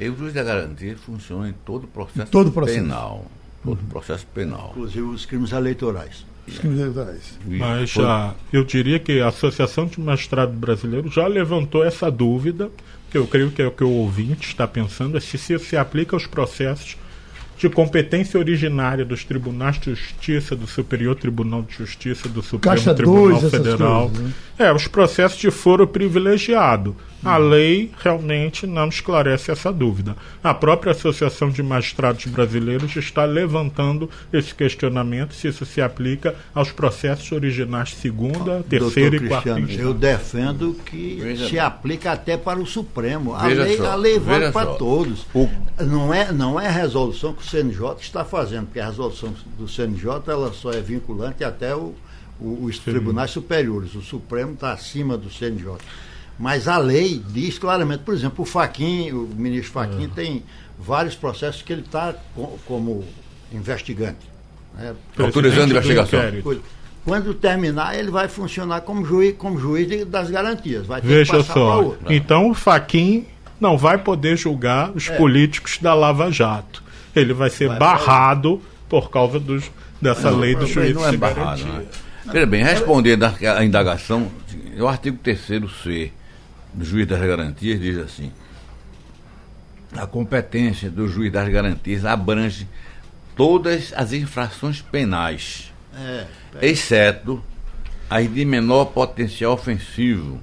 E 0.00 0.08
o 0.08 0.16
juiz 0.16 0.32
da 0.32 0.42
garantia 0.42 0.96
funciona 0.96 1.48
em 1.48 1.54
todo 1.64 1.84
o 1.84 1.86
processo, 1.86 2.30
todo 2.30 2.50
processo. 2.50 2.80
penal. 2.80 3.30
Todo 3.62 3.78
processo 3.88 4.26
penal. 4.34 4.70
Inclusive 4.70 5.02
os 5.02 5.26
crimes 5.26 5.52
eleitorais. 5.52 6.24
Os 6.46 6.58
crimes 6.58 6.80
eleitorais. 6.80 7.38
Mas 7.44 7.90
já, 7.90 8.34
eu 8.52 8.64
diria 8.64 8.98
que 8.98 9.20
a 9.20 9.28
Associação 9.28 9.86
de 9.86 10.00
Magistrados 10.00 10.54
Brasileiros 10.54 11.14
já 11.14 11.26
levantou 11.26 11.84
essa 11.84 12.10
dúvida, 12.10 12.70
que 13.10 13.18
eu 13.18 13.26
creio 13.26 13.50
que 13.50 13.62
é 13.62 13.66
o 13.66 13.70
que 13.70 13.84
o 13.84 13.90
ouvinte 13.90 14.48
está 14.48 14.66
pensando, 14.66 15.16
é 15.16 15.20
se 15.20 15.36
se, 15.36 15.58
se 15.58 15.76
aplica 15.76 16.14
aos 16.14 16.26
processos 16.26 16.96
de 17.58 17.68
competência 17.70 18.38
originária 18.38 19.04
dos 19.04 19.24
tribunais 19.24 19.78
de 19.80 19.94
justiça, 19.94 20.54
do 20.54 20.66
Superior 20.66 21.14
Tribunal 21.16 21.62
de 21.62 21.74
Justiça, 21.74 22.28
do 22.28 22.42
Supremo 22.42 22.76
Caixa 22.76 22.94
Tribunal 22.94 23.40
dois, 23.40 23.50
Federal. 23.50 24.10
coisas, 24.10 24.24
né? 24.26 24.32
É, 24.58 24.72
os 24.72 24.86
processos 24.86 25.38
de 25.38 25.50
foro 25.50 25.86
privilegiado. 25.86 26.94
A 27.26 27.36
lei 27.36 27.90
realmente 28.02 28.66
não 28.66 28.88
esclarece 28.88 29.50
essa 29.50 29.72
dúvida. 29.72 30.16
A 30.42 30.54
própria 30.54 30.92
Associação 30.92 31.50
de 31.50 31.62
Magistrados 31.62 32.24
Brasileiros 32.26 32.94
está 32.96 33.24
levantando 33.24 34.08
esse 34.32 34.54
questionamento 34.54 35.34
se 35.34 35.48
isso 35.48 35.66
se 35.66 35.80
aplica 35.80 36.34
aos 36.54 36.70
processos 36.72 37.30
originais 37.32 37.94
segunda, 37.94 38.64
terceira 38.68 39.10
Doutor 39.18 39.26
e 39.26 39.28
quarta 39.28 39.60
eu 39.80 39.92
defendo 39.92 40.74
que 40.86 41.18
Veja 41.20 41.44
se 41.46 41.52
bem. 41.52 41.60
aplica 41.60 42.12
até 42.12 42.36
para 42.36 42.58
o 42.58 42.66
Supremo. 42.66 43.34
A 43.34 43.48
Veja 43.48 43.62
lei, 43.62 43.76
só, 43.76 43.90
a 43.90 43.94
lei 43.94 44.18
vale 44.18 44.52
para 44.52 44.66
só. 44.70 44.74
todos. 44.74 45.26
O- 45.34 45.48
Não, 45.80 46.12
é, 46.14 46.32
não 46.32 46.60
é 46.60 46.66
a 46.68 46.70
resolução 46.70 47.32
que 47.32 47.42
o 47.42 47.46
CNJ 47.46 47.96
está 48.00 48.24
fazendo, 48.24 48.66
porque 48.66 48.80
a 48.80 48.86
resolução 48.86 49.34
do 49.58 49.68
CNJ 49.68 50.22
ela 50.28 50.52
só 50.52 50.70
é 50.72 50.80
vinculante 50.80 51.42
até 51.44 51.74
o, 51.74 51.94
o- 52.40 52.64
os 52.64 52.78
tribunais 52.78 53.30
superiores. 53.30 53.94
O 53.94 54.00
Supremo 54.02 54.52
está 54.52 54.72
acima 54.72 55.16
do 55.16 55.30
CNJ. 55.30 55.76
Mas 56.38 56.68
a 56.68 56.76
lei 56.78 57.22
diz 57.30 57.58
claramente, 57.58 58.00
por 58.00 58.12
exemplo, 58.14 58.42
o 58.42 58.46
Faquin, 58.46 59.10
o 59.12 59.28
ministro 59.36 59.72
Faquin 59.72 60.08
tem 60.08 60.42
vários 60.78 61.14
processos 61.14 61.62
que 61.62 61.72
ele 61.72 61.82
está 61.82 62.14
co- 62.34 62.58
como 62.66 63.04
investigante. 63.52 64.18
né? 64.76 64.94
Autorizando 65.18 65.68
a 65.68 65.80
investigação. 65.80 66.20
Quando 67.04 67.32
terminar, 67.34 67.96
ele 67.96 68.10
vai 68.10 68.26
funcionar 68.28 68.80
como 68.80 69.04
juiz, 69.06 69.34
como 69.38 69.58
juiz 69.58 70.04
das 70.06 70.28
garantias. 70.28 70.86
Vai 70.86 71.00
ter 71.00 71.06
Veja 71.06 71.30
que 71.32 71.38
passar 71.38 71.52
para 71.54 71.62
só. 71.62 71.82
outro. 71.82 72.12
Então 72.12 72.50
o 72.50 72.54
Faquin 72.54 73.24
não 73.60 73.78
vai 73.78 73.96
poder 73.96 74.36
julgar 74.36 74.90
os 74.90 75.08
É. 75.08 75.16
políticos 75.16 75.78
da 75.80 75.94
Lava 75.94 76.30
Jato. 76.30 76.82
Ele 77.14 77.32
vai 77.32 77.48
ser 77.48 77.68
Vai 77.68 77.78
barrado 77.78 78.60
por 78.88 79.08
causa 79.10 79.38
dos, 79.40 79.70
dessa 80.02 80.28
lei 80.30 80.54
do 80.54 80.66
juiz 80.66 80.94
não 80.94 81.06
é 81.06 81.10
de 81.12 81.16
barrado, 81.16 81.62
garantia. 81.64 81.88
Veja 82.30 82.46
bem, 82.46 82.62
respondendo 82.64 83.22
à 83.24 83.64
indagação, 83.64 84.28
o 84.78 84.86
artigo 84.88 85.16
3 85.22 85.38
C 85.82 86.10
do 86.74 86.84
juiz 86.84 87.06
das 87.06 87.20
garantias 87.20 87.80
diz 87.80 87.98
assim: 87.98 88.30
a 89.96 90.06
competência 90.06 90.90
do 90.90 91.08
juiz 91.08 91.32
das 91.32 91.48
garantias 91.48 92.04
abrange 92.04 92.66
todas 93.36 93.92
as 93.96 94.12
infrações 94.12 94.80
penais, 94.82 95.72
É, 95.94 96.26
exceto 96.60 97.42
as 98.10 98.32
de 98.32 98.44
menor 98.44 98.86
potencial 98.86 99.52
ofensivo, 99.52 100.38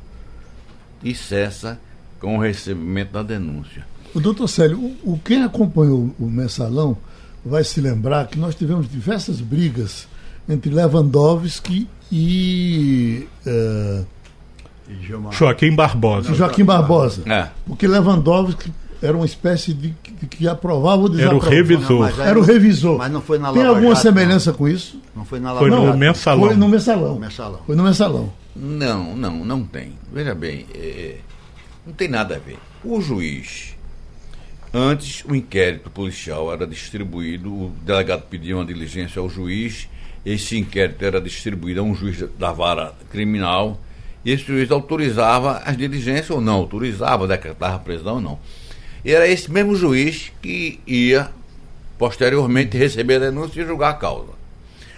e 1.03 1.13
cessa 1.13 1.79
com 2.19 2.37
o 2.37 2.41
recebimento 2.41 3.11
da 3.13 3.21
denúncia. 3.23 3.85
O 4.13 4.19
doutor 4.19 4.47
Célio, 4.47 4.77
o, 4.79 5.13
o- 5.13 5.19
quem 5.23 5.43
acompanhou 5.43 6.13
o 6.19 6.25
mensalão 6.27 6.97
vai 7.45 7.63
se 7.63 7.81
lembrar 7.81 8.27
que 8.27 8.37
nós 8.39 8.55
tivemos 8.55 8.89
diversas 8.89 9.41
brigas 9.41 10.07
entre 10.47 10.71
Lewandowski 10.71 11.87
e 12.11 13.27
Gilmar. 13.45 14.05
Joaquim 15.31 15.73
Barbosa. 15.75 16.33
Joaquim 16.33 16.63
Barbosa. 16.63 17.23
É. 17.25 17.49
Porque 17.65 17.87
Lewandowski 17.87 18.71
era 19.01 19.15
uma 19.17 19.25
espécie 19.25 19.73
de 19.73 19.93
que, 20.01 20.27
que 20.27 20.47
aprovava 20.47 21.01
ou 21.01 21.07
Era 21.07 21.35
o 21.35 21.39
desaprovava. 21.39 21.49
revisor. 21.55 22.05
aí 22.05 22.27
Era 22.27 22.39
o 22.39 22.41
não- 22.41 22.47
revisor. 22.47 22.97
Mas 22.97 23.11
não 23.11 23.21
foi 23.21 23.37
na 23.39 23.51
Tem 23.51 23.61
Lava 23.63 23.75
alguma 23.75 23.95
Jato, 23.95 24.01
semelhança 24.01 24.53
com 24.53 24.67
isso? 24.67 24.95
Não, 24.95 25.03
não 25.17 25.25
foi 25.25 25.39
na 25.39 25.47
Lava 25.51 25.59
Foi 25.59 25.69
no 25.69 25.85
Jato. 25.85 25.97
mensalão. 25.97 26.45
Foi 26.47 26.55
no 26.55 26.69
mensalão. 26.69 27.13
No 27.15 27.19
mensalão. 27.19 27.59
Foi 27.65 27.75
no 27.75 27.83
mensalão. 27.83 28.33
Não, 28.55 29.15
não, 29.15 29.43
não 29.45 29.63
tem. 29.63 29.93
Veja 30.11 30.33
bem, 30.35 30.65
é, 30.73 31.17
não 31.85 31.93
tem 31.93 32.07
nada 32.07 32.35
a 32.35 32.39
ver. 32.39 32.57
O 32.83 33.01
juiz, 33.01 33.75
antes 34.73 35.23
o 35.25 35.35
inquérito 35.35 35.89
policial 35.89 36.51
era 36.53 36.65
distribuído, 36.65 37.51
o 37.51 37.71
delegado 37.85 38.23
pedia 38.29 38.55
uma 38.55 38.65
diligência 38.65 39.19
ao 39.19 39.29
juiz, 39.29 39.89
esse 40.25 40.57
inquérito 40.57 41.03
era 41.03 41.19
distribuído 41.19 41.81
a 41.81 41.83
um 41.83 41.93
juiz 41.95 42.23
da 42.39 42.51
vara 42.51 42.93
criminal, 43.11 43.79
e 44.25 44.31
esse 44.31 44.43
juiz 44.43 44.71
autorizava 44.71 45.57
as 45.65 45.75
diligências 45.75 46.29
ou 46.29 46.41
não, 46.41 46.55
autorizava, 46.55 47.27
decretava 47.27 47.75
a 47.75 47.79
prisão 47.79 48.15
ou 48.15 48.21
não. 48.21 48.39
E 49.03 49.11
era 49.11 49.27
esse 49.27 49.51
mesmo 49.51 49.75
juiz 49.75 50.31
que 50.41 50.79
ia 50.87 51.29
posteriormente 51.97 52.77
receber 52.77 53.15
a 53.15 53.19
denúncia 53.19 53.61
e 53.61 53.65
julgar 53.65 53.91
a 53.91 53.95
causa. 53.95 54.31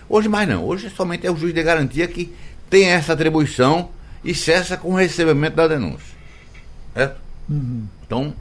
Hoje 0.07 0.29
mais 0.29 0.47
não, 0.47 0.63
hoje 0.63 0.89
somente 0.89 1.25
é 1.25 1.31
o 1.31 1.35
juiz 1.35 1.53
de 1.53 1.63
garantia 1.63 2.07
que 2.07 2.33
tem 2.69 2.85
essa 2.85 3.13
atribuição 3.13 3.89
e 4.23 4.33
cessa 4.33 4.77
com 4.77 4.89
o 4.89 4.95
recebimento 4.95 5.55
da 5.55 5.67
denúncia. 5.67 6.15
Certo? 6.93 7.19
Então, 8.05 8.33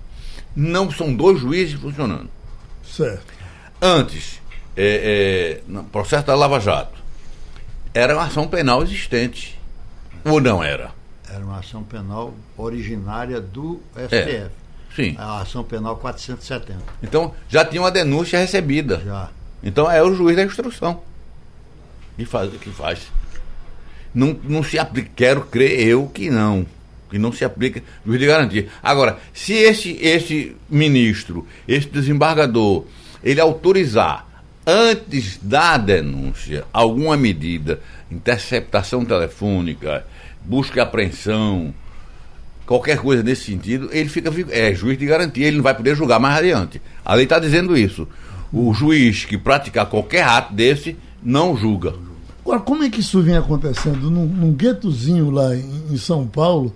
não 0.54 0.90
são 0.90 1.14
dois 1.14 1.40
juízes 1.40 1.80
funcionando. 1.80 2.28
Certo. 2.84 3.32
Antes, 3.80 4.40
é, 4.76 5.60
é, 5.60 5.70
no 5.70 5.84
processo 5.84 6.26
da 6.26 6.34
Lava 6.34 6.60
Jato, 6.60 7.02
era 7.92 8.14
uma 8.14 8.24
ação 8.24 8.46
penal 8.46 8.82
existente. 8.82 9.58
Ou 10.24 10.40
não 10.40 10.62
era? 10.62 10.90
Era 11.28 11.44
uma 11.44 11.58
ação 11.58 11.82
penal 11.82 12.34
originária 12.56 13.40
do 13.40 13.80
STF. 13.94 14.14
É, 14.14 14.50
sim. 14.94 15.14
A 15.18 15.40
ação 15.40 15.64
penal 15.64 15.96
470. 15.96 16.80
Então, 17.02 17.34
já 17.48 17.64
tinha 17.64 17.82
uma 17.82 17.90
denúncia 17.90 18.38
recebida. 18.38 19.00
Já. 19.04 19.30
Então, 19.62 19.90
é 19.90 20.02
o 20.02 20.14
juiz 20.14 20.36
da 20.36 20.42
instrução 20.42 21.00
que 22.16 22.24
faz. 22.24 22.50
Que 22.60 22.70
faz. 22.70 23.00
Não, 24.14 24.36
não 24.44 24.62
se 24.62 24.78
aplica, 24.78 25.10
quero 25.14 25.42
crer 25.42 25.86
eu 25.86 26.06
que 26.06 26.30
não. 26.30 26.66
Que 27.10 27.18
não 27.18 27.32
se 27.32 27.44
aplica 27.44 27.82
juiz 28.04 28.18
de 28.18 28.26
garantia. 28.26 28.68
Agora, 28.82 29.18
se 29.32 29.52
esse, 29.52 29.98
esse 30.00 30.56
ministro, 30.68 31.46
esse 31.66 31.88
desembargador, 31.88 32.84
ele 33.22 33.40
autorizar 33.40 34.26
antes 34.66 35.38
da 35.42 35.76
denúncia 35.76 36.64
alguma 36.72 37.16
medida, 37.16 37.80
interceptação 38.10 39.04
telefônica, 39.04 40.06
busca 40.44 40.78
e 40.78 40.80
apreensão, 40.80 41.72
qualquer 42.66 42.98
coisa 42.98 43.22
nesse 43.22 43.44
sentido, 43.44 43.88
ele 43.92 44.08
fica 44.08 44.30
é 44.50 44.74
juiz 44.74 44.98
de 44.98 45.06
garantia, 45.06 45.46
ele 45.46 45.56
não 45.56 45.64
vai 45.64 45.74
poder 45.74 45.94
julgar 45.96 46.18
mais 46.20 46.38
adiante. 46.38 46.80
A 47.04 47.14
lei 47.14 47.24
está 47.24 47.38
dizendo 47.38 47.76
isso. 47.76 48.06
O 48.52 48.72
juiz 48.72 49.24
que 49.24 49.36
praticar 49.36 49.86
qualquer 49.86 50.22
ato 50.24 50.54
desse 50.54 50.96
não 51.22 51.56
julga. 51.56 51.94
Agora, 52.42 52.60
como 52.60 52.82
é 52.84 52.90
que 52.90 53.00
isso 53.00 53.20
vem 53.22 53.36
acontecendo 53.36 54.10
num, 54.10 54.26
num 54.26 54.52
guetozinho 54.52 55.30
lá 55.30 55.54
em, 55.56 55.84
em 55.90 55.96
São 55.96 56.26
Paulo 56.26 56.74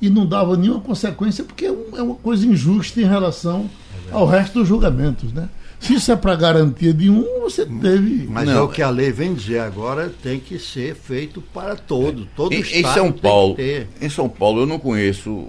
e 0.00 0.08
não 0.08 0.26
dava 0.26 0.56
nenhuma 0.56 0.80
consequência, 0.80 1.44
porque 1.44 1.66
é, 1.66 1.70
um- 1.72 1.96
é 1.96 2.02
uma 2.02 2.14
coisa 2.14 2.46
injusta 2.46 3.00
em 3.00 3.04
relação 3.04 3.68
ao 4.10 4.26
resto 4.26 4.58
dos 4.60 4.66
julgamentos, 4.68 5.30
né? 5.32 5.48
Se 5.80 5.94
isso 5.94 6.12
é 6.12 6.16
para 6.16 6.36
garantia 6.36 6.92
de 6.92 7.08
um, 7.08 7.24
você 7.40 7.64
teve. 7.64 8.26
Mas 8.28 8.46
Não, 8.46 8.58
é 8.58 8.60
o 8.60 8.68
que 8.68 8.82
a 8.82 8.90
lei 8.90 9.10
vem 9.10 9.32
dizer 9.34 9.60
agora, 9.60 10.12
tem 10.22 10.38
que 10.38 10.58
ser 10.58 10.94
feito 10.94 11.40
para 11.40 11.74
todos. 11.74 12.26
Todo 12.36 12.52
Em, 12.52 12.58
em 12.58 12.60
Estado 12.60 12.94
São 12.94 13.10
tem 13.12 13.20
Paulo, 13.22 13.56
em 14.00 14.08
São 14.10 14.28
Paulo 14.28 14.60
eu 14.62 14.66
não 14.66 14.78
conheço 14.78 15.48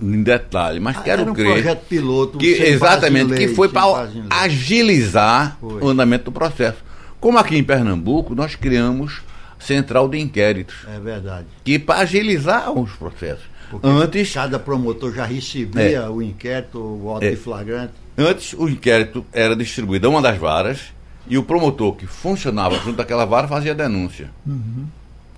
em 0.00 0.22
detalhe, 0.22 0.78
mas 0.78 0.96
Ah, 0.98 1.02
quero 1.02 1.22
era 1.22 1.30
um 1.30 1.34
crer 1.34 1.52
projeto 1.52 1.86
piloto 1.88 2.38
que 2.38 2.46
exatamente 2.52 3.32
em 3.32 3.36
lei, 3.36 3.48
que 3.48 3.54
foi 3.54 3.68
para 3.68 4.08
em 4.14 4.24
agilizar 4.30 5.56
Foi. 5.60 5.82
o 5.82 5.88
andamento 5.88 6.24
do 6.24 6.32
processo. 6.32 6.78
Como 7.18 7.38
aqui 7.38 7.56
em 7.56 7.64
Pernambuco 7.64 8.34
nós 8.34 8.54
criamos 8.54 9.20
central 9.58 10.08
de 10.08 10.18
inquéritos, 10.18 10.74
É 10.94 10.98
verdade. 10.98 11.46
que 11.64 11.78
para 11.78 12.00
agilizar 12.00 12.70
os 12.72 12.92
processos. 12.92 13.44
Porque 13.70 13.86
Antes, 13.86 14.32
cada 14.32 14.58
promotor 14.58 15.12
já 15.14 15.24
recebia 15.24 16.10
o 16.10 16.20
inquérito, 16.20 16.78
o 16.78 17.08
auto 17.08 17.24
É. 17.24 17.30
de 17.30 17.36
flagrante. 17.36 17.92
Antes 18.16 18.52
o 18.52 18.68
inquérito 18.68 19.24
era 19.32 19.56
distribuído 19.56 20.06
a 20.06 20.10
uma 20.10 20.22
das 20.22 20.38
varas 20.38 20.92
e 21.26 21.38
o 21.38 21.42
promotor 21.42 21.94
que 21.94 22.06
funcionava 22.06 22.78
junto 22.78 23.00
àquela 23.00 23.24
vara 23.24 23.48
fazia 23.48 23.72
a 23.72 23.74
denúncia. 23.74 24.30
Uhum. 24.46 24.86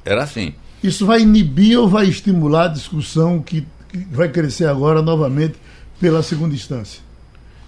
Era 0.04 0.24
assim. 0.24 0.54
Isso 0.82 1.06
vai 1.06 1.20
inibir 1.20 1.78
ou 1.78 1.88
vai 1.88 2.06
estimular 2.06 2.64
a 2.64 2.68
discussão 2.68 3.40
que, 3.40 3.66
que 3.88 3.98
vai 4.10 4.28
crescer 4.28 4.66
agora 4.66 5.00
novamente 5.00 5.54
pela 6.00 6.22
segunda 6.22 6.54
instância? 6.54 7.00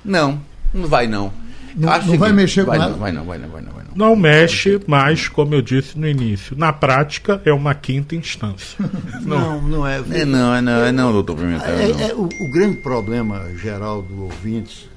Não, 0.05 0.41
não 0.73 0.89
vai 0.89 1.07
não. 1.07 1.33
Não- 1.77 1.91
Acho 1.91 2.07
não 2.09 2.19
vai 2.19 2.33
mexer 2.33 2.65
com 2.65 2.71
vai 2.71 2.79
nada? 2.79 2.93
não, 2.93 2.99
vai 2.99 3.13
não, 3.13 3.25
vai 3.25 3.39
não, 3.39 3.49
vai 3.49 3.63
não, 3.63 3.73
vai 3.73 3.85
não. 3.85 3.91
Não 3.97 4.17
mexe, 4.17 4.81
mas, 4.87 5.29
como 5.29 5.55
eu 5.55 5.63
disse 5.63 5.97
no 5.99 6.07
início, 6.09 6.57
na 6.57 6.73
prática 6.73 7.41
é 7.45 7.53
uma 7.53 7.75
quinta 7.75 8.17
instância. 8.17 8.79
Não, 9.23 9.63
não 9.63 9.87
é. 9.87 10.03
É 10.11 10.25
não, 10.25 10.55
é 10.55 10.61
não, 10.61 10.85
é 10.85 10.93
não, 10.93 11.13
doutor 11.13 11.37
Pimentel. 11.37 11.67
É- 11.79 11.89
não. 11.89 12.01
é 12.01 12.15
o, 12.15 12.25
o 12.25 12.51
grande 12.53 12.77
problema 12.79 13.49
geral 13.57 14.03
do 14.03 14.25
ouvintes, 14.25 14.89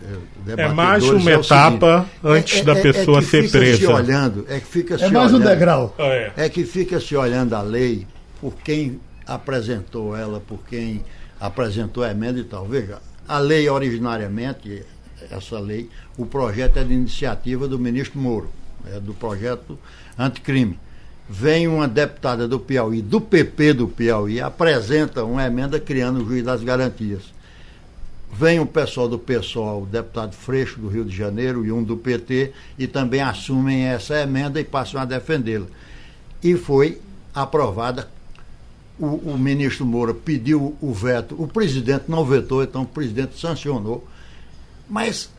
é, 0.48 0.62
É 0.64 0.68
mais 0.70 1.04
uma 1.08 1.32
é 1.32 1.38
o 1.38 1.42
etapa 1.42 2.06
seguinte, 2.22 2.38
antes 2.38 2.62
da 2.66 2.76
pessoa 2.76 3.20
que 3.22 3.28
ser 3.28 3.50
presa. 3.52 3.78
Se 3.78 3.88
olhando, 3.88 4.46
é 4.50 4.60
que 4.60 4.66
fica 4.68 4.96
É 4.96 4.98
se 4.98 5.10
mais 5.10 5.32
um 5.32 5.36
olhando, 5.38 5.50
degrau. 5.50 5.96
É. 6.00 6.32
É 6.36 6.50
que 6.50 6.66
fica 6.66 7.00
se 7.00 7.16
olhando 7.16 7.54
a 7.54 7.62
lei 7.62 8.06
por 8.42 8.54
quem 8.64 9.00
apresentou 9.26 10.16
ela, 10.16 10.40
por 10.40 10.60
quem 10.68 11.04
apresentou 11.40 12.04
a 12.04 12.12
emenda 12.12 12.40
e 12.40 12.44
tal. 12.44 12.66
Veja, 12.66 12.98
a 13.28 13.38
lei 13.40 13.70
originariamente, 13.70 14.84
essa 15.32 15.60
lei, 15.60 15.90
o 16.18 16.26
projeto 16.26 16.78
é 16.78 16.84
de 16.84 16.94
iniciativa 16.94 17.68
do 17.68 17.80
ministro 17.80 18.20
Moro, 18.20 18.50
é 18.86 19.00
do 19.00 19.14
projeto 19.14 19.78
anticrime. 20.18 20.80
Vem 21.30 21.68
uma 21.68 21.88
deputada 21.88 22.48
do 22.48 22.60
Piauí, 22.60 23.02
do 23.02 23.20
PP 23.20 23.74
do 23.74 23.88
Piauí, 23.88 24.40
apresenta 24.40 25.26
uma 25.26 25.46
emenda 25.46 25.80
criando 25.80 26.22
o 26.22 26.26
juiz 26.26 26.44
das 26.44 26.64
garantias. 26.64 27.24
Vem 28.32 28.60
o 28.60 28.66
pessoal 28.66 29.10
do 29.10 29.18
PSOL, 29.18 29.84
o 29.84 29.86
deputado 29.86 30.34
Freixo 30.34 30.80
do 30.80 30.88
Rio 30.88 31.04
de 31.04 31.16
Janeiro 31.16 31.66
e 31.66 31.72
um 31.72 31.84
do 31.84 31.98
PT, 31.98 32.54
e 32.78 32.88
também 32.88 33.22
assumem 33.22 33.86
essa 33.86 34.22
emenda 34.22 34.60
e 34.60 34.64
passam 34.64 35.02
a 35.02 35.06
defendê-la. 35.06 35.66
E 36.44 36.56
foi 36.56 37.02
aprovada. 37.34 38.08
O, 39.00 39.32
o 39.32 39.38
ministro 39.38 39.86
Moura 39.86 40.14
pediu 40.14 40.76
o 40.82 40.92
veto, 40.92 41.36
o 41.38 41.48
presidente 41.48 42.06
não 42.08 42.26
vetou, 42.26 42.64
então 42.64 42.82
o 42.82 42.88
presidente 42.88 43.40
sancionou. 43.40 44.08
Mas 44.90 45.30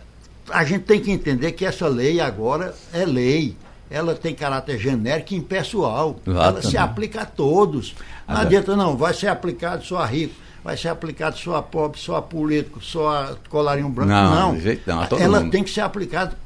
a 0.50 0.64
gente 0.64 0.82
tem 0.84 1.00
que 1.00 1.10
entender 1.10 1.52
que 1.52 1.64
essa 1.64 1.88
lei 1.88 2.20
agora 2.20 2.74
é 2.92 3.04
lei. 3.04 3.56
Ela 3.90 4.14
tem 4.14 4.34
caráter 4.34 4.78
genérico 4.78 5.32
e 5.32 5.36
impessoal. 5.36 6.20
Ela 6.26 6.60
se 6.60 6.76
aplica 6.76 7.22
a 7.22 7.26
todos. 7.26 7.94
Não 8.26 8.36
adianta 8.36 8.76
não, 8.76 8.96
vai 8.96 9.14
ser 9.14 9.28
aplicado 9.28 9.82
só 9.84 9.98
a 9.98 10.06
rico, 10.06 10.34
vai 10.62 10.76
ser 10.76 10.88
aplicado 10.88 11.38
só 11.38 11.56
a 11.56 11.62
pobre, 11.62 11.98
só 11.98 12.16
a 12.16 12.22
político, 12.22 12.82
só 12.82 13.08
a 13.08 13.36
colarinho 13.48 13.88
branco. 13.88 14.10
Não, 14.10 14.52
Não, 14.52 14.60
jeito 14.60 14.82
não, 14.86 15.02
ela 15.18 15.40
mundo. 15.40 15.50
tem 15.50 15.64
que 15.64 15.70
ser 15.70 15.80
aplicada 15.80 16.36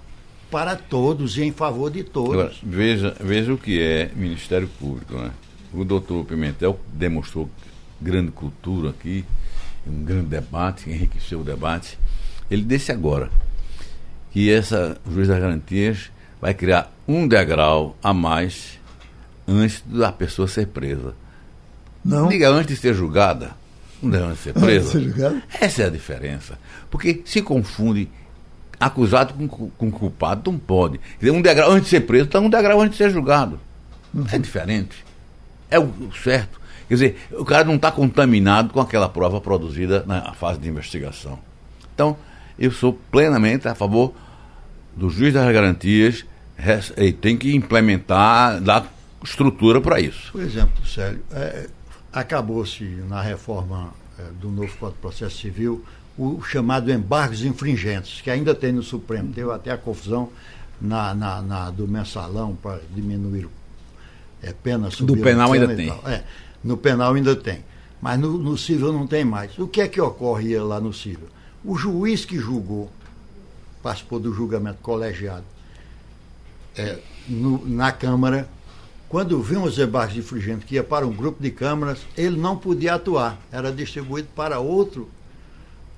para 0.53 0.77
todos 0.77 1.37
e 1.37 1.43
em 1.43 1.51
favor 1.51 1.91
de 1.91 2.05
todos. 2.05 2.35
Agora, 2.35 2.53
veja, 2.63 3.17
veja 3.19 3.53
o 3.53 3.59
que 3.59 3.83
é 3.83 4.11
Ministério 4.15 4.69
Público. 4.79 5.15
Né? 5.15 5.33
O 5.75 5.85
doutor 5.85 6.25
Pimentel 6.25 6.79
demonstrou 6.93 7.51
grande 8.01 8.31
cultura 8.31 8.91
aqui, 8.91 9.25
um 9.85 10.05
grande 10.05 10.27
debate, 10.27 10.89
enriqueceu 10.89 11.41
o 11.41 11.45
debate. 11.45 11.99
Ele 12.53 12.63
disse 12.63 12.93
agora 12.93 13.31
que 14.31 14.51
essa 14.53 14.99
juiz 15.11 15.27
das 15.29 15.41
garantias 15.41 16.11
vai 16.41 16.53
criar 16.53 16.93
um 17.09 17.27
degrau 17.27 17.97
a 18.03 18.13
mais 18.13 18.79
antes 19.49 19.83
da 19.87 20.13
pessoa 20.13 20.47
ser 20.47 20.67
presa. 20.67 21.15
Não. 22.05 22.29
Diga 22.29 22.51
antes 22.51 22.77
de 22.77 22.83
ser 22.83 22.95
julgada, 22.95 23.53
um 24.03 24.11
degrau 24.11 24.29
antes 24.31 24.39
de 24.45 24.45
ser 24.45 24.51
Antes 24.51 24.61
de 24.63 24.67
presa. 24.67 24.91
ser 24.91 25.01
julgada. 25.01 25.43
Essa 25.61 25.83
é 25.83 25.87
a 25.87 25.91
diferença. 25.91 26.59
Porque 26.91 27.23
se 27.25 27.41
confunde 27.41 28.09
acusado 28.79 29.33
com, 29.35 29.49
com 29.71 29.91
culpado, 29.91 30.51
não 30.51 30.59
pode. 30.59 30.99
Quer 30.99 31.27
dizer, 31.27 31.31
um 31.31 31.41
degrau 31.41 31.71
antes 31.71 31.85
de 31.85 31.91
ser 31.91 32.01
preso, 32.01 32.25
está 32.27 32.39
um 32.41 32.51
degrau 32.51 32.81
antes 32.81 32.99
de 32.99 33.05
ser 33.05 33.11
julgado. 33.11 33.59
É 34.31 34.39
diferente. 34.39 35.05
É 35.71 35.79
o 35.79 35.85
o 35.85 36.13
certo. 36.23 36.61
Quer 36.87 36.95
dizer, 36.95 37.17
o 37.33 37.45
cara 37.47 37.65
não 37.65 37.77
está 37.77 37.91
contaminado 37.91 38.75
com 38.75 38.81
aquela 38.81 39.09
prova 39.09 39.41
produzida 39.41 40.05
na 40.07 40.35
fase 40.35 40.59
de 40.59 40.69
investigação. 40.69 41.39
Então, 41.95 42.17
eu 42.65 42.71
sou 42.73 42.93
plenamente 43.11 43.67
a 43.69 43.75
favor 43.75 44.15
do 44.97 45.11
juiz 45.11 45.35
das 45.35 45.53
garantias 45.53 46.25
e 46.97 47.13
tem 47.13 47.37
que 47.37 47.55
implementar, 47.55 48.61
dar 48.61 48.87
estrutura 49.25 49.81
para 49.81 50.01
isso. 50.01 50.31
Por 50.33 50.41
exemplo, 50.43 50.87
Célio, 50.87 51.21
é, 51.33 51.69
acabou-se 52.13 52.85
na 53.09 53.21
reforma 53.23 53.93
é, 54.19 54.23
do 54.41 54.49
novo 54.49 54.69
Código 54.79 54.93
de 54.97 55.01
Processo 55.01 55.39
Civil 55.39 55.85
o 56.17 56.43
chamado 56.43 56.93
embargos 56.93 57.43
infringentes, 57.45 58.21
que 58.21 58.31
ainda 58.31 58.55
tem 58.55 58.71
no 58.73 58.83
Supremo. 58.83 59.33
Teve 59.33 59.51
até 59.51 59.71
a 59.71 59.79
confusão 59.79 60.29
na, 60.81 61.15
na- 61.15 61.41
na- 61.43 61.71
do 61.71 61.89
mensalão 61.89 62.55
para 62.55 62.81
diminuir 62.95 63.49
é, 64.43 64.53
pena 64.53 64.91
subir 64.91 65.21
a 65.21 65.25
penal 65.25 65.51
pena 65.53 65.65
ainda 65.71 65.77
tem. 65.77 65.89
É, 66.13 66.23
no 66.63 66.77
penal 66.77 67.15
ainda 67.15 67.35
tem. 67.35 67.65
Mas 68.01 68.19
no, 68.21 68.37
no 68.37 68.59
civil 68.59 68.93
não 68.93 69.07
tem 69.07 69.25
mais. 69.25 69.57
O 69.59 69.67
que 69.67 69.81
é 69.81 69.89
que 69.89 70.01
ocorre 70.01 70.59
lá 70.59 70.81
no 70.81 70.93
civil? 70.93 71.29
O 71.65 71.77
juiz 71.77 72.25
que 72.25 72.39
julgou, 72.39 72.91
participou 73.83 74.19
do 74.19 74.33
julgamento 74.33 74.79
colegiado, 74.83 75.45
é, 76.77 76.99
no- 77.29 77.65
na 77.69 77.93
Câmara, 77.93 78.49
quando 79.09 79.41
vinham 79.43 79.65
os 79.65 79.79
embargos 79.79 80.17
infringentes 80.17 80.65
que 80.67 80.75
ia 80.77 80.83
para 80.85 81.07
um 81.07 81.13
grupo 81.13 81.43
de 81.43 81.51
câmaras, 81.51 82.01
ele 82.17 82.37
não 82.41 82.57
podia 82.57 82.95
atuar. 82.95 83.39
Era 83.53 83.71
distribuído 83.71 84.29
para 84.35 84.59
outro, 84.59 85.09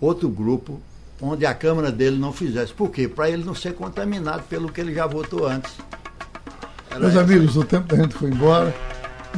outro 0.01 0.29
grupo, 0.29 0.81
onde 1.23 1.47
a 1.47 1.55
Câmara 1.55 1.91
dele 1.93 2.19
não 2.19 2.33
fizesse. 2.33 2.73
Por 2.73 2.91
quê? 2.91 3.07
Para 3.09 3.31
ele 3.31 3.45
não 3.45 3.55
ser 3.55 3.75
contaminado 3.75 4.43
pelo 4.45 4.71
que 4.71 4.81
ele 4.81 4.93
já 4.93 5.07
votou 5.07 5.47
antes. 5.47 5.73
Era 6.91 7.01
Meus 7.01 7.13
essa. 7.13 7.21
amigos, 7.23 7.57
o 7.57 7.65
tempo 7.65 7.87
da 7.89 7.97
gente 8.03 8.15
foi 8.15 8.31
embora. 8.31 8.75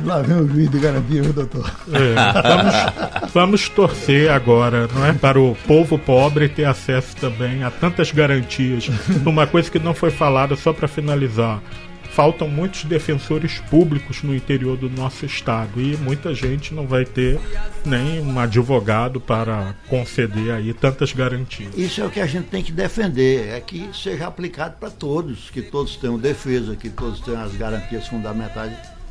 Lá 0.05 0.21
vem 0.23 0.37
o 0.37 0.49
juiz 0.49 0.71
de 0.71 0.79
garantia, 0.79 1.23
viu, 1.23 1.33
doutor? 1.33 1.71
É, 1.93 2.15
vamos, 2.43 3.33
vamos 3.33 3.69
torcer 3.69 4.31
agora, 4.31 4.89
não 4.95 5.05
é? 5.07 5.13
Para 5.13 5.41
o 5.41 5.57
povo 5.67 5.99
pobre 5.99 6.49
ter 6.49 6.65
acesso 6.65 7.17
também 7.17 7.63
a 7.65 7.71
tantas 7.71 8.13
garantias. 8.13 8.89
Uma 9.25 9.47
coisa 9.47 9.71
que 9.71 9.79
não 9.79 9.95
foi 9.95 10.11
falada, 10.11 10.55
só 10.57 10.73
para 10.73 10.87
finalizar. 10.87 11.61
faltam 12.17 12.49
muitos 12.49 12.85
defensores 12.85 13.59
públicos 13.69 14.23
no 14.23 14.35
interior 14.35 14.75
do 14.77 14.89
nosso 14.89 15.27
estado 15.27 15.79
e 15.79 15.99
muita 15.99 16.35
gente 16.35 16.73
não 16.73 16.87
vai 16.87 17.05
ter 17.05 17.39
nem 17.85 18.23
um 18.23 18.41
advogado 18.41 19.21
para 19.21 19.75
conceder 19.87 20.51
aí 20.51 20.73
tantas 20.73 21.13
garantias. 21.13 21.77
Isso 21.77 22.01
é 22.01 22.07
o 22.07 22.11
que 22.11 22.21
a 22.21 22.27
gente 22.27 22.47
tem 22.47 22.63
que 22.63 22.73
defender, 22.73 23.51
é 23.51 23.61
que 23.61 23.91
seja 23.93 24.27
aplicado 24.27 24.77
para 24.81 24.89
todos, 24.89 25.51
que 25.51 25.61
todos 25.61 25.97
tenham 25.97 26.19
defesa, 26.19 26.75
que 26.75 26.89
todos 26.89 27.21
tenham 27.21 27.43
as 27.43 27.55
garantias 27.55 28.09
fundamentais 28.09 28.73